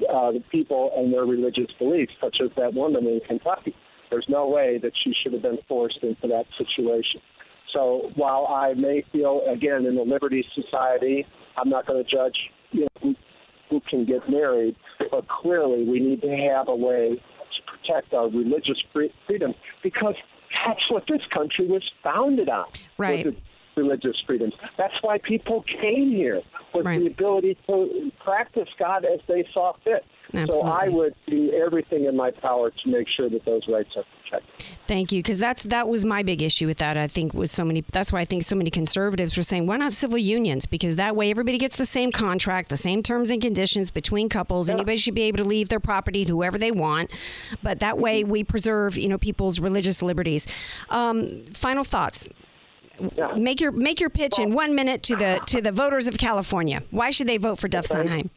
uh, 0.09 0.31
the 0.31 0.45
people 0.53 0.93
and 0.97 1.13
their 1.13 1.25
religious 1.25 1.71
beliefs, 1.81 2.13
such 2.21 2.37
as 2.41 2.51
that 2.57 2.75
woman 2.75 3.09
in 3.09 3.21
Kentucky. 3.27 3.75
There's 4.09 4.27
no 4.29 4.47
way 4.47 4.79
that 4.85 4.93
she 5.03 5.13
should 5.21 5.33
have 5.33 5.43
been 5.43 5.59
forced 5.67 5.99
into 6.03 6.29
that 6.29 6.45
situation. 6.57 7.21
So 7.73 8.13
while 8.15 8.47
I 8.47 8.75
may 8.75 9.05
feel, 9.11 9.43
again, 9.51 9.85
in 9.85 9.97
the 9.97 10.03
Liberty 10.03 10.45
Society, 10.55 11.27
I'm 11.57 11.69
not 11.69 11.87
going 11.87 12.03
to 12.03 12.11
judge 12.11 12.37
you 12.71 12.83
know, 12.83 12.87
who, 13.03 13.15
who 13.71 13.81
can 13.89 14.05
get 14.05 14.29
married, 14.29 14.77
but 15.11 15.29
clearly 15.29 15.85
we 15.85 16.01
need 16.01 16.21
to 16.23 16.31
have 16.31 16.69
a 16.69 16.75
way 16.75 17.17
to 17.17 17.63
protect 17.71 18.13
our 18.15 18.29
religious 18.29 18.83
free- 18.93 19.13
freedom 19.27 19.55
because 19.83 20.15
that's 20.65 20.91
what 20.91 21.05
this 21.09 21.23
country 21.33 21.67
was 21.67 21.83
founded 22.03 22.49
on. 22.49 22.67
Right. 22.99 23.27
Religious 23.77 24.17
freedom. 24.27 24.53
That's 24.77 24.95
why 25.01 25.19
people 25.19 25.65
came 25.81 26.11
here 26.11 26.43
with 26.75 26.85
the 26.85 27.07
ability 27.07 27.57
to 27.67 28.13
practice 28.23 28.69
God 28.79 29.05
as 29.07 29.21
they 29.27 29.47
saw 29.53 29.73
fit. 29.83 30.05
So 30.35 30.63
I 30.63 30.89
would 30.89 31.15
do 31.27 31.53
everything 31.53 32.07
in 32.07 32.17
my 32.17 32.31
power 32.31 32.71
to 32.71 32.89
make 32.89 33.07
sure 33.09 33.29
that 33.29 33.45
those 33.45 33.63
rights 33.69 33.91
are 33.97 34.05
protected. 34.31 34.77
Thank 34.85 35.13
you, 35.13 35.21
because 35.21 35.39
that's 35.39 35.65
that 35.65 35.89
was 35.89 36.05
my 36.05 36.23
big 36.23 36.41
issue 36.41 36.67
with 36.67 36.79
that. 36.79 36.97
I 36.97 37.07
think 37.07 37.35
was 37.35 37.51
so 37.51 37.65
many. 37.65 37.85
That's 37.93 38.13
why 38.13 38.21
I 38.21 38.25
think 38.25 38.43
so 38.43 38.57
many 38.57 38.71
conservatives 38.71 39.37
were 39.37 39.43
saying, 39.43 39.67
why 39.67 39.77
not 39.77 39.93
civil 39.93 40.19
unions? 40.19 40.65
Because 40.65 40.97
that 40.97 41.15
way 41.17 41.31
everybody 41.31 41.59
gets 41.59 41.77
the 41.77 41.87
same 41.87 42.13
contract, 42.13 42.71
the 42.71 42.77
same 42.77 43.03
terms 43.03 43.31
and 43.31 43.43
conditions 43.43 43.91
between 43.91 44.29
couples. 44.29 44.71
Anybody 44.71 44.97
should 44.97 45.15
be 45.15 45.23
able 45.23 45.39
to 45.39 45.45
leave 45.45 45.69
their 45.69 45.81
property 45.81 46.25
to 46.25 46.33
whoever 46.33 46.57
they 46.57 46.73
want, 46.73 47.11
but 47.63 47.81
that 47.81 47.99
way 47.99 48.25
we 48.25 48.43
preserve, 48.43 48.97
you 48.97 49.09
know, 49.09 49.19
people's 49.19 49.61
religious 49.61 50.03
liberties. 50.03 50.47
Um, 50.89 51.45
final 51.53 51.85
thoughts. 51.85 52.29
Make 53.37 53.61
your 53.61 53.73
make 53.73 54.01
your 54.01 54.11
pitch 54.11 54.39
in 54.39 54.55
one 54.55 54.75
minute 54.75 55.03
to 55.05 55.17
the 55.17 55.41
to 55.47 55.61
the 55.61 55.73
voters 55.73 56.07
of 56.07 56.19
California. 56.19 56.83
Why 56.91 57.11
should 57.11 57.27
they 57.27 57.39
vote 57.39 57.59
for 57.59 57.69
Duf 57.69 57.87
Sundheim? 57.87 58.31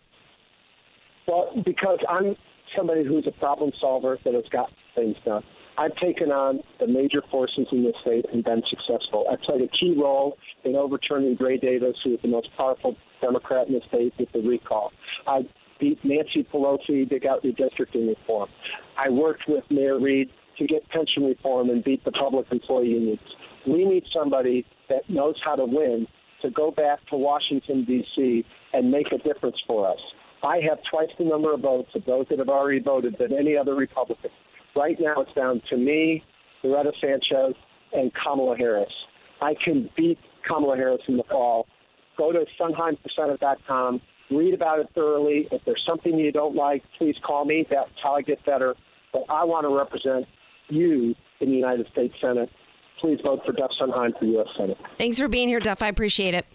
Well, 1.28 1.50
because 1.66 2.00
I'm 2.10 2.36
somebody 2.76 3.04
who's 3.06 3.26
a 3.28 3.40
problem 3.40 3.72
solver 3.80 4.18
that 4.24 4.34
has 4.34 4.44
got 4.52 4.70
things 4.96 5.16
done. 5.26 5.44
I've 5.78 5.96
taken 5.96 6.32
on 6.32 6.60
the 6.80 6.88
major 6.88 7.22
forces 7.30 7.68
in 7.72 7.84
the 7.84 7.94
state 8.02 8.26
and 8.32 8.44
been 8.44 8.64
successful. 8.70 9.26
I 9.30 9.36
played 9.44 9.62
a 9.62 9.68
key 9.68 9.96
role 9.98 10.38
in 10.64 10.76
overturning 10.76 11.36
Gray 11.36 11.58
Davis, 11.58 11.96
who 12.04 12.12
was 12.12 12.20
the 12.22 12.30
most 12.30 12.50
powerful 12.58 12.96
Democrat 13.22 13.68
in 13.68 13.74
the 13.74 13.82
state 13.88 14.14
with 14.18 14.32
the 14.32 14.40
recall. 14.40 14.92
I 15.28 15.42
beat 15.80 16.00
Nancy 16.04 16.48
Pelosi 16.52 17.10
to 17.10 17.20
get 17.20 17.44
redistricting 17.44 18.08
reform. 18.08 18.50
I 18.98 19.10
worked 19.10 19.44
with 19.48 19.64
Mayor 19.70 20.00
Reed 20.00 20.30
to 20.58 20.66
get 20.66 20.88
pension 20.90 21.26
reform 21.26 21.70
and 21.70 21.84
beat 21.84 22.06
the 22.06 22.12
public 22.12 22.46
employee 22.52 22.90
unions. 22.90 23.20
We 23.68 23.84
need 23.84 24.04
somebody 24.14 24.66
that 24.88 25.10
knows 25.10 25.36
how 25.44 25.56
to 25.56 25.66
win 25.66 26.08
to 26.42 26.50
go 26.52 26.72
back 26.72 27.00
to 27.10 27.18
Washington, 27.18 27.84
D.C. 27.86 28.46
and 28.74 28.92
make 28.92 29.08
a 29.12 29.18
difference 29.18 29.58
for 29.68 29.90
us. 29.90 30.00
I 30.44 30.58
have 30.70 30.80
twice 30.90 31.10
the 31.18 31.26
number 31.26 31.54
of 31.54 31.62
votes 31.62 31.90
of 31.96 32.06
those 32.06 32.26
that 32.30 32.40
have 32.40 32.50
already 32.50 32.80
voted 32.80 33.16
than 33.20 33.34
any 33.34 33.58
other 33.58 33.76
Republican. 33.76 34.32
Right 34.76 34.98
now, 35.00 35.22
it's 35.22 35.34
down 35.34 35.62
to 35.70 35.78
me, 35.78 36.24
Loretta 36.64 36.92
Sanchez, 37.02 37.56
and 37.94 38.12
Kamala 38.14 38.58
Harris. 38.58 38.92
I 39.42 39.56
can 39.64 39.90
beat 39.96 40.20
Kamala 40.48 40.76
Harris 40.76 41.02
in 41.08 41.18
the 41.18 41.24
fall. 41.24 41.68
Go 42.18 42.32
to 42.32 42.46
SondheimPresenter.com, 42.60 44.02
read 44.32 44.54
about 44.54 44.80
it 44.80 44.88
thoroughly. 44.94 45.48
If 45.52 45.62
there's 45.66 45.84
something 45.88 46.18
you 46.18 46.32
don't 46.32 46.56
like, 46.56 46.84
please 46.98 47.16
call 47.26 47.46
me. 47.46 47.66
That's 47.70 47.90
how 48.02 48.16
I 48.16 48.22
get 48.22 48.44
better. 48.46 48.76
But 49.12 49.24
I 49.30 49.44
want 49.44 49.66
to 49.66 49.76
represent 49.76 50.26
you 50.70 51.16
in 51.40 51.50
the 51.50 51.56
United 51.56 51.88
States 51.92 52.14
Senate. 52.22 52.50
Please 53.02 53.20
vote 53.24 53.42
for 53.46 53.52
Duf 53.52 53.70
Sundheim 53.80 54.18
for 54.18 54.26
U.S. 54.26 54.48
Senate. 54.58 54.78
Thanks 54.98 55.20
for 55.20 55.28
being 55.28 55.48
here, 55.48 55.60
Duf. 55.60 55.82
I 55.82 55.88
appreciate 55.88 56.34
it. 56.34 56.46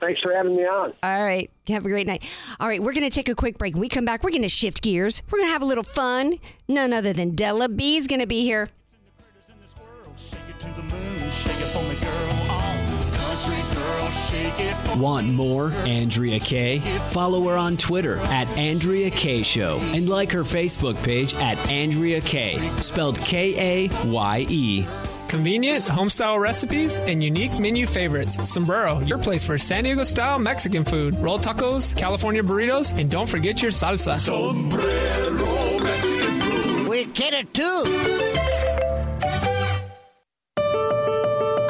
Thanks 0.00 0.20
for 0.20 0.34
having 0.34 0.56
me 0.56 0.62
on. 0.62 0.92
All 1.02 1.24
right. 1.24 1.50
Have 1.68 1.84
a 1.84 1.88
great 1.88 2.06
night. 2.06 2.24
All 2.60 2.68
right. 2.68 2.82
We're 2.82 2.92
going 2.92 3.08
to 3.08 3.14
take 3.14 3.28
a 3.28 3.34
quick 3.34 3.58
break. 3.58 3.74
When 3.74 3.80
we 3.80 3.88
come 3.88 4.04
back, 4.04 4.22
we're 4.22 4.30
going 4.30 4.42
to 4.42 4.48
shift 4.48 4.82
gears. 4.82 5.22
We're 5.30 5.38
going 5.38 5.48
to 5.48 5.52
have 5.52 5.62
a 5.62 5.66
little 5.66 5.84
fun. 5.84 6.38
None 6.68 6.92
other 6.92 7.12
than 7.12 7.34
Dela 7.34 7.68
B 7.68 7.96
is 7.96 8.06
going 8.06 8.20
to 8.20 8.26
be 8.26 8.42
here. 8.42 8.68
Want 14.96 15.26
more 15.26 15.72
Andrea 15.86 16.38
Kaye? 16.38 16.78
Follow 17.08 17.42
her 17.48 17.56
on 17.56 17.76
Twitter 17.76 18.18
at 18.18 18.46
Andrea 18.56 19.10
Kaye 19.10 19.42
Show 19.42 19.78
and 19.92 20.08
like 20.08 20.30
her 20.30 20.42
Facebook 20.42 21.02
page 21.02 21.34
at 21.34 21.58
Andrea 21.68 22.20
Kaye, 22.20 22.60
spelled 22.80 23.18
K 23.18 23.88
A 23.88 24.06
Y 24.06 24.46
E. 24.48 24.86
Convenient, 25.34 25.82
homestyle 25.82 26.40
recipes, 26.40 26.96
and 26.96 27.20
unique 27.20 27.58
menu 27.58 27.86
favorites. 27.86 28.48
Sombrero, 28.48 29.00
your 29.00 29.18
place 29.18 29.42
for 29.42 29.58
San 29.58 29.82
Diego 29.82 30.04
style 30.04 30.38
Mexican 30.38 30.84
food. 30.84 31.16
Roll 31.18 31.40
tacos, 31.40 31.96
California 31.96 32.40
burritos, 32.40 32.96
and 32.96 33.10
don't 33.10 33.28
forget 33.28 33.60
your 33.60 33.72
salsa. 33.72 34.16
Sombrero 34.16 35.80
Mexican 35.80 36.40
food. 36.40 36.88
We 36.88 37.06
get 37.06 37.34
it 37.34 37.52
too. 37.52 38.63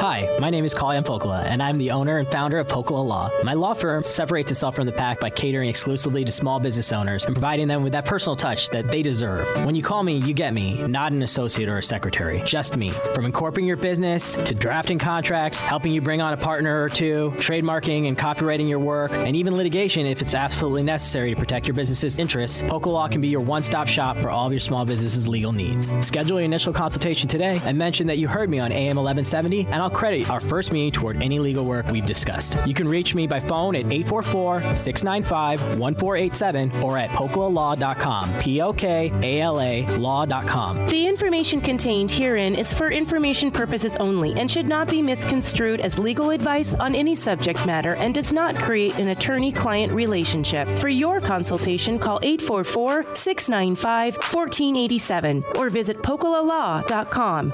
Hi, 0.07 0.37
my 0.39 0.51
name 0.51 0.65
is 0.65 0.75
Kalyan 0.75 1.03
Pokala, 1.03 1.45
and 1.45 1.63
I'm 1.63 1.79
the 1.79 1.89
owner 1.89 2.19
and 2.19 2.29
founder 2.29 2.59
of 2.59 2.67
Pokala 2.67 3.03
Law. 3.03 3.31
My 3.43 3.55
law 3.55 3.73
firm 3.73 4.03
separates 4.03 4.51
itself 4.51 4.75
from 4.75 4.85
the 4.85 4.91
pack 4.91 5.19
by 5.19 5.31
catering 5.31 5.67
exclusively 5.67 6.23
to 6.23 6.31
small 6.31 6.59
business 6.59 6.93
owners 6.93 7.25
and 7.25 7.33
providing 7.33 7.67
them 7.67 7.81
with 7.81 7.91
that 7.93 8.05
personal 8.05 8.35
touch 8.35 8.69
that 8.69 8.91
they 8.91 9.01
deserve. 9.01 9.47
When 9.65 9.73
you 9.73 9.81
call 9.81 10.03
me, 10.03 10.17
you 10.17 10.35
get 10.35 10.53
me, 10.53 10.85
not 10.85 11.11
an 11.11 11.23
associate 11.23 11.69
or 11.69 11.79
a 11.79 11.81
secretary, 11.81 12.43
just 12.45 12.77
me. 12.77 12.91
From 13.15 13.25
incorporating 13.25 13.65
your 13.65 13.77
business 13.77 14.35
to 14.35 14.53
drafting 14.53 14.99
contracts, 14.99 15.59
helping 15.59 15.91
you 15.91 16.01
bring 16.01 16.21
on 16.21 16.33
a 16.33 16.37
partner 16.37 16.83
or 16.83 16.87
two, 16.87 17.33
trademarking 17.37 18.07
and 18.07 18.15
copywriting 18.15 18.69
your 18.69 18.77
work, 18.77 19.11
and 19.11 19.35
even 19.35 19.55
litigation 19.55 20.05
if 20.05 20.21
it's 20.21 20.35
absolutely 20.35 20.83
necessary 20.83 21.31
to 21.31 21.35
protect 21.35 21.65
your 21.65 21.73
business's 21.73 22.19
interests, 22.19 22.61
Pokala 22.61 22.93
Law 22.93 23.07
can 23.07 23.21
be 23.21 23.29
your 23.29 23.41
one 23.41 23.63
stop 23.63 23.87
shop 23.87 24.17
for 24.17 24.29
all 24.29 24.45
of 24.45 24.53
your 24.53 24.59
small 24.59 24.85
business's 24.85 25.27
legal 25.27 25.51
needs. 25.51 25.91
Schedule 26.05 26.37
your 26.37 26.45
initial 26.45 26.73
consultation 26.73 27.27
today 27.27 27.59
and 27.65 27.75
mention 27.75 28.05
that 28.05 28.19
you 28.19 28.27
heard 28.27 28.51
me 28.51 28.59
on 28.59 28.71
AM 28.71 28.97
1170, 28.97 29.65
and 29.65 29.77
I'll 29.77 29.94
credit 29.95 30.29
our 30.29 30.41
first 30.41 30.73
meeting 30.73 30.91
toward 30.91 31.23
any 31.23 31.39
legal 31.39 31.63
work 31.63 31.87
we've 31.87 32.05
discussed. 32.05 32.55
You 32.67 32.73
can 32.73 32.87
reach 32.87 33.15
me 33.15 33.27
by 33.27 33.39
phone 33.39 33.75
at 33.75 33.91
844 33.91 34.73
695 34.73 35.79
1487 35.79 36.83
or 36.83 36.97
at 36.97 37.09
pokalalaw.com. 37.11 38.39
P 38.39 38.61
O 38.61 38.73
K 38.73 39.11
A 39.23 39.41
L 39.41 39.61
A 39.61 39.85
law.com. 39.97 40.85
The 40.87 41.07
information 41.07 41.61
contained 41.61 42.11
herein 42.11 42.55
is 42.55 42.73
for 42.73 42.91
information 42.91 43.49
purposes 43.49 43.95
only 43.95 44.33
and 44.33 44.51
should 44.51 44.67
not 44.67 44.89
be 44.89 45.01
misconstrued 45.01 45.79
as 45.79 45.97
legal 45.97 46.31
advice 46.31 46.73
on 46.73 46.93
any 46.93 47.15
subject 47.15 47.65
matter 47.65 47.95
and 47.95 48.13
does 48.13 48.33
not 48.33 48.55
create 48.55 48.99
an 48.99 49.07
attorney 49.09 49.51
client 49.51 49.93
relationship. 49.93 50.67
For 50.79 50.89
your 50.89 51.21
consultation, 51.21 51.97
call 51.97 52.19
844 52.21 53.15
695 53.15 54.15
1487 54.17 55.43
or 55.55 55.69
visit 55.69 56.01
pokalalaw.com. 56.01 57.53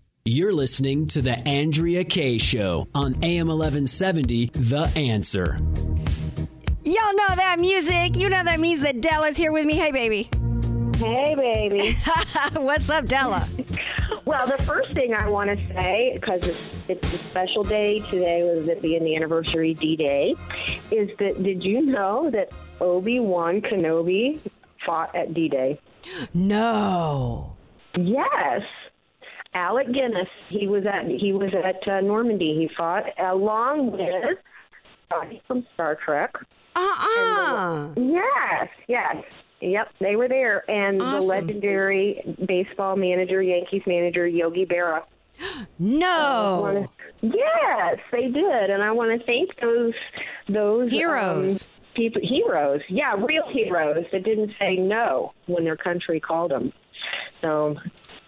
You're 0.23 0.53
listening 0.53 1.07
to 1.07 1.21
The 1.23 1.35
Andrea 1.47 2.03
Kaye 2.03 2.37
Show 2.37 2.87
on 2.93 3.15
AM 3.23 3.47
1170, 3.47 4.51
The 4.53 4.91
Answer. 4.95 5.57
Y'all 6.83 7.15
know 7.15 7.35
that 7.35 7.57
music. 7.59 8.15
You 8.15 8.29
know 8.29 8.43
that 8.43 8.59
means 8.59 8.81
that 8.81 9.01
Dela's 9.01 9.35
here 9.35 9.51
with 9.51 9.65
me. 9.65 9.73
Hey, 9.75 9.91
baby. 9.91 10.29
Hey, 10.97 11.33
baby. 11.35 11.97
What's 12.53 12.91
up, 12.91 13.05
Dela? 13.05 13.47
Well, 14.25 14.45
the 14.45 14.61
first 14.61 14.93
thing 14.93 15.15
I 15.15 15.27
want 15.27 15.49
to 15.49 15.55
say, 15.73 16.19
because 16.21 16.47
it's, 16.47 16.77
it's 16.87 17.13
a 17.15 17.17
special 17.17 17.63
day 17.63 18.01
today, 18.01 18.43
with 18.43 18.69
it 18.69 18.79
being 18.79 19.03
the 19.03 19.15
anniversary 19.15 19.73
D 19.73 19.95
Day, 19.95 20.35
is 20.91 21.09
that 21.17 21.41
did 21.41 21.63
you 21.63 21.81
know 21.81 22.29
that 22.29 22.51
Obi 22.79 23.19
Wan 23.19 23.59
Kenobi 23.61 24.39
fought 24.85 25.15
at 25.15 25.33
D 25.33 25.49
Day? 25.49 25.79
No. 26.35 27.55
Yes. 27.97 28.61
Alec 29.53 29.87
Guinness. 29.91 30.27
He 30.49 30.67
was 30.67 30.85
at 30.85 31.05
he 31.07 31.33
was 31.33 31.51
at 31.53 31.87
uh, 31.87 32.01
Normandy. 32.01 32.55
He 32.55 32.69
fought 32.75 33.03
along 33.19 33.91
with 33.91 34.37
Scotty 35.07 35.41
from 35.47 35.65
Star 35.73 35.95
Trek. 36.03 36.35
Uh-uh. 36.75 37.93
Yes, 37.97 38.69
yes. 38.87 39.17
Yep, 39.59 39.89
they 39.99 40.15
were 40.15 40.27
there. 40.27 40.69
And 40.71 40.99
the 40.99 41.19
legendary 41.19 42.19
baseball 42.47 42.95
manager, 42.95 43.41
Yankees 43.41 43.83
manager, 43.85 44.25
Yogi 44.27 44.65
Berra. 44.65 45.03
No. 45.79 46.87
Yes, 47.21 47.97
they 48.11 48.27
did, 48.29 48.69
and 48.69 48.81
I 48.83 48.91
want 48.91 49.19
to 49.19 49.25
thank 49.25 49.59
those 49.59 49.93
those 50.47 50.91
Heroes. 50.91 51.63
um, 51.63 51.69
people, 51.95 52.21
heroes. 52.23 52.81
Yeah, 52.89 53.15
real 53.15 53.43
heroes 53.51 54.05
that 54.11 54.23
didn't 54.23 54.51
say 54.59 54.75
no 54.75 55.33
when 55.47 55.63
their 55.63 55.77
country 55.77 56.19
called 56.19 56.51
them. 56.51 56.71
So, 57.41 57.77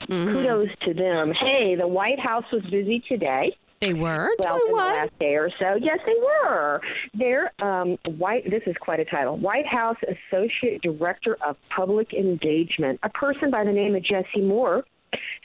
Mm-hmm. 0.08 0.34
kudos 0.34 0.70
to 0.86 0.94
them. 0.94 1.32
Hey, 1.34 1.76
the 1.76 1.88
White 1.88 2.20
House 2.20 2.46
was 2.52 2.64
busy 2.64 3.04
today. 3.08 3.56
They 3.80 3.94
were. 3.94 4.30
Well, 4.40 4.56
in 4.56 4.72
the 4.72 4.78
last 4.78 5.20
day 5.20 5.36
or 5.36 5.50
so, 5.60 5.76
yes, 5.82 6.00
they 6.06 6.16
were. 6.16 6.80
Their 7.14 7.52
um, 7.62 7.98
White. 8.18 8.50
This 8.50 8.62
is 8.66 8.76
quite 8.80 9.02
a 9.02 9.06
title. 9.06 9.38
White 9.38 9.66
House 9.66 9.98
Associate 10.04 10.82
Director 10.82 11.38
of 11.46 11.58
Public 11.76 12.14
Engagement, 12.14 13.00
a 13.04 13.10
person 13.10 13.52
by 13.52 13.66
the 13.66 13.74
name 13.74 13.94
of 13.94 14.04
Jesse 14.04 14.42
Moore, 14.42 14.86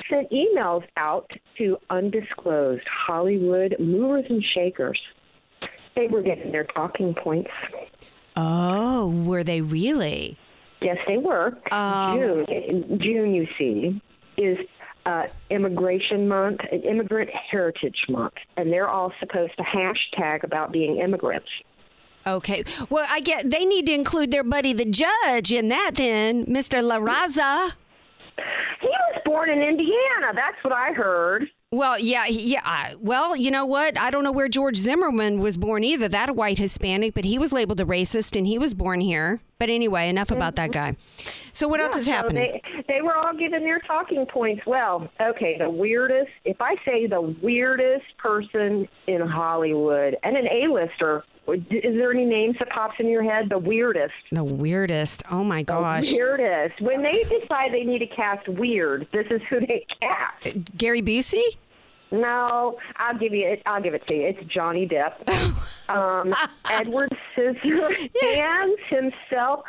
sent 0.08 0.30
emails 0.30 0.84
out 0.96 1.28
to 1.58 1.78
undisclosed 1.90 2.86
Hollywood 3.06 3.74
movers 3.80 4.26
and 4.30 4.44
shakers. 4.54 5.00
They 5.96 6.06
were 6.06 6.22
getting 6.22 6.52
their 6.52 6.64
talking 6.64 7.14
points. 7.14 7.50
Oh, 8.36 9.08
were 9.24 9.42
they 9.42 9.62
really? 9.62 10.38
Yes, 10.80 10.98
they 11.08 11.16
were. 11.16 11.58
Um, 11.72 12.18
June, 12.18 12.98
June, 13.02 13.34
you 13.34 13.48
see, 13.58 14.00
is 14.38 14.58
uh, 15.06 15.26
Immigration 15.50 16.28
Month, 16.28 16.60
Immigrant 16.72 17.30
Heritage 17.50 17.98
Month, 18.08 18.34
and 18.56 18.72
they're 18.72 18.88
all 18.88 19.12
supposed 19.20 19.52
to 19.56 19.62
hashtag 19.62 20.44
about 20.44 20.72
being 20.72 20.98
immigrants. 20.98 21.48
Okay. 22.26 22.62
Well, 22.90 23.06
I 23.08 23.20
get 23.20 23.50
they 23.50 23.64
need 23.64 23.86
to 23.86 23.92
include 23.94 24.30
their 24.30 24.44
buddy 24.44 24.72
the 24.74 24.84
judge 24.84 25.50
in 25.52 25.68
that 25.68 25.92
then, 25.94 26.44
Mr. 26.46 26.82
LaRaza. 26.82 27.74
He 28.80 28.86
was 28.86 29.22
born 29.24 29.48
in 29.50 29.60
Indiana. 29.62 30.32
That's 30.34 30.62
what 30.62 30.72
I 30.72 30.92
heard. 30.92 31.46
Well, 31.70 31.98
yeah, 31.98 32.24
yeah. 32.28 32.60
I- 32.64 32.94
Well, 32.98 33.36
you 33.36 33.50
know 33.50 33.66
what? 33.66 33.98
I 33.98 34.10
don't 34.10 34.24
know 34.24 34.32
where 34.32 34.48
George 34.48 34.76
Zimmerman 34.76 35.38
was 35.40 35.56
born 35.56 35.84
either. 35.84 36.08
That 36.08 36.34
white 36.36 36.58
Hispanic, 36.58 37.14
but 37.14 37.24
he 37.24 37.38
was 37.38 37.52
labeled 37.52 37.80
a 37.80 37.84
racist, 37.84 38.36
and 38.36 38.46
he 38.46 38.58
was 38.58 38.72
born 38.74 39.00
here. 39.00 39.40
But 39.58 39.68
anyway, 39.70 40.08
enough 40.08 40.30
about 40.30 40.56
that 40.56 40.72
guy. 40.72 40.96
So 41.52 41.66
what 41.68 41.80
else 41.80 41.96
is 41.96 42.06
happening? 42.06 42.60
They 42.88 43.02
were 43.02 43.14
all 43.14 43.34
given 43.34 43.62
their 43.62 43.80
talking 43.80 44.26
points. 44.26 44.64
Well, 44.66 45.08
okay, 45.20 45.58
the 45.58 45.70
weirdest, 45.70 46.30
if 46.44 46.60
I 46.60 46.74
say 46.84 47.06
the 47.06 47.20
weirdest 47.20 48.06
person 48.18 48.88
in 49.06 49.20
Hollywood 49.20 50.16
and 50.22 50.36
an 50.36 50.46
A-lister, 50.46 51.24
is 51.48 51.96
there 51.96 52.12
any 52.12 52.24
names 52.24 52.56
that 52.58 52.68
pops 52.70 52.96
in 52.98 53.08
your 53.08 53.22
head? 53.22 53.48
The 53.48 53.58
weirdest. 53.58 54.12
The 54.32 54.44
weirdest. 54.44 55.22
Oh 55.30 55.44
my 55.44 55.62
gosh. 55.62 56.08
The 56.08 56.16
weirdest. 56.16 56.80
When 56.80 57.02
they 57.02 57.24
decide 57.24 57.72
they 57.72 57.84
need 57.84 58.00
to 58.00 58.06
cast 58.06 58.48
weird, 58.48 59.06
this 59.12 59.26
is 59.30 59.40
who 59.48 59.60
they 59.60 59.86
cast. 60.00 60.76
Gary 60.76 61.02
Busey? 61.02 61.42
No, 62.10 62.78
I'll 62.96 63.18
give 63.18 63.34
you 63.34 63.46
it. 63.46 63.62
I'll 63.66 63.82
give 63.82 63.94
it 63.94 64.06
to 64.06 64.14
you. 64.14 64.26
It's 64.28 64.44
Johnny 64.52 64.88
Depp. 64.88 65.28
um, 65.90 66.34
Edward 66.70 67.14
Scissorhands 67.36 68.78
himself. 68.88 69.64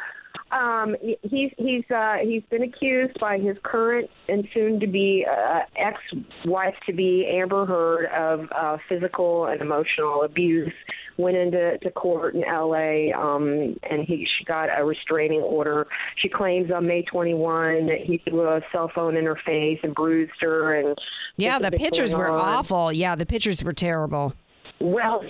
Um, 0.51 0.95
he's 1.21 1.51
he's 1.57 1.83
uh, 1.91 2.17
he's 2.21 2.43
been 2.49 2.63
accused 2.63 3.19
by 3.19 3.37
his 3.37 3.57
current 3.63 4.09
and 4.27 4.47
soon 4.53 4.79
to 4.79 4.87
be 4.87 5.25
uh, 5.29 5.59
ex-wife 5.75 6.75
to 6.87 6.93
be 6.93 7.27
Amber 7.31 7.65
Heard 7.65 8.05
of 8.07 8.47
uh, 8.55 8.77
physical 8.87 9.45
and 9.45 9.61
emotional 9.61 10.23
abuse. 10.23 10.73
Went 11.17 11.35
into 11.35 11.77
to 11.79 11.91
court 11.91 12.33
in 12.33 12.45
L.A. 12.45 13.11
Um, 13.11 13.75
and 13.89 14.05
he 14.07 14.25
she 14.37 14.45
got 14.45 14.69
a 14.75 14.85
restraining 14.85 15.41
order. 15.41 15.85
She 16.15 16.29
claims 16.29 16.71
on 16.71 16.87
May 16.87 17.01
21 17.03 17.87
that 17.87 17.99
he 18.05 18.19
threw 18.19 18.47
a 18.47 18.61
cell 18.71 18.89
phone 18.95 19.17
in 19.17 19.25
her 19.25 19.37
face 19.45 19.79
and 19.83 19.93
bruised 19.93 20.31
her. 20.39 20.75
And 20.75 20.97
Yeah, 21.35 21.59
the 21.59 21.71
pictures 21.71 22.15
were 22.15 22.31
on. 22.31 22.39
awful. 22.39 22.93
Yeah, 22.93 23.15
the 23.15 23.25
pictures 23.25 23.61
were 23.63 23.73
terrible. 23.73 24.33
Well, 24.79 25.21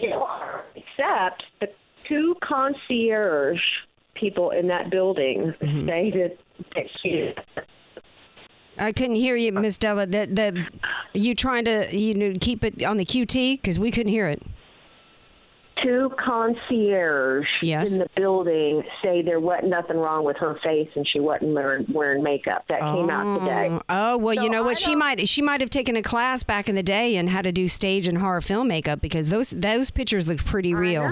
except 0.75 1.43
the 1.59 1.69
two 2.07 2.35
concierge 2.43 3.59
people 4.19 4.51
in 4.51 4.67
that 4.67 4.89
building 4.89 5.53
Mm-hmm. 5.61 5.87
say 5.87 6.11
that, 6.75 6.85
she 7.01 7.33
I 8.77 8.91
couldn't 8.93 9.15
hear 9.15 9.35
you, 9.35 9.51
Miss 9.51 9.77
Dela. 9.77 10.05
The, 10.07 10.25
the, 10.25 10.57
are 10.83 11.17
you 11.17 11.35
trying 11.35 11.65
to 11.65 11.87
you 11.95 12.13
know 12.13 12.33
keep 12.39 12.63
it 12.63 12.83
on 12.83 12.97
the 12.97 13.05
QT 13.05 13.55
because 13.61 13.77
we 13.79 13.91
couldn't 13.91 14.11
hear 14.11 14.27
it. 14.27 14.41
two 15.83 16.11
concierge 16.23 17.45
Yes. 17.61 17.91
in 17.93 17.99
the 17.99 18.09
building 18.15 18.83
say 19.03 19.21
there 19.21 19.39
wasn't 19.39 19.69
nothing 19.69 19.97
wrong 19.97 20.23
with 20.25 20.37
her 20.37 20.57
face 20.63 20.89
and 20.95 21.07
she 21.07 21.19
wasn't 21.19 21.53
wearing, 21.53 21.85
wearing 21.91 22.23
makeup. 22.23 22.65
That 22.69 22.81
came 22.81 23.09
out 23.09 23.39
today. 23.39 23.69
Oh, 23.71 23.79
Oh 23.89 24.17
well, 24.17 24.35
So 24.35 24.43
you 24.43 24.49
know 24.49 24.63
what? 24.63 24.77
She 24.77 24.95
might 24.95 25.27
she 25.27 25.41
might 25.41 25.61
have 25.61 25.69
taken 25.69 25.95
a 25.95 26.01
class 26.01 26.43
back 26.43 26.69
in 26.69 26.75
the 26.75 26.83
day 26.83 27.15
and 27.17 27.29
how 27.29 27.41
to 27.41 27.51
do 27.51 27.67
stage 27.67 28.07
and 28.07 28.17
horror 28.17 28.41
film 28.41 28.67
makeup 28.69 29.01
because 29.01 29.29
those 29.29 29.51
those 29.51 29.89
pictures 29.91 30.27
looked 30.27 30.45
pretty 30.45 30.73
real. 30.73 31.03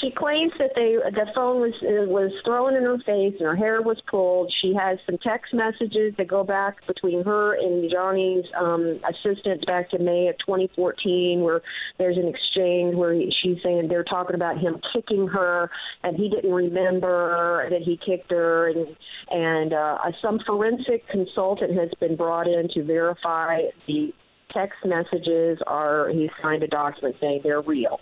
She 0.00 0.12
claims 0.12 0.52
that 0.58 0.70
they 0.76 0.94
the 1.10 1.26
phone 1.34 1.60
was 1.60 1.74
uh, 1.82 2.08
was 2.08 2.30
thrown 2.44 2.76
in 2.76 2.84
her 2.84 2.98
face 2.98 3.34
and 3.38 3.46
her 3.48 3.56
hair 3.56 3.82
was 3.82 4.00
pulled. 4.08 4.52
She 4.62 4.72
has 4.74 4.98
some 5.06 5.18
text 5.18 5.52
messages 5.52 6.14
that 6.18 6.28
go 6.28 6.44
back 6.44 6.86
between 6.86 7.24
her 7.24 7.54
and 7.54 7.90
Johnny's 7.90 8.44
um, 8.56 9.00
assistant 9.08 9.66
back 9.66 9.90
to 9.90 9.98
May 9.98 10.28
of 10.28 10.36
2014, 10.38 11.40
where 11.40 11.62
there's 11.98 12.16
an 12.16 12.28
exchange 12.28 12.94
where 12.94 13.12
he, 13.12 13.32
she's 13.42 13.58
saying 13.62 13.88
they're 13.88 14.04
talking 14.04 14.36
about 14.36 14.58
him 14.58 14.80
kicking 14.92 15.26
her 15.26 15.68
and 16.04 16.16
he 16.16 16.28
didn't 16.28 16.52
remember 16.52 17.68
that 17.70 17.82
he 17.82 17.96
kicked 17.96 18.30
her, 18.30 18.68
and 18.68 18.96
and 19.30 19.72
uh, 19.72 19.98
some 20.22 20.38
forensic 20.46 21.08
consultant 21.08 21.76
has 21.76 21.90
been 21.98 22.16
brought 22.16 22.46
in 22.46 22.68
to 22.74 22.84
verify 22.84 23.62
the 23.86 24.12
text 24.52 24.78
messages 24.84 25.58
are 25.66 26.08
he 26.10 26.30
signed 26.42 26.62
a 26.62 26.68
document 26.68 27.16
saying 27.20 27.40
they're 27.42 27.60
real. 27.60 28.00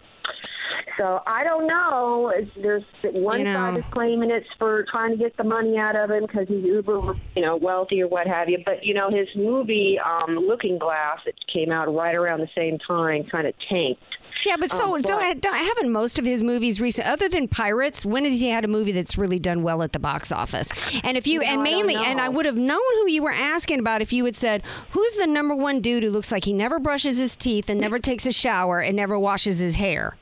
So 0.97 1.21
I 1.27 1.45
don't 1.45 1.67
know. 1.67 2.33
There's 2.57 2.83
one 3.03 3.39
You 3.39 3.45
know. 3.45 3.55
side 3.55 3.79
is 3.79 3.85
claiming 3.91 4.31
it's 4.31 4.47
for 4.59 4.85
trying 4.91 5.11
to 5.11 5.17
get 5.17 5.37
the 5.37 5.45
money 5.45 5.77
out 5.79 5.97
of 5.97 6.11
him 6.11 6.23
because 6.23 6.49
he's 6.49 6.64
uber, 6.64 7.14
you 7.35 7.43
know, 7.43 7.57
wealthy 7.57 8.03
or 8.03 8.09
what 8.09 8.27
have 8.27 8.49
you. 8.49 8.59
But 8.64 8.85
you 8.85 8.95
know, 8.95 9.09
his 9.11 9.29
movie 9.37 9.99
um, 9.99 10.37
Looking 10.37 10.79
Glass, 10.79 11.19
it 11.27 11.35
came 11.53 11.71
out 11.71 11.93
right 11.95 12.14
around 12.14 12.41
the 12.41 12.49
same 12.55 12.79
time, 12.79 13.25
kind 13.25 13.47
of 13.47 13.55
tanked. 13.69 14.03
Yeah, 14.45 14.57
but 14.59 14.71
so 14.71 14.95
Um, 14.95 15.03
don't, 15.03 15.45
haven't 15.45 15.91
most 15.91 16.19
of 16.19 16.25
his 16.25 16.43
movies 16.43 16.81
recent, 16.81 17.09
other 17.09 17.29
than 17.29 17.49
Pirates, 17.49 18.07
when 18.07 18.25
has 18.25 18.39
he 18.39 18.49
had 18.49 18.64
a 18.64 18.69
movie 18.69 18.93
that's 18.93 19.19
really 19.19 19.39
done 19.41 19.62
well 19.62 19.83
at 19.83 19.93
the 19.93 19.99
box 19.99 20.31
office? 20.31 20.71
And 21.03 21.17
if 21.17 21.27
you, 21.27 21.41
No, 21.41 21.47
and 21.47 21.61
I 21.61 21.64
mainly, 21.64 21.97
and 21.97 22.21
I 22.21 22.29
would 22.29 22.47
have 22.47 22.57
known 22.57 22.79
who 22.95 23.09
you 23.09 23.23
were 23.23 23.33
asking 23.33 23.81
about 23.81 24.03
if 24.03 24.12
you 24.12 24.25
had 24.25 24.37
said, 24.37 24.62
who's 24.91 25.17
the 25.17 25.27
number 25.27 25.57
one 25.57 25.81
dude 25.81 26.05
who 26.05 26.11
looks 26.11 26.31
like 26.31 26.45
he 26.45 26.53
never 26.53 26.79
brushes 26.79 27.19
his 27.19 27.35
teeth 27.35 27.69
and 27.69 27.81
never 27.81 27.99
takes 27.99 28.25
a 28.25 28.33
shower 28.33 28.79
and 28.81 28.95
never 28.95 29.19
washes 29.19 29.59
his 29.59 29.77
hair? 29.77 30.17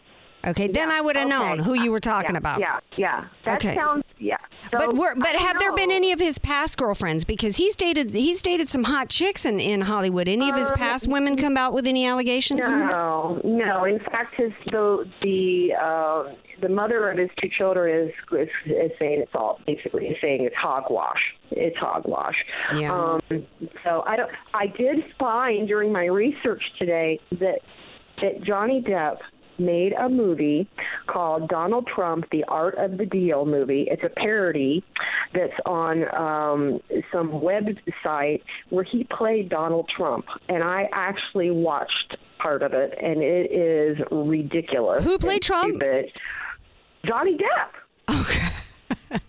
Okay, 0.47 0.69
then 0.69 0.91
I 0.91 1.01
would 1.01 1.17
have 1.17 1.27
okay. 1.27 1.37
known 1.37 1.59
who 1.59 1.75
you 1.75 1.91
were 1.91 2.01
talking 2.01 2.33
yeah, 2.33 2.39
about. 2.39 2.61
Yeah, 2.61 2.81
yeah. 2.97 3.25
That 3.45 3.57
Okay. 3.57 3.75
sounds 3.75 4.05
yeah. 4.19 4.37
So, 4.71 4.79
but 4.79 4.95
we're, 4.95 5.15
but 5.15 5.35
I 5.37 5.39
have 5.39 5.59
there 5.59 5.73
been 5.73 5.91
any 5.91 6.13
of 6.13 6.21
his 6.21 6.39
past 6.39 6.77
girlfriends? 6.77 7.25
Because 7.25 7.57
he's 7.57 7.77
dated 7.77 8.13
he's 8.15 8.43
dated 8.43 8.69
some 8.69 8.85
hot 8.85 9.09
chicks 9.09 9.45
in, 9.45 9.61
in 9.61 9.83
Hollywood. 9.83 10.29
Any 10.29 10.49
of 10.49 10.57
his 10.57 10.71
Um, 10.71 10.77
past 10.77 11.09
women 11.09 11.37
come 11.37 11.57
out 11.57 11.73
with 11.73 11.87
any 11.87 12.07
allegations? 12.07 12.69
No, 12.69 13.41
no. 13.45 13.85
In 13.85 13.99
fact, 13.99 14.35
his 14.37 14.53
the 14.71 15.09
the 15.23 15.75
uh, 15.75 16.35
the 16.61 16.69
mother 16.69 17.11
of 17.11 17.19
his 17.19 17.31
two 17.41 17.49
children 17.49 18.09
is, 18.09 18.15
is 18.33 18.49
is 18.67 18.93
saying 18.99 19.21
it's 19.21 19.35
all 19.35 19.61
basically 19.67 20.07
is 20.07 20.17
saying 20.21 20.45
it's 20.45 20.57
hogwash. 20.57 21.21
It's 21.51 21.77
hogwash. 21.77 22.37
Yeah. 22.75 22.93
Um, 22.95 23.21
so 23.83 24.03
I 24.07 24.17
don't. 24.17 24.31
I 24.55 24.67
did 24.69 25.05
find 25.19 25.69
during 25.69 25.93
my 25.93 26.07
research 26.07 26.63
today 26.79 27.21
that 27.33 27.61
that 28.23 28.43
Johnny 28.43 28.81
Depp 28.81 29.19
made 29.59 29.93
a 29.93 30.09
movie 30.09 30.69
called 31.07 31.49
Donald 31.49 31.87
Trump: 31.87 32.27
The 32.31 32.45
Art 32.45 32.77
of 32.79 32.99
the 32.99 33.07
Deal 33.07 33.45
movie. 33.47 33.87
It's 33.91 34.03
a 34.05 34.09
parody 34.09 34.85
that's 35.33 35.59
on 35.67 36.05
um, 36.15 36.81
some 37.13 37.31
website 37.31 38.43
where 38.71 38.85
he 38.85 39.05
played 39.05 39.49
Donald 39.49 39.89
Trump, 39.97 40.27
and 40.49 40.63
I 40.63 40.89
actually 40.93 41.51
watched 41.51 42.17
part 42.39 42.63
of 42.63 42.73
it, 42.73 42.97
and 43.01 43.23
it 43.23 43.51
is 43.51 43.99
ridiculous. 44.11 45.05
Who 45.05 45.19
played 45.19 45.43
Trump? 45.43 45.77
Stupid. 45.77 46.13
Johnny 47.07 47.37
Depp. 47.37 48.21
Okay. 48.21 48.49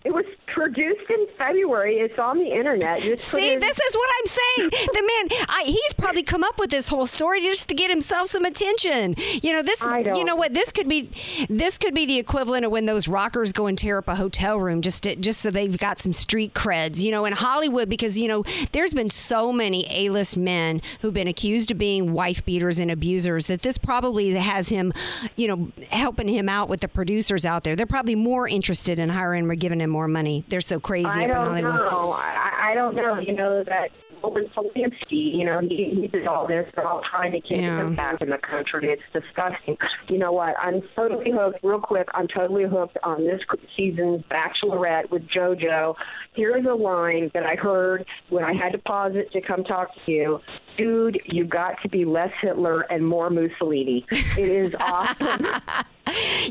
It 0.04 0.12
was 0.12 0.24
produced 0.46 1.08
in 1.10 1.26
February. 1.36 1.96
It's 1.96 2.18
on 2.18 2.38
the 2.38 2.50
internet. 2.50 3.00
See, 3.00 3.56
this 3.56 3.78
is 3.78 3.94
what 3.94 4.10
I'm 4.18 4.26
saying. 4.26 4.70
The 4.96 5.02
man, 5.02 5.46
I, 5.48 5.64
he's 5.66 5.92
probably 5.98 6.22
come 6.22 6.42
up 6.42 6.58
with 6.58 6.70
this 6.70 6.88
whole 6.88 7.06
story 7.06 7.40
just 7.42 7.68
to 7.68 7.74
get 7.74 7.90
himself 7.90 8.28
some 8.28 8.44
attention. 8.46 9.14
You 9.42 9.52
know, 9.52 9.62
this. 9.62 9.86
You 10.16 10.24
know 10.24 10.36
what? 10.36 10.54
This 10.54 10.72
could 10.72 10.88
be, 10.88 11.10
this 11.50 11.76
could 11.76 11.92
be 11.92 12.06
the 12.06 12.18
equivalent 12.18 12.64
of 12.64 12.70
when 12.70 12.86
those 12.86 13.08
rockers 13.08 13.52
go 13.52 13.66
and 13.66 13.76
tear 13.76 13.98
up 13.98 14.08
a 14.08 14.14
hotel 14.14 14.58
room 14.58 14.80
just 14.80 15.02
to, 15.02 15.16
just 15.16 15.40
so 15.40 15.50
they've 15.50 15.76
got 15.76 15.98
some 15.98 16.14
street 16.14 16.54
creds. 16.54 17.02
You 17.02 17.10
know, 17.10 17.26
in 17.26 17.34
Hollywood, 17.34 17.90
because 17.90 18.16
you 18.16 18.26
know, 18.26 18.44
there's 18.72 18.94
been 18.94 19.10
so 19.10 19.52
many 19.52 19.86
A-list 19.90 20.38
men 20.38 20.80
who've 21.02 21.12
been 21.12 21.28
accused 21.28 21.70
of 21.70 21.78
being 21.78 22.12
wife 22.14 22.44
beaters 22.44 22.78
and 22.78 22.90
abusers 22.90 23.48
that 23.48 23.62
this 23.62 23.76
probably 23.76 24.30
has 24.32 24.70
him, 24.70 24.92
you 25.34 25.48
know, 25.48 25.72
helping 25.90 26.28
him 26.28 26.48
out 26.48 26.68
with 26.70 26.80
the 26.80 26.88
producers 26.88 27.44
out 27.44 27.64
there. 27.64 27.76
They're 27.76 27.86
probably 27.86 28.14
more 28.14 28.48
interested 28.48 28.98
in 28.98 29.10
hiring 29.10 29.44
him 29.44 29.50
or 29.50 29.56
giving 29.56 29.75
him 29.80 29.90
more 29.90 30.08
money. 30.08 30.44
They're 30.48 30.60
so 30.60 30.78
crazy 30.80 31.08
I 31.08 31.10
up 31.10 31.16
in 31.22 31.28
don't 31.28 31.46
Hollywood. 31.46 31.92
know. 31.92 32.12
I, 32.12 32.70
I 32.70 32.74
don't 32.74 32.94
know. 32.96 33.18
You 33.18 33.34
know 33.34 33.62
that 33.64 33.90
Roman 34.22 34.46
Polanski. 34.56 35.36
You 35.36 35.44
know 35.44 35.60
he, 35.60 35.92
he 36.00 36.08
did 36.08 36.26
all 36.26 36.46
this. 36.46 36.66
They're 36.74 36.86
all 36.86 37.02
trying 37.10 37.32
to 37.32 37.40
get 37.40 37.60
Yeah. 37.60 37.80
him 37.80 37.94
back 37.94 38.20
in 38.20 38.30
the 38.30 38.38
country. 38.38 38.88
It's 38.90 39.02
disgusting. 39.12 39.76
You 40.08 40.18
know 40.18 40.32
what? 40.32 40.54
I'm 40.60 40.82
totally 40.96 41.30
hooked. 41.32 41.60
Real 41.62 41.80
quick, 41.80 42.08
I'm 42.14 42.26
totally 42.28 42.64
hooked 42.64 42.96
on 43.02 43.24
this 43.26 43.40
season's 43.76 44.22
Bachelorette 44.30 45.10
with 45.10 45.22
JoJo. 45.28 45.94
Here's 46.34 46.64
a 46.66 46.74
line 46.74 47.30
that 47.34 47.44
I 47.44 47.54
heard 47.56 48.04
when 48.30 48.44
I 48.44 48.52
had 48.54 48.72
to 48.72 48.78
pause 48.78 49.12
it 49.14 49.30
to 49.32 49.40
come 49.46 49.64
talk 49.64 49.88
to 50.06 50.12
you. 50.12 50.38
Dude, 50.76 51.20
you 51.24 51.44
got 51.44 51.80
to 51.82 51.88
be 51.88 52.04
less 52.04 52.32
Hitler 52.40 52.82
and 52.90 53.06
more 53.06 53.30
Mussolini. 53.30 54.06
It 54.10 54.38
is 54.38 54.74
awesome. 54.80 55.46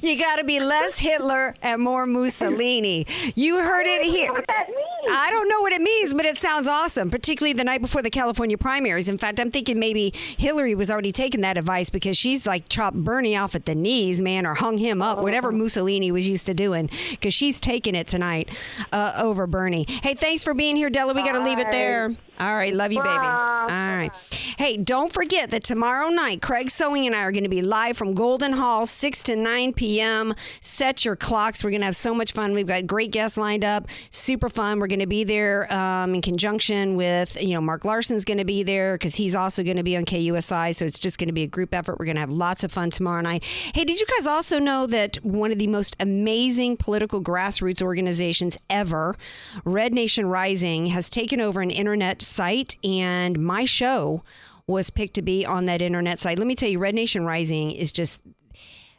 You 0.03 0.19
got 0.19 0.35
to 0.35 0.43
be 0.43 0.59
less 0.59 0.99
Hitler 0.99 1.53
and 1.61 1.81
more 1.81 2.05
Mussolini. 2.05 3.05
You 3.35 3.55
heard 3.55 3.87
it 3.87 4.03
here. 4.03 4.31
what 4.31 4.45
that 4.47 4.67
means. 4.67 5.11
I 5.11 5.29
don't 5.29 5.47
know 5.47 5.61
what 5.61 5.71
it 5.71 5.81
means, 5.81 6.13
but 6.13 6.25
it 6.25 6.37
sounds 6.37 6.67
awesome, 6.67 7.09
particularly 7.09 7.53
the 7.53 7.63
night 7.63 7.81
before 7.81 8.01
the 8.01 8.09
California 8.09 8.57
primaries. 8.57 9.07
In 9.07 9.17
fact, 9.17 9.39
I'm 9.39 9.51
thinking 9.51 9.79
maybe 9.79 10.11
Hillary 10.13 10.75
was 10.75 10.91
already 10.91 11.11
taking 11.11 11.41
that 11.41 11.57
advice 11.57 11.89
because 11.89 12.17
she's 12.17 12.45
like 12.45 12.67
chopped 12.69 12.97
Bernie 12.97 13.37
off 13.37 13.55
at 13.55 13.65
the 13.65 13.75
knees, 13.75 14.21
man, 14.21 14.45
or 14.45 14.55
hung 14.55 14.77
him 14.77 15.01
up, 15.01 15.19
whatever 15.19 15.51
Mussolini 15.51 16.11
was 16.11 16.27
used 16.27 16.47
to 16.47 16.53
doing, 16.53 16.89
because 17.11 17.33
she's 17.33 17.59
taking 17.59 17.95
it 17.95 18.07
tonight 18.07 18.49
uh, 18.91 19.13
over 19.17 19.47
Bernie. 19.47 19.85
Hey, 19.87 20.15
thanks 20.15 20.43
for 20.43 20.53
being 20.53 20.75
here, 20.75 20.89
Dela. 20.89 21.13
We 21.13 21.23
got 21.23 21.33
to 21.33 21.43
leave 21.43 21.59
it 21.59 21.71
there. 21.71 22.15
All 22.39 22.55
right, 22.55 22.73
love 22.73 22.91
you, 22.91 23.01
baby. 23.01 23.15
All 23.15 23.67
right. 23.67 24.11
Hey, 24.57 24.77
don't 24.77 25.11
forget 25.11 25.49
that 25.51 25.63
tomorrow 25.63 26.09
night, 26.09 26.41
Craig 26.41 26.69
Sewing 26.69 27.05
and 27.05 27.15
I 27.15 27.23
are 27.23 27.31
going 27.31 27.43
to 27.43 27.49
be 27.49 27.61
live 27.61 27.97
from 27.97 28.13
Golden 28.13 28.53
Hall, 28.53 28.85
6 28.85 29.23
to 29.23 29.35
9 29.35 29.73
p.m. 29.73 30.33
Set 30.59 31.05
your 31.05 31.15
clocks. 31.15 31.63
We're 31.63 31.71
going 31.71 31.81
to 31.81 31.85
have 31.85 31.95
so 31.95 32.13
much 32.13 32.33
fun. 32.33 32.53
We've 32.53 32.67
got 32.67 32.85
great 32.87 33.11
guests 33.11 33.37
lined 33.37 33.63
up. 33.63 33.87
Super 34.11 34.49
fun. 34.49 34.79
We're 34.79 34.87
going 34.87 34.99
to 34.99 35.07
be 35.07 35.23
there 35.23 35.71
um, 35.73 36.13
in 36.13 36.21
conjunction 36.21 36.95
with, 36.95 37.41
you 37.41 37.53
know, 37.53 37.61
Mark 37.61 37.85
Larson's 37.85 38.25
going 38.25 38.37
to 38.37 38.45
be 38.45 38.63
there 38.63 38.95
because 38.95 39.15
he's 39.15 39.35
also 39.35 39.63
going 39.63 39.77
to 39.77 39.83
be 39.83 39.95
on 39.95 40.03
KUSI. 40.03 40.75
So 40.75 40.85
it's 40.85 40.99
just 40.99 41.17
going 41.17 41.27
to 41.27 41.33
be 41.33 41.43
a 41.43 41.47
group 41.47 41.73
effort. 41.73 41.99
We're 41.99 42.05
going 42.05 42.15
to 42.15 42.21
have 42.21 42.29
lots 42.29 42.63
of 42.63 42.71
fun 42.71 42.89
tomorrow 42.89 43.21
night. 43.21 43.43
Hey, 43.43 43.85
did 43.85 43.99
you 43.99 44.05
guys 44.05 44.27
also 44.27 44.59
know 44.59 44.87
that 44.87 45.17
one 45.23 45.51
of 45.51 45.57
the 45.57 45.67
most 45.67 45.95
amazing 45.99 46.77
political 46.77 47.21
grassroots 47.21 47.81
organizations 47.81 48.57
ever, 48.69 49.15
Red 49.63 49.93
Nation 49.93 50.25
Rising, 50.25 50.87
has 50.87 51.09
taken 51.09 51.39
over 51.39 51.61
an 51.61 51.69
internet 51.69 52.21
site 52.25 52.75
and 52.83 53.39
my 53.39 53.65
show 53.65 54.23
was 54.67 54.89
picked 54.89 55.13
to 55.15 55.21
be 55.21 55.45
on 55.45 55.65
that 55.65 55.81
internet 55.81 56.19
site. 56.19 56.39
Let 56.39 56.47
me 56.47 56.55
tell 56.55 56.69
you, 56.69 56.79
Red 56.79 56.95
Nation 56.95 57.25
Rising 57.25 57.71
is 57.71 57.91
just 57.91 58.21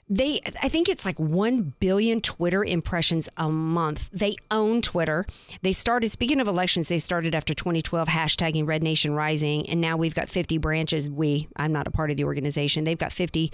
they 0.09 0.41
i 0.63 0.69
think 0.69 0.89
it's 0.89 1.05
like 1.05 1.19
1 1.19 1.75
billion 1.81 2.21
twitter 2.21 2.65
impressions 2.65 3.29
a 3.37 3.49
month. 3.49 4.09
They 4.13 4.37
own 4.51 4.81
twitter. 4.81 5.27
They 5.63 5.73
started 5.73 6.11
speaking 6.11 6.41
of 6.41 6.47
elections 6.47 6.89
they 6.89 6.99
started 6.99 7.35
after 7.35 7.55
2012 7.55 8.07
hashtagging 8.09 8.69
red 8.69 8.85
nation 8.85 9.15
rising 9.15 9.69
and 9.69 9.81
now 9.81 9.97
we've 9.97 10.15
got 10.15 10.29
50 10.29 10.59
branches. 10.59 11.11
We 11.11 11.49
i'm 11.57 11.73
not 11.73 11.89
a 11.89 11.91
part 11.91 12.13
of 12.13 12.17
the 12.17 12.25
organization. 12.25 12.85
They've 12.85 12.97
got 12.97 13.13
50 13.13 13.53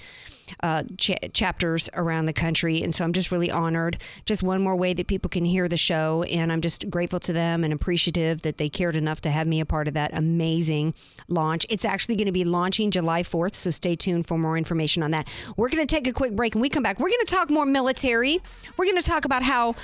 uh, 0.62 0.82
cha- 0.98 1.28
chapters 1.32 1.88
around 1.94 2.26
the 2.26 2.32
country 2.34 2.82
and 2.82 2.94
so 2.94 3.04
i'm 3.04 3.14
just 3.14 3.32
really 3.32 3.50
honored. 3.50 4.02
Just 4.26 4.42
one 4.42 4.62
more 4.62 4.76
way 4.76 4.92
that 4.92 5.06
people 5.06 5.30
can 5.30 5.46
hear 5.46 5.68
the 5.68 5.78
show 5.78 6.22
and 6.24 6.52
i'm 6.52 6.60
just 6.60 6.90
grateful 6.90 7.20
to 7.20 7.32
them 7.32 7.64
and 7.64 7.72
appreciative 7.72 8.42
that 8.42 8.58
they 8.58 8.68
cared 8.68 8.96
enough 8.96 9.22
to 9.22 9.30
have 9.30 9.46
me 9.46 9.60
a 9.60 9.66
part 9.66 9.88
of 9.88 9.94
that 9.94 10.10
amazing 10.12 10.92
launch. 11.28 11.64
It's 11.70 11.86
actually 11.86 12.16
going 12.16 12.26
to 12.26 12.32
be 12.32 12.44
launching 12.44 12.90
july 12.90 13.22
4th 13.22 13.54
so 13.54 13.70
stay 13.70 13.96
tuned 13.96 14.26
for 14.26 14.36
more 14.36 14.58
information 14.58 15.02
on 15.02 15.12
that. 15.12 15.28
We're 15.56 15.70
going 15.70 15.86
to 15.86 15.94
take 15.94 16.06
a 16.06 16.12
quick 16.12 16.36
break 16.36 16.41
and 16.50 16.60
we 16.60 16.68
come 16.68 16.82
back. 16.82 16.98
We're 16.98 17.08
going 17.08 17.24
to 17.24 17.34
talk 17.34 17.48
more 17.48 17.64
military. 17.64 18.40
We're 18.76 18.84
going 18.84 19.00
to 19.00 19.02
talk 19.02 19.24
about 19.24 19.42
how 19.42 19.74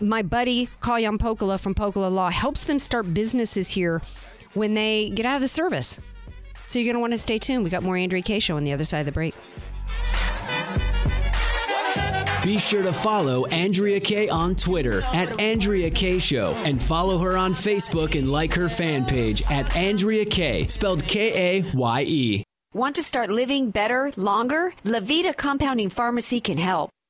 my 0.00 0.22
buddy 0.22 0.68
Kalyan 0.80 1.18
Pokala 1.18 1.60
from 1.60 1.74
Pokala 1.74 2.10
law 2.10 2.30
helps 2.30 2.64
them 2.64 2.78
start 2.78 3.12
businesses 3.12 3.68
here 3.68 4.00
when 4.54 4.74
they 4.74 5.10
get 5.10 5.26
out 5.26 5.36
of 5.36 5.42
the 5.42 5.48
service. 5.48 6.00
So 6.66 6.78
you're 6.78 6.86
going 6.86 6.96
to 6.96 7.00
want 7.00 7.12
to 7.12 7.18
stay 7.18 7.38
tuned. 7.38 7.62
We 7.62 7.70
got 7.70 7.82
more 7.82 7.96
Andrea 7.96 8.22
Kaye 8.22 8.40
show 8.40 8.56
on 8.56 8.64
the 8.64 8.72
other 8.72 8.84
side 8.84 9.00
of 9.00 9.06
the 9.06 9.12
break. 9.12 9.34
Be 12.42 12.58
sure 12.58 12.84
to 12.84 12.92
follow 12.92 13.44
Andrea 13.46 13.98
Kaye 13.98 14.28
on 14.28 14.54
Twitter 14.54 15.02
at 15.12 15.40
Andrea 15.40 15.90
Kaye 15.90 16.20
Show 16.20 16.52
and 16.64 16.80
follow 16.80 17.18
her 17.18 17.36
on 17.36 17.54
Facebook 17.54 18.16
and 18.16 18.30
like 18.30 18.54
her 18.54 18.68
fan 18.68 19.04
page 19.04 19.42
at 19.50 19.74
Andrea 19.74 20.24
Kaye, 20.24 20.64
spelled 20.66 21.02
K 21.08 21.58
A 21.58 21.70
Y 21.74 22.02
E. 22.06 22.45
Want 22.76 22.96
to 22.96 23.02
start 23.02 23.30
living 23.30 23.70
better, 23.70 24.12
longer? 24.18 24.74
Levita 24.84 25.34
Compounding 25.34 25.88
Pharmacy 25.88 26.42
can 26.42 26.58
help. 26.58 26.90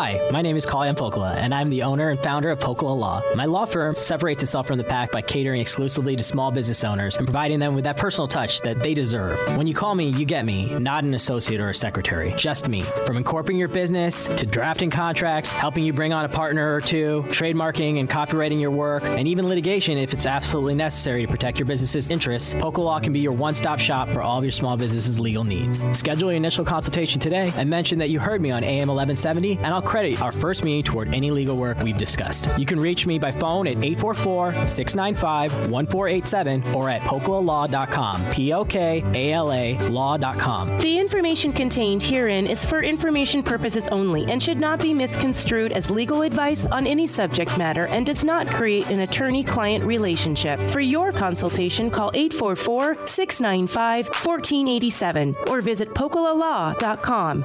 Hi, 0.00 0.18
my 0.32 0.40
name 0.40 0.56
is 0.56 0.64
Kalyan 0.64 0.96
Pokala, 0.96 1.36
and 1.36 1.52
I'm 1.52 1.68
the 1.68 1.82
owner 1.82 2.08
and 2.08 2.18
founder 2.22 2.48
of 2.48 2.58
Pokala 2.58 2.98
Law. 2.98 3.22
My 3.34 3.44
law 3.44 3.66
firm 3.66 3.92
separates 3.92 4.42
itself 4.42 4.66
from 4.66 4.78
the 4.78 4.84
pack 4.84 5.12
by 5.12 5.20
catering 5.20 5.60
exclusively 5.60 6.16
to 6.16 6.22
small 6.24 6.50
business 6.50 6.84
owners 6.84 7.18
and 7.18 7.26
providing 7.26 7.58
them 7.58 7.74
with 7.74 7.84
that 7.84 7.98
personal 7.98 8.26
touch 8.26 8.62
that 8.62 8.82
they 8.82 8.94
deserve. 8.94 9.38
When 9.58 9.66
you 9.66 9.74
call 9.74 9.94
me, 9.94 10.08
you 10.08 10.24
get 10.24 10.46
me, 10.46 10.72
not 10.78 11.04
an 11.04 11.12
associate 11.12 11.60
or 11.60 11.68
a 11.68 11.74
secretary, 11.74 12.32
just 12.38 12.66
me. 12.66 12.80
From 13.04 13.18
incorporating 13.18 13.58
your 13.58 13.68
business 13.68 14.26
to 14.26 14.46
drafting 14.46 14.88
contracts, 14.88 15.52
helping 15.52 15.84
you 15.84 15.92
bring 15.92 16.14
on 16.14 16.24
a 16.24 16.30
partner 16.30 16.74
or 16.74 16.80
two, 16.80 17.22
trademarking 17.28 18.00
and 18.00 18.08
copywriting 18.08 18.58
your 18.58 18.70
work, 18.70 19.04
and 19.04 19.28
even 19.28 19.46
litigation 19.46 19.98
if 19.98 20.14
it's 20.14 20.24
absolutely 20.24 20.76
necessary 20.76 21.26
to 21.26 21.28
protect 21.28 21.58
your 21.58 21.66
business's 21.66 22.08
interests, 22.08 22.54
Pokala 22.54 22.84
Law 22.84 23.00
can 23.00 23.12
be 23.12 23.20
your 23.20 23.32
one 23.32 23.52
stop 23.52 23.78
shop 23.78 24.08
for 24.08 24.22
all 24.22 24.38
of 24.38 24.44
your 24.44 24.50
small 24.50 24.78
business's 24.78 25.20
legal 25.20 25.44
needs. 25.44 25.84
Schedule 25.92 26.30
your 26.30 26.38
initial 26.38 26.64
consultation 26.64 27.20
today 27.20 27.52
and 27.56 27.68
mention 27.68 27.98
that 27.98 28.08
you 28.08 28.18
heard 28.18 28.40
me 28.40 28.50
on 28.50 28.64
AM 28.64 28.88
1170, 28.88 29.58
and 29.58 29.66
I'll 29.66 29.89
credit 29.90 30.22
our 30.22 30.30
first 30.30 30.62
meeting 30.62 30.84
toward 30.84 31.12
any 31.12 31.32
legal 31.32 31.56
work 31.56 31.76
we've 31.80 31.98
discussed. 31.98 32.46
You 32.56 32.64
can 32.64 32.78
reach 32.78 33.06
me 33.06 33.18
by 33.18 33.32
phone 33.32 33.66
at 33.66 33.82
844 33.82 34.64
695 34.64 35.52
1487 35.68 36.74
or 36.74 36.88
at 36.88 37.02
pokalalaw.com. 37.02 38.30
P 38.30 38.52
O 38.52 38.64
K 38.64 39.02
A 39.14 39.32
L 39.32 39.52
A 39.52 39.76
law.com. 39.88 40.78
The 40.78 40.96
information 40.96 41.52
contained 41.52 42.04
herein 42.04 42.46
is 42.46 42.64
for 42.64 42.84
information 42.84 43.42
purposes 43.42 43.88
only 43.88 44.30
and 44.30 44.40
should 44.40 44.60
not 44.60 44.80
be 44.80 44.94
misconstrued 44.94 45.72
as 45.72 45.90
legal 45.90 46.22
advice 46.22 46.66
on 46.66 46.86
any 46.86 47.08
subject 47.08 47.58
matter 47.58 47.88
and 47.88 48.06
does 48.06 48.22
not 48.22 48.46
create 48.46 48.88
an 48.90 49.00
attorney 49.00 49.42
client 49.42 49.82
relationship. 49.82 50.60
For 50.70 50.80
your 50.80 51.10
consultation, 51.10 51.90
call 51.90 52.12
844 52.14 53.08
695 53.08 54.06
1487 54.06 55.34
or 55.48 55.60
visit 55.60 55.92
pokalalaw.com. 55.94 57.44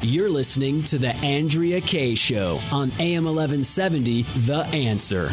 You're 0.00 0.30
listening 0.30 0.82
to 0.84 0.98
the 0.98 1.14
Andrea 1.16 1.80
Kaye 1.80 2.16
Show 2.16 2.58
on 2.72 2.90
AM 2.98 3.24
1170, 3.24 4.22
The 4.22 4.66
Answer. 4.72 5.30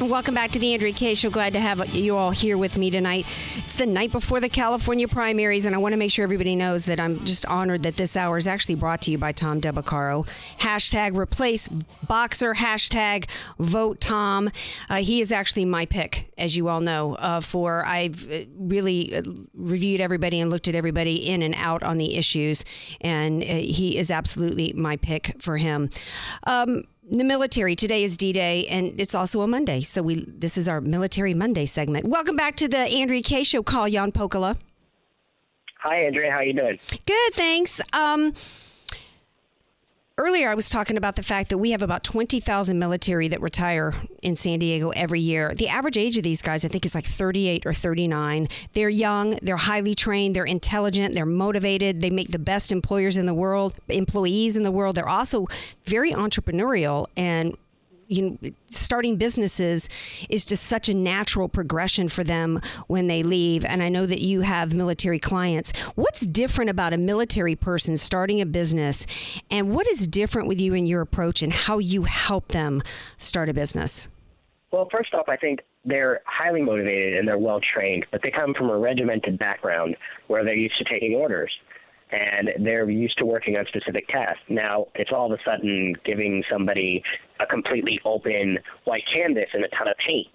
Welcome 0.00 0.34
back 0.34 0.50
to 0.52 0.58
the 0.58 0.72
Andrea 0.72 0.94
Kaye 0.94 1.12
Show. 1.12 1.28
Glad 1.28 1.52
to 1.52 1.60
have 1.60 1.94
you 1.94 2.16
all 2.16 2.30
here 2.30 2.56
with 2.56 2.78
me 2.78 2.90
tonight. 2.90 3.26
It's 3.58 3.76
the 3.76 3.84
night 3.84 4.10
before 4.10 4.40
the 4.40 4.48
California 4.48 5.06
primaries, 5.06 5.66
and 5.66 5.74
I 5.74 5.78
want 5.78 5.92
to 5.92 5.98
make 5.98 6.10
sure 6.10 6.22
everybody 6.22 6.56
knows 6.56 6.86
that 6.86 6.98
I'm 6.98 7.22
just 7.26 7.44
honored 7.44 7.82
that 7.82 7.96
this 7.96 8.16
hour 8.16 8.38
is 8.38 8.48
actually 8.48 8.76
brought 8.76 9.02
to 9.02 9.10
you 9.10 9.18
by 9.18 9.32
Tom 9.32 9.60
Del 9.60 9.74
Beccaro. 9.74 10.26
Hashtag 10.58 11.14
replace 11.14 11.68
boxer, 11.68 12.54
hashtag 12.54 13.28
vote 13.58 14.00
Tom. 14.00 14.48
Uh, 14.88 14.96
he 14.96 15.20
is 15.20 15.32
actually 15.32 15.66
my 15.66 15.84
pick, 15.84 16.32
as 16.38 16.56
you 16.56 16.68
all 16.68 16.80
know, 16.80 17.16
uh, 17.16 17.40
for 17.40 17.84
I've 17.84 18.30
uh, 18.32 18.44
really 18.56 19.14
uh, 19.14 19.22
reviewed 19.52 20.00
everybody 20.00 20.40
and 20.40 20.50
looked 20.50 20.66
at 20.66 20.74
everybody 20.74 21.16
in 21.28 21.42
and 21.42 21.54
out 21.58 21.82
on 21.82 21.98
the 21.98 22.16
issues, 22.16 22.64
and 23.02 23.42
uh, 23.42 23.46
he 23.46 23.98
is 23.98 24.10
absolutely 24.10 24.72
my 24.72 24.96
pick 24.96 25.36
for 25.42 25.58
him. 25.58 25.90
Um, 26.44 26.84
the 27.18 27.24
military. 27.24 27.76
Today 27.76 28.02
is 28.02 28.16
d-day 28.16 28.66
and 28.68 29.00
it's 29.00 29.14
also 29.14 29.42
a 29.42 29.46
monday. 29.46 29.80
So 29.80 30.02
we 30.02 30.24
this 30.26 30.56
is 30.56 30.68
our 30.68 30.80
military 30.80 31.34
monday 31.34 31.66
segment. 31.66 32.06
Welcome 32.06 32.36
back 32.36 32.56
to 32.56 32.68
the 32.68 32.78
Andrea 32.78 33.22
Kaye 33.22 33.44
show 33.44 33.62
Kalyan 33.62 34.12
Pokala 34.12 34.56
hi 35.80 36.04
andrea. 36.04 36.30
How 36.30 36.38
are 36.38 36.44
you 36.44 36.52
doing? 36.52 36.78
Good 37.06 37.34
thanks. 37.34 37.80
Um, 37.92 38.34
earlier 40.18 40.48
i 40.50 40.54
was 40.54 40.68
talking 40.68 40.96
about 40.96 41.16
the 41.16 41.22
fact 41.22 41.48
that 41.50 41.58
we 41.58 41.70
have 41.70 41.82
about 41.82 42.04
20000 42.04 42.78
military 42.78 43.28
that 43.28 43.40
retire 43.40 43.94
in 44.22 44.36
san 44.36 44.58
diego 44.58 44.90
every 44.90 45.20
year. 45.20 45.54
The 45.54 45.68
average 45.68 45.96
age 45.96 46.16
of 46.16 46.22
these 46.22 46.42
guys 46.42 46.64
i 46.64 46.68
think 46.68 46.84
is 46.84 46.94
like 46.94 47.06
38 47.06 47.66
or 47.66 47.72
39 47.72 48.48
they're 48.72 48.88
young 48.88 49.38
they're 49.42 49.56
highly 49.56 49.94
trained 49.94 50.36
they're 50.36 50.44
intelligent 50.44 51.14
they're 51.14 51.26
motivated 51.26 52.00
they 52.00 52.10
make 52.10 52.30
the 52.30 52.38
best 52.38 52.72
employers 52.72 53.16
in 53.16 53.26
the 53.26 53.34
world 53.34 53.74
employees 53.88 54.56
in 54.56 54.62
the 54.62 54.70
world. 54.70 54.96
They're 54.96 55.08
also 55.08 55.46
very 55.84 56.12
entrepreneurial 56.12 57.06
and 57.16 57.56
you 58.10 58.22
know, 58.42 58.50
starting 58.66 59.16
businesses 59.16 59.88
is 60.28 60.44
just 60.44 60.64
such 60.64 60.88
a 60.88 60.94
natural 60.94 61.48
progression 61.48 62.08
for 62.08 62.24
them 62.24 62.60
when 62.88 63.06
they 63.06 63.22
leave. 63.22 63.64
And 63.64 63.82
I 63.82 63.88
know 63.88 64.04
that 64.04 64.20
you 64.20 64.40
have 64.40 64.74
military 64.74 65.20
clients. 65.20 65.70
What's 65.94 66.20
different 66.20 66.70
about 66.70 66.92
a 66.92 66.98
military 66.98 67.54
person 67.54 67.96
starting 67.96 68.40
a 68.40 68.46
business, 68.46 69.06
and 69.50 69.72
what 69.72 69.86
is 69.86 70.06
different 70.06 70.48
with 70.48 70.60
you 70.60 70.74
in 70.74 70.86
your 70.86 71.00
approach 71.00 71.42
and 71.42 71.52
how 71.52 71.78
you 71.78 72.02
help 72.02 72.48
them 72.48 72.82
start 73.16 73.48
a 73.48 73.54
business? 73.54 74.08
Well, 74.72 74.88
first 74.90 75.14
off, 75.14 75.28
I 75.28 75.36
think 75.36 75.60
they're 75.84 76.20
highly 76.26 76.62
motivated 76.62 77.16
and 77.16 77.26
they're 77.26 77.38
well 77.38 77.60
trained, 77.60 78.06
but 78.10 78.22
they 78.22 78.30
come 78.30 78.54
from 78.54 78.70
a 78.70 78.78
regimented 78.78 79.38
background 79.38 79.96
where 80.26 80.44
they're 80.44 80.54
used 80.54 80.78
to 80.78 80.84
taking 80.84 81.14
orders 81.14 81.50
and 82.12 82.66
they're 82.66 82.88
used 82.90 83.18
to 83.18 83.24
working 83.24 83.56
on 83.56 83.64
specific 83.66 84.08
tasks. 84.08 84.42
Now, 84.48 84.86
it's 84.94 85.10
all 85.12 85.32
of 85.32 85.38
a 85.38 85.42
sudden 85.44 85.94
giving 86.04 86.42
somebody 86.50 87.02
a 87.40 87.46
completely 87.46 88.00
open 88.04 88.58
white 88.84 89.04
canvas 89.12 89.48
and 89.52 89.64
a 89.64 89.68
ton 89.68 89.88
of 89.88 89.94
paint. 90.06 90.28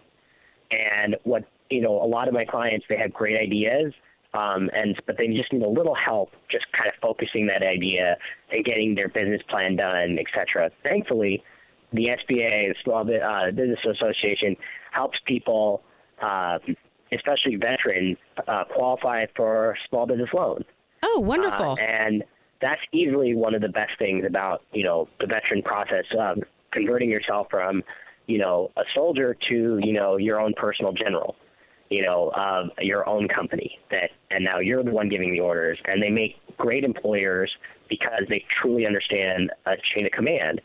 And 0.71 1.15
what 1.23 1.43
you 1.69 1.81
know, 1.81 2.01
a 2.01 2.05
lot 2.05 2.27
of 2.27 2.33
my 2.33 2.45
clients 2.45 2.85
they 2.89 2.97
have 2.97 3.13
great 3.13 3.37
ideas, 3.39 3.93
um, 4.33 4.69
and 4.73 4.99
but 5.05 5.17
they 5.17 5.27
just 5.27 5.51
need 5.51 5.63
a 5.63 5.69
little 5.69 5.95
help, 5.95 6.31
just 6.51 6.65
kind 6.73 6.87
of 6.87 6.93
focusing 7.01 7.47
that 7.47 7.63
idea 7.63 8.17
and 8.51 8.63
getting 8.65 8.95
their 8.95 9.09
business 9.09 9.41
plan 9.49 9.75
done, 9.75 10.17
etc. 10.19 10.69
Thankfully, 10.83 11.43
the 11.93 12.07
SBA, 12.07 12.69
the 12.69 12.75
Small 12.83 13.01
uh, 13.01 13.51
Business 13.51 13.79
Association, 13.89 14.55
helps 14.91 15.17
people, 15.25 15.81
uh, 16.21 16.59
especially 17.11 17.55
veterans, 17.55 18.17
uh, 18.47 18.63
qualify 18.73 19.25
for 19.35 19.77
small 19.89 20.05
business 20.05 20.29
loans. 20.33 20.65
Oh, 21.07 21.19
wonderful! 21.19 21.73
Uh, 21.73 21.75
and 21.75 22.23
that's 22.61 22.81
easily 22.91 23.35
one 23.35 23.53
of 23.53 23.61
the 23.61 23.69
best 23.69 23.91
things 23.99 24.25
about 24.27 24.63
you 24.73 24.83
know 24.83 25.07
the 25.19 25.27
veteran 25.27 25.61
process 25.61 26.05
of 26.17 26.39
converting 26.71 27.09
yourself 27.09 27.47
from 27.51 27.83
you 28.25 28.39
know 28.39 28.71
a 28.75 28.81
soldier 28.95 29.37
to 29.49 29.79
you 29.83 29.93
know 29.93 30.17
your 30.17 30.39
own 30.39 30.53
personal 30.57 30.91
general, 30.93 31.35
you 31.89 32.01
know 32.01 32.31
of 32.35 32.69
your 32.79 33.07
own 33.07 33.27
company 33.27 33.77
that 33.91 34.09
and 34.31 34.43
now 34.43 34.57
you're 34.59 34.83
the 34.83 34.91
one 34.91 35.07
giving 35.07 35.31
the 35.31 35.39
orders 35.39 35.77
and 35.85 36.01
they 36.01 36.09
make 36.09 36.37
great 36.57 36.83
employers 36.83 37.51
because 37.87 38.23
they 38.27 38.43
truly 38.61 38.87
understand 38.87 39.51
a 39.67 39.73
chain 39.93 40.07
of 40.07 40.11
command. 40.11 40.59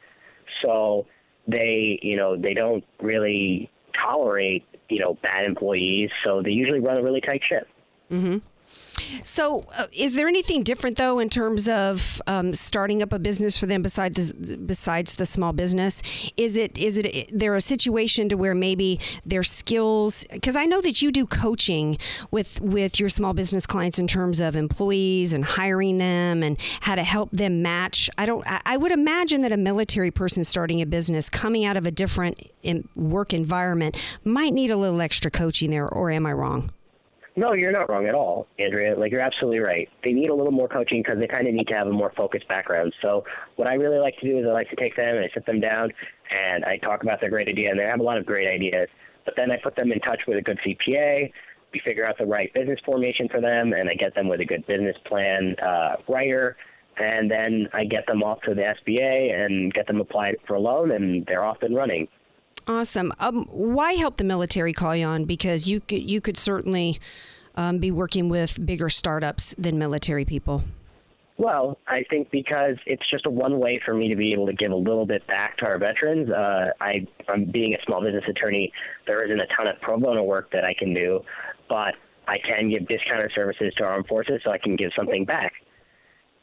So 0.62 1.06
they 1.46 1.98
you 2.02 2.16
know 2.16 2.34
they 2.34 2.54
don't 2.54 2.84
really 3.02 3.70
tolerate 4.02 4.64
you 4.88 5.00
know 5.00 5.18
bad 5.22 5.44
employees, 5.44 6.08
so 6.24 6.40
they 6.42 6.50
usually 6.50 6.80
run 6.80 6.96
a 6.96 7.02
really 7.02 7.20
tight 7.20 7.42
ship. 7.46 7.68
Mm-hmm. 8.10 8.38
So, 9.22 9.66
uh, 9.76 9.86
is 9.92 10.14
there 10.14 10.28
anything 10.28 10.62
different 10.62 10.96
though 10.96 11.18
in 11.18 11.28
terms 11.28 11.68
of 11.68 12.22
um, 12.26 12.52
starting 12.54 13.02
up 13.02 13.12
a 13.12 13.18
business 13.18 13.58
for 13.58 13.66
them 13.66 13.82
besides 13.82 14.32
besides 14.32 15.14
the 15.14 15.26
small 15.26 15.52
business? 15.52 16.02
Is 16.36 16.56
it 16.56 16.76
is 16.78 16.96
it 16.98 17.30
there 17.32 17.54
a 17.56 17.60
situation 17.60 18.28
to 18.28 18.36
where 18.36 18.54
maybe 18.54 19.00
their 19.24 19.42
skills? 19.42 20.26
Because 20.32 20.56
I 20.56 20.66
know 20.66 20.80
that 20.80 21.02
you 21.02 21.12
do 21.12 21.26
coaching 21.26 21.98
with 22.30 22.60
with 22.60 23.00
your 23.00 23.08
small 23.08 23.34
business 23.34 23.66
clients 23.66 23.98
in 23.98 24.06
terms 24.06 24.40
of 24.40 24.56
employees 24.56 25.32
and 25.32 25.44
hiring 25.44 25.98
them 25.98 26.42
and 26.42 26.58
how 26.80 26.94
to 26.94 27.02
help 27.02 27.30
them 27.30 27.62
match. 27.62 28.08
I 28.16 28.26
don't. 28.26 28.44
I, 28.66 28.76
would 28.80 28.92
imagine 28.92 29.42
that 29.42 29.52
a 29.52 29.58
military 29.58 30.10
person 30.10 30.42
starting 30.42 30.80
a 30.80 30.86
business 30.86 31.28
coming 31.28 31.66
out 31.66 31.76
of 31.76 31.84
a 31.86 31.90
different 31.90 32.40
work 32.94 33.34
environment 33.34 33.96
might 34.24 34.54
need 34.54 34.70
a 34.70 34.76
little 34.76 35.02
extra 35.02 35.30
coaching 35.30 35.70
there. 35.70 35.86
Or 35.86 36.10
am 36.10 36.24
I 36.24 36.32
wrong? 36.32 36.72
No, 37.36 37.52
you're 37.52 37.72
not 37.72 37.88
wrong 37.88 38.06
at 38.06 38.14
all, 38.14 38.48
Andrea. 38.58 38.98
Like 38.98 39.12
you're 39.12 39.20
absolutely 39.20 39.60
right. 39.60 39.88
They 40.02 40.12
need 40.12 40.30
a 40.30 40.34
little 40.34 40.52
more 40.52 40.68
coaching 40.68 41.00
because 41.02 41.18
they 41.18 41.28
kind 41.28 41.46
of 41.46 41.54
need 41.54 41.68
to 41.68 41.74
have 41.74 41.86
a 41.86 41.92
more 41.92 42.12
focused 42.16 42.48
background. 42.48 42.92
So 43.00 43.24
what 43.56 43.68
I 43.68 43.74
really 43.74 43.98
like 43.98 44.16
to 44.18 44.26
do 44.26 44.38
is 44.38 44.46
I 44.46 44.52
like 44.52 44.68
to 44.70 44.76
take 44.76 44.96
them 44.96 45.16
and 45.16 45.24
I 45.24 45.30
sit 45.32 45.46
them 45.46 45.60
down 45.60 45.90
and 46.30 46.64
I 46.64 46.76
talk 46.78 47.02
about 47.02 47.20
their 47.20 47.30
great 47.30 47.48
idea, 47.48 47.70
and 47.70 47.78
they 47.78 47.84
have 47.84 48.00
a 48.00 48.02
lot 48.02 48.18
of 48.18 48.26
great 48.26 48.48
ideas. 48.48 48.88
But 49.24 49.34
then 49.36 49.50
I 49.50 49.56
put 49.62 49.76
them 49.76 49.92
in 49.92 50.00
touch 50.00 50.20
with 50.26 50.38
a 50.38 50.42
good 50.42 50.58
CPA. 50.66 51.32
We 51.72 51.80
figure 51.84 52.04
out 52.04 52.18
the 52.18 52.26
right 52.26 52.52
business 52.52 52.80
formation 52.84 53.28
for 53.28 53.40
them, 53.40 53.72
and 53.72 53.88
I 53.88 53.94
get 53.94 54.14
them 54.14 54.28
with 54.28 54.40
a 54.40 54.44
good 54.44 54.66
business 54.66 54.96
plan 55.06 55.54
uh, 55.62 55.96
writer. 56.08 56.56
And 56.98 57.30
then 57.30 57.68
I 57.72 57.84
get 57.84 58.06
them 58.06 58.22
off 58.22 58.40
to 58.42 58.54
the 58.54 58.62
SBA 58.62 59.32
and 59.32 59.72
get 59.72 59.86
them 59.86 60.00
applied 60.00 60.36
for 60.46 60.54
a 60.54 60.60
loan, 60.60 60.90
and 60.90 61.24
they're 61.26 61.44
off 61.44 61.58
and 61.62 61.74
running. 61.74 62.08
Awesome. 62.70 63.12
Um, 63.18 63.46
why 63.50 63.94
help 63.94 64.16
the 64.16 64.22
military 64.22 64.72
Kalyan? 64.72 65.26
Because 65.26 65.68
you 65.68 65.80
could, 65.80 66.08
you 66.08 66.20
could 66.20 66.36
certainly 66.36 67.00
um, 67.56 67.78
be 67.78 67.90
working 67.90 68.28
with 68.28 68.64
bigger 68.64 68.88
startups 68.88 69.56
than 69.58 69.76
military 69.76 70.24
people. 70.24 70.62
Well, 71.36 71.78
I 71.88 72.04
think 72.08 72.30
because 72.30 72.76
it's 72.86 73.02
just 73.10 73.26
a 73.26 73.30
one 73.30 73.58
way 73.58 73.80
for 73.84 73.92
me 73.92 74.08
to 74.08 74.14
be 74.14 74.32
able 74.32 74.46
to 74.46 74.52
give 74.52 74.70
a 74.70 74.76
little 74.76 75.04
bit 75.04 75.26
back 75.26 75.56
to 75.58 75.64
our 75.64 75.78
veterans. 75.78 76.30
Uh, 76.30 76.70
I, 76.80 77.08
I'm 77.28 77.50
being 77.50 77.74
a 77.74 77.78
small 77.84 78.04
business 78.04 78.24
attorney. 78.28 78.72
There 79.04 79.24
isn't 79.24 79.40
a 79.40 79.46
ton 79.56 79.66
of 79.66 79.80
pro 79.80 79.98
bono 79.98 80.22
work 80.22 80.52
that 80.52 80.64
I 80.64 80.72
can 80.72 80.94
do, 80.94 81.24
but 81.68 81.94
I 82.28 82.38
can 82.38 82.70
give 82.70 82.86
discounted 82.86 83.32
services 83.34 83.74
to 83.78 83.84
our 83.84 83.94
armed 83.94 84.06
forces, 84.06 84.42
so 84.44 84.52
I 84.52 84.58
can 84.58 84.76
give 84.76 84.92
something 84.96 85.24
back. 85.24 85.54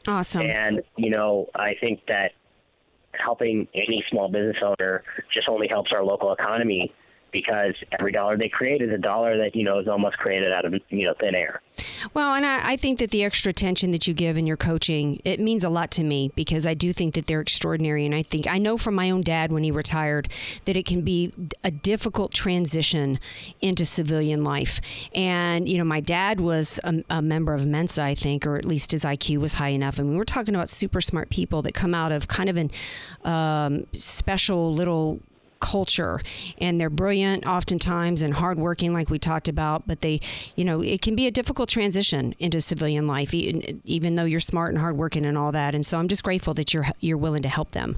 Awesome. 0.06 0.42
And 0.42 0.82
you 0.98 1.08
know, 1.08 1.46
I 1.54 1.72
think 1.80 2.00
that 2.08 2.32
helping 3.14 3.66
any 3.74 4.04
small 4.10 4.28
business 4.28 4.56
owner 4.62 5.02
just 5.32 5.48
only 5.48 5.68
helps 5.68 5.90
our 5.92 6.04
local 6.04 6.32
economy 6.32 6.92
because 7.32 7.74
every 7.98 8.12
dollar 8.12 8.36
they 8.36 8.48
create 8.48 8.82
is 8.82 8.90
a 8.92 8.98
dollar 8.98 9.36
that 9.38 9.54
you 9.54 9.64
know 9.64 9.78
is 9.78 9.88
almost 9.88 10.18
created 10.18 10.52
out 10.52 10.64
of 10.64 10.74
you 10.90 11.06
know 11.06 11.14
thin 11.20 11.34
air. 11.34 11.60
Well, 12.14 12.34
and 12.34 12.46
I, 12.46 12.72
I, 12.72 12.76
think 12.76 12.98
that 12.98 13.10
the 13.10 13.24
extra 13.24 13.50
attention 13.50 13.90
that 13.90 14.06
you 14.06 14.14
give 14.14 14.36
in 14.36 14.46
your 14.46 14.56
coaching 14.56 15.20
it 15.24 15.40
means 15.40 15.64
a 15.64 15.68
lot 15.68 15.90
to 15.92 16.04
me 16.04 16.30
because 16.34 16.66
I 16.66 16.74
do 16.74 16.92
think 16.92 17.14
that 17.14 17.26
they're 17.26 17.40
extraordinary, 17.40 18.04
and 18.04 18.14
I 18.14 18.22
think 18.22 18.46
I 18.46 18.58
know 18.58 18.76
from 18.76 18.94
my 18.94 19.10
own 19.10 19.22
dad 19.22 19.52
when 19.52 19.62
he 19.62 19.70
retired 19.70 20.28
that 20.64 20.76
it 20.76 20.86
can 20.86 21.02
be 21.02 21.32
a 21.64 21.70
difficult 21.70 22.32
transition 22.32 23.18
into 23.60 23.84
civilian 23.84 24.44
life. 24.44 24.80
And 25.14 25.68
you 25.68 25.78
know, 25.78 25.84
my 25.84 26.00
dad 26.00 26.40
was 26.40 26.80
a, 26.84 27.02
a 27.10 27.22
member 27.22 27.54
of 27.54 27.66
Mensa, 27.66 28.02
I 28.02 28.14
think, 28.14 28.46
or 28.46 28.56
at 28.56 28.64
least 28.64 28.92
his 28.92 29.04
IQ 29.04 29.38
was 29.38 29.54
high 29.54 29.68
enough. 29.68 29.98
And 29.98 30.10
we 30.10 30.16
were 30.16 30.24
talking 30.24 30.54
about 30.54 30.68
super 30.68 31.00
smart 31.00 31.30
people 31.30 31.62
that 31.62 31.74
come 31.74 31.94
out 31.94 32.12
of 32.12 32.28
kind 32.28 32.48
of 32.48 32.56
an 32.56 32.70
um, 33.24 33.86
special 33.92 34.72
little 34.72 35.20
culture. 35.60 36.20
And 36.58 36.80
they're 36.80 36.90
brilliant 36.90 37.46
oftentimes 37.46 38.22
and 38.22 38.34
hardworking 38.34 38.92
like 38.92 39.10
we 39.10 39.18
talked 39.18 39.48
about 39.48 39.86
but 39.86 40.00
they 40.00 40.20
you 40.56 40.64
know 40.64 40.82
it 40.82 41.02
can 41.02 41.14
be 41.14 41.26
a 41.26 41.30
difficult 41.30 41.68
transition 41.68 42.34
into 42.38 42.60
civilian 42.60 43.06
life 43.06 43.34
even, 43.34 44.14
though 44.16 44.24
you're 44.24 44.40
smart 44.40 44.70
and 44.70 44.78
hardworking 44.78 45.26
and 45.26 45.36
all 45.36 45.52
that. 45.52 45.74
And 45.74 45.86
so 45.86 45.98
i'm 45.98 46.08
just 46.08 46.22
grateful 46.22 46.54
that 46.54 46.74
you're 46.74 46.86
you're 47.00 47.18
willing 47.18 47.42
to 47.42 47.48
help 47.48 47.72
them. 47.72 47.96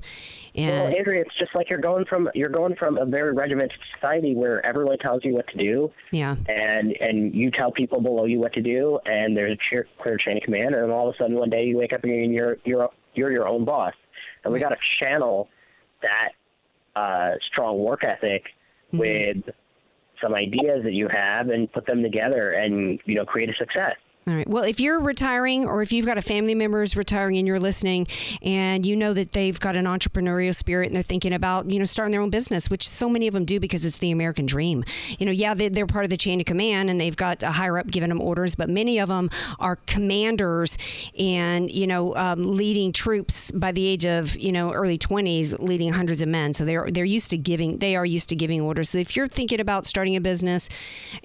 And 0.54 0.70
well 0.70 0.96
andrea 0.96 1.22
it's 1.22 1.38
just 1.38 1.54
like 1.54 1.70
you're 1.70 1.80
going 1.80 2.04
from 2.04 2.28
you're 2.34 2.48
going 2.48 2.76
from 2.76 2.98
a 2.98 3.06
very 3.06 3.32
regimented 3.32 3.78
society 3.94 4.34
where 4.34 4.64
everyone 4.64 4.98
tells 4.98 5.24
you 5.24 5.34
what 5.34 5.46
to 5.48 5.56
do 5.56 5.90
yeah. 6.12 6.36
and 6.48 6.92
and 7.00 7.34
you 7.34 7.50
tell 7.50 7.70
people 7.70 8.00
below 8.00 8.24
you 8.24 8.40
what 8.40 8.52
to 8.54 8.62
do 8.62 8.98
and 9.06 9.36
there's 9.36 9.56
a 9.72 10.02
clear 10.02 10.16
chain 10.16 10.36
of 10.36 10.42
command 10.42 10.74
and 10.74 10.90
all 10.90 11.08
of 11.08 11.14
a 11.14 11.18
sudden 11.18 11.36
one 11.36 11.50
day 11.50 11.64
you 11.64 11.76
wake 11.76 11.92
up 11.92 12.02
and 12.04 12.34
you're 12.34 12.56
you're 12.64 12.90
you're 13.14 13.30
your 13.30 13.48
own 13.48 13.64
boss. 13.64 13.94
And 14.44 14.52
we 14.52 14.60
got 14.60 14.70
to 14.70 14.76
channel 14.98 15.48
that 16.02 16.30
uh, 16.96 17.32
strong 17.50 17.78
work 17.78 18.04
ethic 18.04 18.44
mm-hmm. 18.92 18.98
with 18.98 19.54
some 20.22 20.34
ideas 20.34 20.82
that 20.84 20.92
you 20.92 21.08
have 21.08 21.48
and 21.48 21.72
put 21.72 21.86
them 21.86 22.02
together 22.02 22.52
and 22.52 23.00
you 23.04 23.14
know 23.14 23.24
create 23.24 23.48
a 23.48 23.54
success. 23.54 23.96
All 24.30 24.36
right. 24.36 24.48
Well, 24.48 24.62
if 24.62 24.78
you're 24.78 25.00
retiring 25.00 25.66
or 25.66 25.82
if 25.82 25.90
you've 25.90 26.06
got 26.06 26.16
a 26.16 26.22
family 26.22 26.54
member 26.54 26.78
who's 26.78 26.96
retiring 26.96 27.36
and 27.38 27.48
you're 27.48 27.58
listening 27.58 28.06
and 28.42 28.86
you 28.86 28.94
know 28.94 29.12
that 29.12 29.32
they've 29.32 29.58
got 29.58 29.74
an 29.74 29.86
entrepreneurial 29.86 30.54
spirit 30.54 30.86
and 30.86 30.94
they're 30.94 31.02
thinking 31.02 31.32
about, 31.32 31.68
you 31.68 31.80
know, 31.80 31.84
starting 31.84 32.12
their 32.12 32.20
own 32.20 32.30
business, 32.30 32.70
which 32.70 32.88
so 32.88 33.08
many 33.08 33.26
of 33.26 33.34
them 33.34 33.44
do 33.44 33.58
because 33.58 33.84
it's 33.84 33.98
the 33.98 34.12
American 34.12 34.46
dream. 34.46 34.84
You 35.18 35.26
know, 35.26 35.32
yeah, 35.32 35.54
they're 35.54 35.86
part 35.88 36.04
of 36.04 36.10
the 36.10 36.16
chain 36.16 36.38
of 36.38 36.46
command 36.46 36.90
and 36.90 37.00
they've 37.00 37.16
got 37.16 37.42
a 37.42 37.50
higher 37.50 37.76
up 37.76 37.88
giving 37.88 38.08
them 38.08 38.20
orders, 38.20 38.54
but 38.54 38.70
many 38.70 39.00
of 39.00 39.08
them 39.08 39.30
are 39.58 39.74
commanders 39.74 40.78
and, 41.18 41.68
you 41.68 41.88
know, 41.88 42.14
um, 42.14 42.40
leading 42.40 42.92
troops 42.92 43.50
by 43.50 43.72
the 43.72 43.84
age 43.84 44.06
of, 44.06 44.38
you 44.38 44.52
know, 44.52 44.70
early 44.70 44.96
20s, 44.96 45.58
leading 45.58 45.92
hundreds 45.92 46.22
of 46.22 46.28
men. 46.28 46.52
So 46.52 46.64
they're, 46.64 46.88
they're 46.88 47.04
used 47.04 47.30
to 47.30 47.36
giving, 47.36 47.78
they 47.78 47.96
are 47.96 48.06
used 48.06 48.28
to 48.28 48.36
giving 48.36 48.60
orders. 48.60 48.90
So 48.90 48.98
if 48.98 49.16
you're 49.16 49.26
thinking 49.26 49.58
about 49.58 49.86
starting 49.86 50.14
a 50.14 50.20
business, 50.20 50.68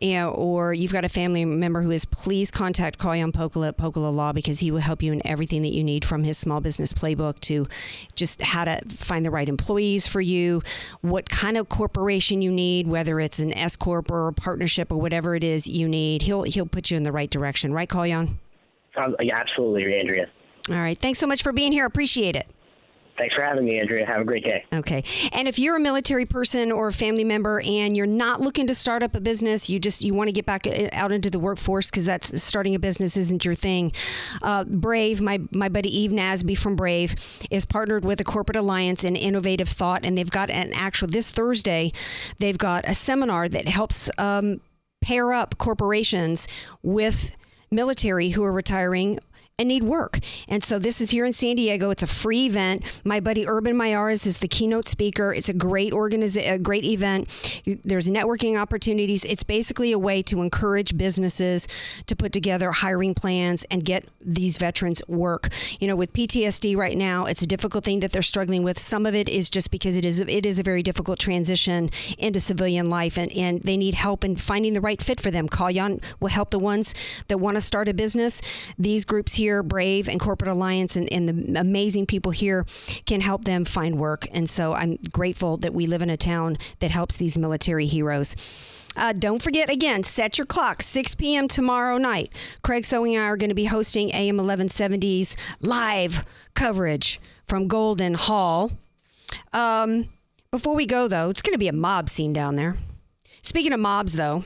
you 0.02 0.16
know, 0.16 0.32
or 0.32 0.74
you've 0.74 0.92
got 0.92 1.06
a 1.06 1.10
family 1.10 1.46
member 1.46 1.84
who 1.84 1.92
is, 1.92 2.06
please 2.06 2.50
contact 2.50 2.95
contact 2.98 3.16
Kalyan 3.16 3.32
Pokala 3.32 3.70
at 3.70 3.78
Pokala 3.78 4.14
Law 4.14 4.34
because 4.34 4.60
he 4.60 4.72
will 4.72 4.80
help 4.80 5.02
you 5.02 5.14
in 5.14 5.26
everything 5.26 5.62
that 5.62 5.74
you 5.74 5.84
need 5.84 6.06
from 6.06 6.24
his 6.24 6.38
small 6.38 6.62
business 6.62 6.94
playbook 6.94 7.40
to 7.42 7.68
just 8.16 8.42
how 8.42 8.66
to 8.66 8.80
find 8.90 9.26
the 9.26 9.32
right 9.32 9.48
employees 9.48 10.08
for 10.08 10.22
you, 10.22 10.62
what 11.02 11.30
kind 11.30 11.58
of 11.58 11.70
corporation 11.70 12.42
you 12.42 12.52
need, 12.52 12.88
whether 12.88 13.20
it's 13.20 13.40
an 13.40 13.54
S 13.54 13.76
corp 13.76 14.12
or 14.12 14.28
a 14.28 14.34
partnership 14.34 14.92
or 14.92 14.98
whatever 14.98 15.36
it 15.36 15.44
is 15.44 15.68
you 15.68 15.88
need. 15.88 16.24
He'll 16.24 16.44
he'll 16.44 16.66
put 16.66 16.92
you 16.92 16.98
in 16.98 17.04
the 17.04 17.12
right 17.12 17.30
direction, 17.30 17.74
right, 17.74 17.90
Kalyan? 17.90 18.36
Um, 18.98 19.16
yeah, 19.20 19.38
absolutely, 19.38 20.00
Andrea. 20.00 20.28
All 20.70 20.76
right. 20.76 20.98
Thanks 20.98 21.20
so 21.20 21.28
much 21.28 21.44
for 21.44 21.52
being 21.52 21.72
here. 21.72 21.86
Appreciate 21.86 22.36
it. 22.36 22.48
Thanks 23.18 23.34
for 23.34 23.42
having 23.42 23.64
me, 23.64 23.80
Andrea. 23.80 24.06
Have 24.06 24.22
a 24.22 24.26
great 24.26 24.44
day. 24.44 24.66
Okay. 24.74 25.04
And 25.32 25.48
if 25.48 25.58
you're 25.58 25.78
a 25.78 25.80
military 25.80 26.26
person 26.26 26.70
or 26.72 26.88
a 26.88 26.92
family 26.92 27.24
member 27.24 27.62
and 27.66 27.96
you're 27.96 28.06
not 28.06 28.42
looking 28.42 28.68
to 28.68 28.76
start 28.76 29.04
up 29.04 29.16
a 29.16 29.22
business, 29.22 29.70
you 29.70 29.80
just 29.80 30.04
you 30.04 30.14
want 30.14 30.28
to 30.28 30.34
get 30.34 30.46
back 30.46 30.68
uh, 30.68 30.90
out 30.92 31.14
into 31.14 31.30
the 31.30 31.40
workforce 31.40 31.90
because 31.90 32.06
that's 32.06 32.42
starting 32.44 32.76
a 32.76 32.80
business 32.80 33.16
isn't 33.16 33.46
your 33.46 33.54
thing. 33.54 33.94
Uh, 34.42 34.66
Brave, 34.66 35.22
my 35.22 35.40
my 35.52 35.70
buddy 35.70 35.98
Eve 35.98 36.12
Nasby 36.12 36.58
from 36.58 36.76
Brave, 36.76 37.16
is 37.50 37.66
partnered 37.66 38.04
with 38.04 38.20
a 38.20 38.26
corporate 38.26 38.58
alliance 38.58 39.06
in 39.06 39.16
innovative 39.16 39.70
thought, 39.70 40.04
and 40.04 40.18
they've 40.18 40.30
got 40.30 40.50
an 40.50 40.74
actual 40.74 41.08
this 41.08 41.32
Thursday, 41.32 41.94
they've 42.40 42.58
got 42.58 42.88
a 42.88 42.94
seminar 42.94 43.48
that 43.48 43.68
helps 43.70 44.10
um, 44.18 44.60
pair 45.02 45.32
up 45.32 45.58
corporations 45.58 46.48
with 46.84 47.38
military 47.72 48.30
who 48.30 48.44
are 48.44 48.52
retiring 48.52 49.20
and 49.58 49.70
need 49.70 49.84
work. 49.84 50.20
And 50.50 50.62
so 50.64 50.80
this 50.80 51.00
is 51.00 51.12
here 51.12 51.24
in 51.24 51.32
San 51.32 51.56
Diego. 51.56 51.90
It's 51.90 52.04
a 52.04 52.08
free 52.08 52.48
event. 52.48 53.02
My 53.06 53.22
buddy 53.22 53.48
Urban 53.48 53.76
Miyares 53.76 54.28
is 54.28 54.40
the 54.40 54.50
keynote 54.50 54.86
speaker. 54.86 55.34
It's 55.34 55.48
a 55.48 55.54
great 55.54 55.94
organiza- 55.94 56.52
a 56.52 56.60
great 56.60 56.84
event. 56.84 57.62
There's 57.84 58.10
networking 58.10 58.60
opportunities. 58.60 59.24
It's 59.24 59.44
basically 59.44 59.94
a 59.94 60.00
way 60.00 60.22
to 60.24 60.42
encourage 60.42 60.98
businesses 60.98 61.70
to 62.08 62.16
put 62.18 62.34
together 62.34 62.74
hiring 62.74 63.14
plans 63.14 63.64
and 63.72 63.86
get 63.86 64.06
these 64.20 64.58
veterans 64.58 65.02
work. 65.08 65.48
You 65.80 65.88
know, 65.88 65.96
with 65.96 66.12
PTSD 66.12 66.76
right 66.76 66.98
now, 66.98 67.24
it's 67.24 67.42
a 67.42 67.48
difficult 67.48 67.86
thing 67.86 68.02
that 68.02 68.12
they're 68.12 68.22
struggling 68.22 68.64
with. 68.64 68.78
Some 68.78 69.06
of 69.06 69.16
it 69.16 69.30
is 69.30 69.50
just 69.50 69.72
because 69.72 69.96
it 69.96 70.04
is 70.04 70.20
it 70.20 70.46
is 70.46 70.60
a 70.60 70.64
very 70.64 70.84
difficult 70.84 71.18
transition 71.18 71.90
into 72.18 72.42
civilian 72.42 72.90
life 72.90 73.18
and, 73.18 73.32
and 73.32 73.62
they 73.62 73.78
need 73.78 73.96
help 73.96 74.26
in 74.26 74.36
finding 74.36 74.74
the 74.74 74.82
right 74.82 75.02
fit 75.02 75.22
for 75.22 75.32
them. 75.32 75.48
Kalyan 75.48 76.04
will 76.20 76.28
help 76.28 76.50
the 76.50 76.60
ones 76.60 76.94
that 77.30 77.38
want 77.38 77.56
to 77.56 77.62
start 77.62 77.88
a 77.88 77.94
business. 77.94 78.42
These 78.78 79.06
groups 79.06 79.36
here 79.36 79.45
here, 79.46 79.62
Brave 79.62 80.10
and 80.10 80.20
Corporate 80.20 80.50
Alliance, 80.50 80.96
and, 80.96 81.08
and 81.14 81.30
the 81.30 81.60
amazing 81.60 82.08
people 82.08 82.32
here 82.32 82.66
can 83.06 83.22
help 83.22 83.44
them 83.44 83.64
find 83.64 84.00
work. 84.00 84.28
And 84.32 84.50
so 84.50 84.74
I'm 84.74 84.98
grateful 85.14 85.58
that 85.58 85.72
we 85.72 85.86
live 85.86 86.02
in 86.02 86.10
a 86.10 86.18
town 86.18 86.58
that 86.80 86.90
helps 86.90 87.16
these 87.18 87.38
military 87.38 87.86
heroes. 87.86 88.36
Uh, 88.98 89.14
don't 89.14 89.44
forget 89.44 89.70
again, 89.70 90.02
set 90.02 90.40
your 90.40 90.48
clock, 90.48 90.82
6 90.82 91.14
p.m. 91.14 91.48
tomorrow 91.48 92.00
night. 92.00 92.34
Craig 92.64 92.86
Sewing 92.86 93.16
and 93.16 93.24
I 93.24 93.28
are 93.28 93.38
going 93.38 93.50
to 93.50 93.56
be 93.56 93.66
hosting 93.66 94.10
AM 94.16 94.38
1170's 94.38 95.38
live 95.62 96.26
coverage 96.56 97.22
from 97.46 97.68
Golden 97.68 98.16
Hall. 98.16 98.72
Um, 99.54 100.10
before 100.50 100.74
we 100.76 100.88
go, 100.88 101.08
though, 101.08 101.30
it's 101.30 101.44
going 101.44 101.54
to 101.54 101.60
be 101.60 101.68
a 101.68 101.74
mob 101.74 102.10
scene 102.10 102.34
down 102.34 102.56
there. 102.56 102.78
Speaking 103.44 103.74
of 103.74 103.80
mobs, 103.80 104.14
though, 104.14 104.44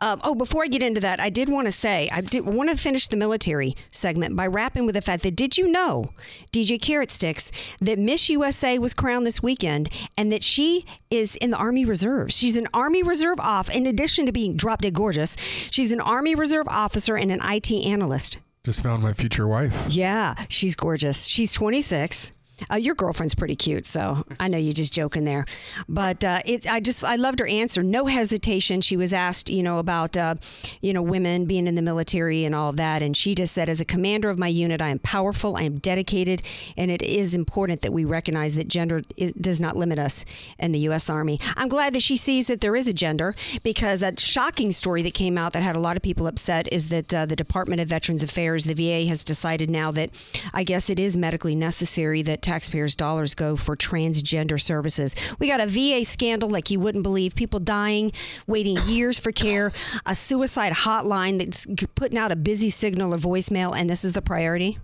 um, 0.00 0.20
oh, 0.22 0.34
before 0.34 0.62
I 0.62 0.68
get 0.68 0.82
into 0.82 1.00
that, 1.00 1.20
I 1.20 1.28
did 1.28 1.48
want 1.48 1.66
to 1.66 1.72
say 1.72 2.08
I 2.12 2.20
did 2.20 2.44
want 2.44 2.70
to 2.70 2.76
finish 2.76 3.08
the 3.08 3.16
military 3.16 3.74
segment 3.90 4.36
by 4.36 4.46
wrapping 4.46 4.86
with 4.86 4.94
the 4.94 5.02
fact 5.02 5.22
that 5.24 5.34
did 5.34 5.58
you 5.58 5.68
know, 5.68 6.06
DJ 6.52 6.80
Carrot 6.80 7.10
Sticks, 7.10 7.50
that 7.80 7.98
Miss 7.98 8.28
USA 8.28 8.78
was 8.78 8.94
crowned 8.94 9.26
this 9.26 9.42
weekend 9.42 9.88
and 10.16 10.30
that 10.32 10.44
she 10.44 10.84
is 11.10 11.36
in 11.36 11.50
the 11.50 11.56
Army 11.56 11.84
Reserve. 11.84 12.32
She's 12.32 12.56
an 12.56 12.68
Army 12.72 13.02
Reserve 13.02 13.40
off. 13.40 13.74
In 13.74 13.86
addition 13.86 14.26
to 14.26 14.32
being 14.32 14.56
drop 14.56 14.82
dead 14.82 14.94
gorgeous, 14.94 15.36
she's 15.38 15.92
an 15.92 16.00
Army 16.00 16.34
Reserve 16.34 16.68
officer 16.68 17.16
and 17.16 17.32
an 17.32 17.40
IT 17.42 17.70
analyst. 17.84 18.38
Just 18.64 18.82
found 18.82 19.02
my 19.02 19.12
future 19.12 19.48
wife. 19.48 19.86
Yeah, 19.88 20.34
she's 20.48 20.76
gorgeous. 20.76 21.24
She's 21.24 21.52
26 21.52 22.32
Uh, 22.70 22.76
your 22.76 22.94
girlfriend's 22.94 23.34
pretty 23.34 23.56
cute, 23.56 23.86
so 23.86 24.24
I 24.40 24.48
know 24.48 24.58
you're 24.58 24.72
just 24.72 24.92
joking 24.92 25.24
there. 25.24 25.46
But 25.88 26.24
uh, 26.24 26.40
it, 26.44 26.70
I 26.70 26.80
just 26.80 27.04
I 27.04 27.16
loved 27.16 27.40
her 27.40 27.46
answer. 27.46 27.82
No 27.82 28.06
hesitation. 28.06 28.80
She 28.80 28.96
was 28.96 29.12
asked, 29.12 29.48
you 29.48 29.62
know, 29.62 29.78
about 29.78 30.16
uh, 30.16 30.36
you 30.80 30.92
know 30.92 31.02
women 31.02 31.44
being 31.46 31.66
in 31.66 31.74
the 31.74 31.82
military 31.82 32.44
and 32.44 32.54
all 32.54 32.70
of 32.70 32.76
that, 32.76 33.02
and 33.02 33.16
she 33.16 33.34
just 33.34 33.54
said, 33.54 33.68
as 33.68 33.80
a 33.80 33.84
commander 33.84 34.30
of 34.30 34.38
my 34.38 34.48
unit, 34.48 34.82
I 34.82 34.88
am 34.88 34.98
powerful, 34.98 35.56
I 35.56 35.62
am 35.62 35.78
dedicated, 35.78 36.42
and 36.76 36.90
it 36.90 37.02
is 37.02 37.34
important 37.34 37.82
that 37.82 37.92
we 37.92 38.04
recognize 38.04 38.56
that 38.56 38.68
gender 38.68 39.02
is, 39.16 39.32
does 39.32 39.60
not 39.60 39.76
limit 39.76 39.98
us 39.98 40.24
in 40.58 40.72
the 40.72 40.80
U.S. 40.80 41.08
Army. 41.08 41.40
I'm 41.56 41.68
glad 41.68 41.94
that 41.94 42.02
she 42.02 42.16
sees 42.16 42.48
that 42.48 42.60
there 42.60 42.76
is 42.76 42.88
a 42.88 42.92
gender 42.92 43.34
because 43.62 44.02
a 44.02 44.18
shocking 44.18 44.72
story 44.72 45.02
that 45.02 45.14
came 45.14 45.38
out 45.38 45.52
that 45.52 45.62
had 45.62 45.76
a 45.76 45.80
lot 45.80 45.96
of 45.96 46.02
people 46.02 46.26
upset 46.26 46.70
is 46.72 46.88
that 46.88 47.14
uh, 47.14 47.26
the 47.26 47.36
Department 47.36 47.80
of 47.80 47.88
Veterans 47.88 48.22
Affairs, 48.22 48.64
the 48.64 48.74
VA, 48.74 49.08
has 49.08 49.22
decided 49.24 49.70
now 49.70 49.90
that 49.92 50.10
I 50.52 50.64
guess 50.64 50.90
it 50.90 50.98
is 50.98 51.16
medically 51.16 51.54
necessary 51.54 52.22
that 52.22 52.42
taxpayers' 52.48 52.96
dollars 52.96 53.34
go 53.34 53.56
for 53.56 53.76
transgender 53.76 54.60
services. 54.60 55.14
We 55.38 55.48
got 55.48 55.60
a 55.60 55.66
VA 55.66 56.04
scandal 56.04 56.48
like 56.48 56.70
you 56.70 56.80
wouldn't 56.80 57.02
believe. 57.02 57.34
People 57.34 57.60
dying, 57.60 58.10
waiting 58.46 58.78
years 58.86 59.18
for 59.18 59.32
care, 59.32 59.72
a 60.06 60.14
suicide 60.14 60.72
hotline 60.72 61.38
that's 61.38 61.66
putting 61.94 62.16
out 62.16 62.32
a 62.32 62.36
busy 62.36 62.70
signal 62.70 63.14
or 63.14 63.18
voicemail, 63.18 63.76
and 63.76 63.88
this 63.90 64.02
is 64.04 64.14
the 64.14 64.22
priority. 64.22 64.78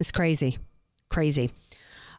It's 0.00 0.10
crazy. 0.10 0.58
Crazy. 1.08 1.50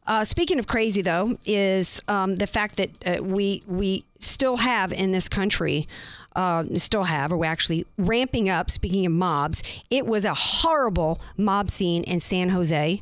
Uh, 0.07 0.23
speaking 0.23 0.57
of 0.57 0.67
crazy, 0.67 1.01
though, 1.01 1.37
is 1.45 2.01
um, 2.07 2.37
the 2.37 2.47
fact 2.47 2.77
that 2.77 2.89
uh, 3.05 3.23
we 3.23 3.61
we 3.67 4.05
still 4.19 4.57
have 4.57 4.91
in 4.91 5.11
this 5.11 5.29
country, 5.29 5.87
uh, 6.35 6.63
still 6.75 7.03
have, 7.03 7.31
or 7.31 7.37
we're 7.37 7.45
actually 7.45 7.85
ramping 7.97 8.49
up. 8.49 8.71
Speaking 8.71 9.05
of 9.05 9.11
mobs, 9.11 9.61
it 9.89 10.05
was 10.05 10.25
a 10.25 10.33
horrible 10.33 11.19
mob 11.37 11.69
scene 11.69 12.03
in 12.03 12.19
San 12.19 12.49
Jose. 12.49 13.01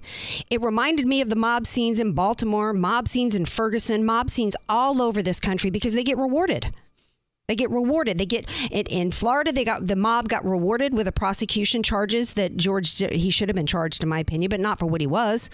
It 0.49 0.61
reminded 0.61 1.05
me 1.05 1.21
of 1.21 1.29
the 1.29 1.35
mob 1.35 1.67
scenes 1.67 1.99
in 1.99 2.13
Baltimore, 2.13 2.73
mob 2.73 3.07
scenes 3.07 3.35
in 3.35 3.45
Ferguson, 3.45 4.05
mob 4.05 4.29
scenes 4.29 4.55
all 4.67 5.01
over 5.01 5.21
this 5.21 5.39
country 5.39 5.69
because 5.69 5.93
they 5.93 6.03
get 6.03 6.17
rewarded. 6.17 6.73
They 7.49 7.55
get 7.55 7.71
rewarded. 7.71 8.19
They 8.19 8.27
get 8.27 8.47
in, 8.69 8.85
in 8.85 9.11
Florida. 9.11 9.51
They 9.51 9.65
got 9.65 9.87
the 9.87 9.95
mob 9.95 10.29
got 10.29 10.45
rewarded 10.45 10.93
with 10.93 11.07
a 11.07 11.11
prosecution 11.11 11.81
charges 11.81 12.35
that 12.35 12.55
George 12.55 12.95
he 12.97 13.31
should 13.31 13.49
have 13.49 13.55
been 13.55 13.65
charged, 13.65 14.03
in 14.03 14.09
my 14.09 14.19
opinion, 14.19 14.49
but 14.49 14.59
not 14.59 14.77
for 14.77 14.85
what 14.85 15.01
he 15.01 15.07
was. 15.07 15.49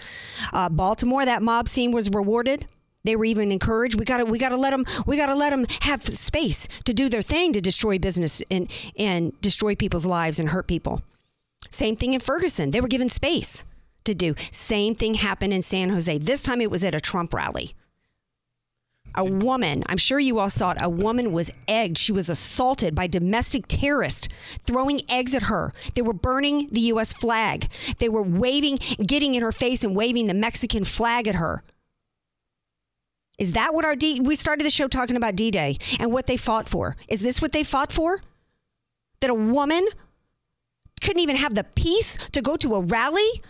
Uh, 0.52 0.68
Baltimore, 0.68 1.24
that 1.24 1.42
mob 1.42 1.68
scene 1.68 1.92
was 1.92 2.10
rewarded. 2.10 2.68
They 3.06 3.16
were 3.16 3.24
even 3.24 3.52
encouraged. 3.52 3.98
We 3.98 4.04
got 4.04 4.18
to 4.18 4.24
we 4.24 4.38
got 4.38 4.50
to 4.50 4.56
let 4.56 4.70
them 4.70 4.84
we 5.06 5.16
got 5.16 5.26
to 5.26 5.34
let 5.34 5.50
them 5.50 5.66
have 5.82 6.02
space 6.02 6.68
to 6.84 6.92
do 6.92 7.08
their 7.08 7.22
thing 7.22 7.52
to 7.52 7.60
destroy 7.60 7.98
business 7.98 8.42
and 8.50 8.70
and 8.98 9.40
destroy 9.40 9.74
people's 9.74 10.06
lives 10.06 10.38
and 10.38 10.50
hurt 10.50 10.66
people. 10.66 11.02
Same 11.70 11.96
thing 11.96 12.14
in 12.14 12.20
Ferguson. 12.20 12.70
They 12.70 12.80
were 12.80 12.88
given 12.88 13.08
space 13.08 13.64
to 14.04 14.14
do. 14.14 14.34
Same 14.50 14.94
thing 14.94 15.14
happened 15.14 15.52
in 15.52 15.62
San 15.62 15.90
Jose. 15.90 16.18
This 16.18 16.42
time 16.42 16.60
it 16.60 16.70
was 16.70 16.84
at 16.84 16.94
a 16.94 17.00
Trump 17.00 17.34
rally 17.34 17.74
a 19.16 19.24
woman, 19.24 19.82
I'm 19.86 19.96
sure 19.96 20.20
you 20.20 20.38
all 20.38 20.50
saw 20.50 20.72
it, 20.72 20.78
a 20.80 20.90
woman 20.90 21.32
was 21.32 21.50
egged. 21.66 21.98
She 21.98 22.12
was 22.12 22.28
assaulted 22.28 22.94
by 22.94 23.06
domestic 23.06 23.64
terrorists 23.66 24.28
throwing 24.60 25.00
eggs 25.08 25.34
at 25.34 25.44
her. 25.44 25.72
They 25.94 26.02
were 26.02 26.12
burning 26.12 26.68
the 26.70 26.80
U.S. 26.80 27.12
flag. 27.12 27.68
They 27.98 28.08
were 28.08 28.22
waving, 28.22 28.78
getting 29.06 29.34
in 29.34 29.42
her 29.42 29.52
face 29.52 29.82
and 29.82 29.96
waving 29.96 30.26
the 30.26 30.34
Mexican 30.34 30.84
flag 30.84 31.26
at 31.26 31.36
her. 31.36 31.62
Is 33.38 33.52
that 33.52 33.74
what 33.74 33.84
our 33.84 33.96
D? 33.96 34.20
We 34.20 34.34
started 34.34 34.64
the 34.64 34.70
show 34.70 34.88
talking 34.88 35.16
about 35.16 35.36
D 35.36 35.50
Day 35.50 35.76
and 35.98 36.12
what 36.12 36.26
they 36.26 36.36
fought 36.36 36.68
for. 36.68 36.96
Is 37.08 37.20
this 37.20 37.42
what 37.42 37.52
they 37.52 37.62
fought 37.62 37.92
for? 37.92 38.22
That 39.20 39.30
a 39.30 39.34
woman 39.34 39.86
couldn't 41.00 41.20
even 41.20 41.36
have 41.36 41.54
the 41.54 41.64
peace 41.64 42.16
to 42.32 42.40
go 42.40 42.56
to 42.56 42.74
a 42.74 42.80
rally? 42.80 43.42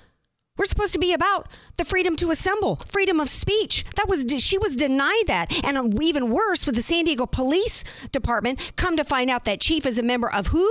We're 0.57 0.64
supposed 0.64 0.95
to 0.95 0.99
be 0.99 1.12
about 1.12 1.49
the 1.76 1.84
freedom 1.84 2.16
to 2.16 2.30
assemble, 2.30 2.76
freedom 2.76 3.20
of 3.20 3.28
speech. 3.28 3.84
That 3.97 4.09
was 4.09 4.24
she 4.39 4.57
was 4.59 4.74
denied 4.74 5.24
that, 5.26 5.53
and 5.64 5.76
um, 5.76 5.93
even 6.01 6.30
worse 6.30 6.64
with 6.64 6.74
the 6.74 6.82
San 6.82 7.05
Diego 7.05 7.26
Police 7.26 7.84
Department. 8.11 8.72
Come 8.76 8.97
to 8.97 9.05
find 9.05 9.28
out 9.30 9.45
that 9.45 9.61
chief 9.61 9.84
is 9.87 9.99
a 9.99 10.03
member 10.03 10.32
of 10.32 10.49
who? 10.49 10.68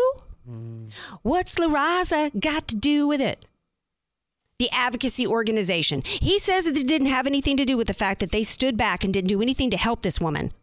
What's 1.21 1.57
La 1.59 1.67
Raza 1.67 2.37
got 2.39 2.67
to 2.69 2.75
do 2.75 3.07
with 3.07 3.21
it? 3.21 3.45
The 4.59 4.69
advocacy 4.71 5.27
organization. 5.27 6.01
He 6.05 6.39
says 6.39 6.65
that 6.65 6.77
it 6.77 6.87
didn't 6.87 7.07
have 7.07 7.27
anything 7.27 7.57
to 7.57 7.65
do 7.65 7.77
with 7.77 7.87
the 7.87 7.93
fact 7.93 8.19
that 8.21 8.31
they 8.31 8.43
stood 8.43 8.77
back 8.77 9.03
and 9.03 9.13
didn't 9.13 9.27
do 9.29 9.41
anything 9.41 9.69
to 9.71 9.77
help 9.77 10.01
this 10.01 10.21
woman. 10.21 10.53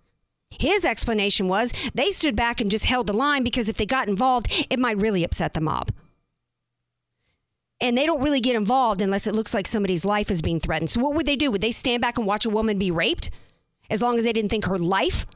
His 0.59 0.85
explanation 0.85 1.49
was 1.49 1.73
they 1.95 2.11
stood 2.11 2.37
back 2.37 2.61
and 2.61 2.71
just 2.71 2.85
held 2.87 3.07
the 3.07 3.13
line 3.13 3.43
because 3.43 3.69
if 3.69 3.77
they 3.77 3.87
got 3.87 4.09
involved, 4.09 4.67
it 4.71 4.79
might 4.79 4.99
really 4.99 5.25
upset 5.25 5.55
the 5.55 5.61
mob 5.61 5.91
and 7.83 7.99
they 7.99 8.07
don't 8.07 8.23
really 8.23 8.41
get 8.41 8.55
involved 8.55 9.03
unless 9.03 9.27
it 9.27 9.35
looks 9.35 9.53
like 9.53 9.67
somebody's 9.67 10.05
life 10.05 10.31
is 10.31 10.41
being 10.41 10.61
threatened. 10.61 10.89
So 10.89 11.01
what 11.01 11.15
would 11.17 11.27
they 11.27 11.37
do? 11.37 11.51
Would 11.51 11.61
they 11.61 11.73
stand 11.73 12.01
back 12.01 12.17
and 12.17 12.27
watch 12.27 12.47
a 12.47 12.51
woman 12.51 12.79
be 12.79 12.93
raped 12.93 13.31
as 13.91 14.01
long 14.01 14.17
as 14.17 14.25
they 14.25 14.33
didn't 14.33 14.51
think 14.51 14.67
her 14.67 14.79
life 14.79 15.27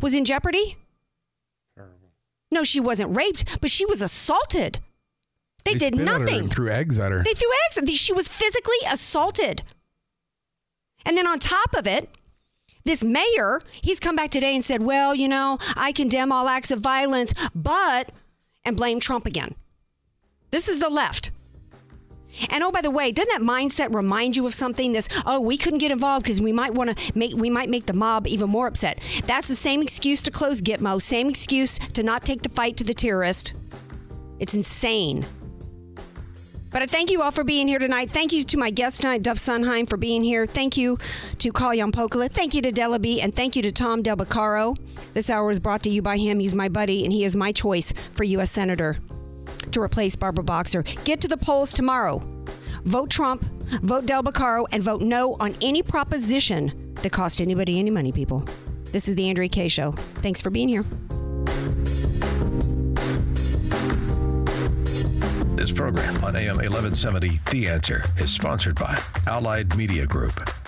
was 0.00 0.14
in 0.14 0.24
jeopardy? 0.24 0.76
No, 2.50 2.64
she 2.64 2.80
wasn't 2.80 3.14
raped, 3.14 3.60
but 3.60 3.70
she 3.70 3.84
was 3.84 4.00
assaulted. 4.00 4.80
They, 5.64 5.74
did 5.74 5.94
on 5.94 5.98
her 6.00 6.04
nothing. 6.04 6.48
threw 6.48 6.68
eggs 6.68 6.98
at 6.98 7.12
her. 7.12 7.22
They 7.22 7.34
threw 7.34 7.50
eggs. 7.66 7.78
at- 7.78 7.88
She 7.90 8.12
was 8.12 8.28
physically 8.28 8.78
assaulted. 8.90 9.62
And 11.04 11.16
then 11.16 11.26
on 11.26 11.38
top 11.38 11.74
of 11.76 11.86
it, 11.86 12.08
this 12.84 13.04
mayor, 13.04 13.62
he's 13.82 14.00
come 14.00 14.16
back 14.16 14.30
today 14.30 14.54
and 14.54 14.64
said, 14.64 14.82
well, 14.82 15.14
you 15.14 15.28
know, 15.28 15.58
I 15.76 15.92
condemn 15.92 16.32
all 16.32 16.48
acts 16.48 16.70
of 16.70 16.80
violence, 16.80 17.34
but, 17.54 18.10
and 18.64 18.76
blame 18.76 19.00
Trump 19.00 19.26
again. 19.26 19.54
This 20.50 20.68
is 20.68 20.80
the 20.80 20.88
left. 20.88 21.30
And 22.48 22.62
oh, 22.62 22.70
by 22.70 22.80
the 22.80 22.90
way, 22.90 23.12
doesn't 23.12 23.30
that 23.30 23.42
mindset 23.42 23.94
remind 23.94 24.36
you 24.36 24.46
of 24.46 24.54
something? 24.54 24.92
This, 24.92 25.08
oh, 25.26 25.40
we 25.40 25.56
couldn't 25.56 25.78
get 25.78 25.90
involved 25.90 26.24
because 26.24 26.40
we 26.40 26.52
might 26.52 26.74
want 26.74 26.96
to 26.96 27.18
make, 27.18 27.34
we 27.36 27.50
might 27.50 27.68
make 27.68 27.86
the 27.86 27.92
mob 27.92 28.26
even 28.26 28.48
more 28.48 28.66
upset. 28.66 28.98
That's 29.26 29.48
the 29.48 29.56
same 29.56 29.82
excuse 29.82 30.22
to 30.22 30.30
close 30.30 30.62
Gitmo, 30.62 31.02
same 31.02 31.28
excuse 31.28 31.78
to 31.78 32.02
not 32.02 32.24
take 32.24 32.42
the 32.42 32.48
fight 32.48 32.76
to 32.78 32.84
the 32.84 32.94
terrorist. 32.94 33.52
It's 34.38 34.54
insane. 34.54 35.26
But 36.70 36.82
I 36.82 36.86
thank 36.86 37.10
you 37.10 37.22
all 37.22 37.30
for 37.32 37.44
being 37.44 37.66
here 37.66 37.78
tonight. 37.78 38.10
Thank 38.10 38.32
you 38.32 38.44
to 38.44 38.56
my 38.56 38.70
guest 38.70 39.00
tonight, 39.00 39.22
Duf 39.22 39.36
Sundheim, 39.36 39.88
for 39.88 39.96
being 39.96 40.22
here. 40.22 40.46
Thank 40.46 40.76
you 40.76 40.98
to 41.38 41.52
Kalyan 41.52 41.90
Pokala. 41.90 42.30
Thank 42.30 42.54
you 42.54 42.62
to 42.62 42.70
Dela 42.70 42.98
B. 42.98 43.20
And 43.20 43.34
thank 43.34 43.56
you 43.56 43.62
to 43.62 43.72
Tom 43.72 44.02
Del 44.02 44.16
Beccaro. 44.16 44.76
This 45.12 45.28
hour 45.30 45.46
was 45.46 45.58
brought 45.58 45.82
to 45.82 45.90
you 45.90 46.00
by 46.00 46.16
him. 46.16 46.38
He's 46.38 46.54
my 46.54 46.68
buddy, 46.68 47.04
and 47.04 47.12
he 47.12 47.24
is 47.24 47.34
my 47.34 47.52
choice 47.52 47.92
for 48.14 48.24
U.S. 48.24 48.50
Senator 48.50 48.98
to 49.72 49.80
replace 49.80 50.14
Barbara 50.16 50.44
Boxer. 50.44 50.82
Get 51.04 51.20
to 51.22 51.28
the 51.28 51.36
polls 51.36 51.72
tomorrow. 51.72 52.22
Vote 52.84 53.10
Trump, 53.10 53.42
vote 53.82 54.06
Del 54.06 54.22
Beccaro, 54.22 54.66
and 54.72 54.82
vote 54.82 55.02
no 55.02 55.36
on 55.40 55.54
any 55.60 55.82
proposition 55.82 56.94
that 57.02 57.10
cost 57.10 57.40
anybody 57.40 57.78
any 57.78 57.90
money, 57.90 58.12
people. 58.12 58.44
This 58.84 59.08
is 59.08 59.14
the 59.16 59.28
Andrea 59.28 59.48
Kaye. 59.48 59.68
Show. 59.68 59.92
Thanks 59.92 60.40
for 60.40 60.50
being 60.50 60.68
here. 60.68 60.84
Program 65.80 66.22
on 66.22 66.36
AM 66.36 66.56
1170, 66.56 67.40
The 67.50 67.68
Answer, 67.68 68.04
is 68.18 68.30
sponsored 68.30 68.74
by 68.74 69.00
Allied 69.26 69.74
Media 69.78 70.06
Group. 70.06 70.59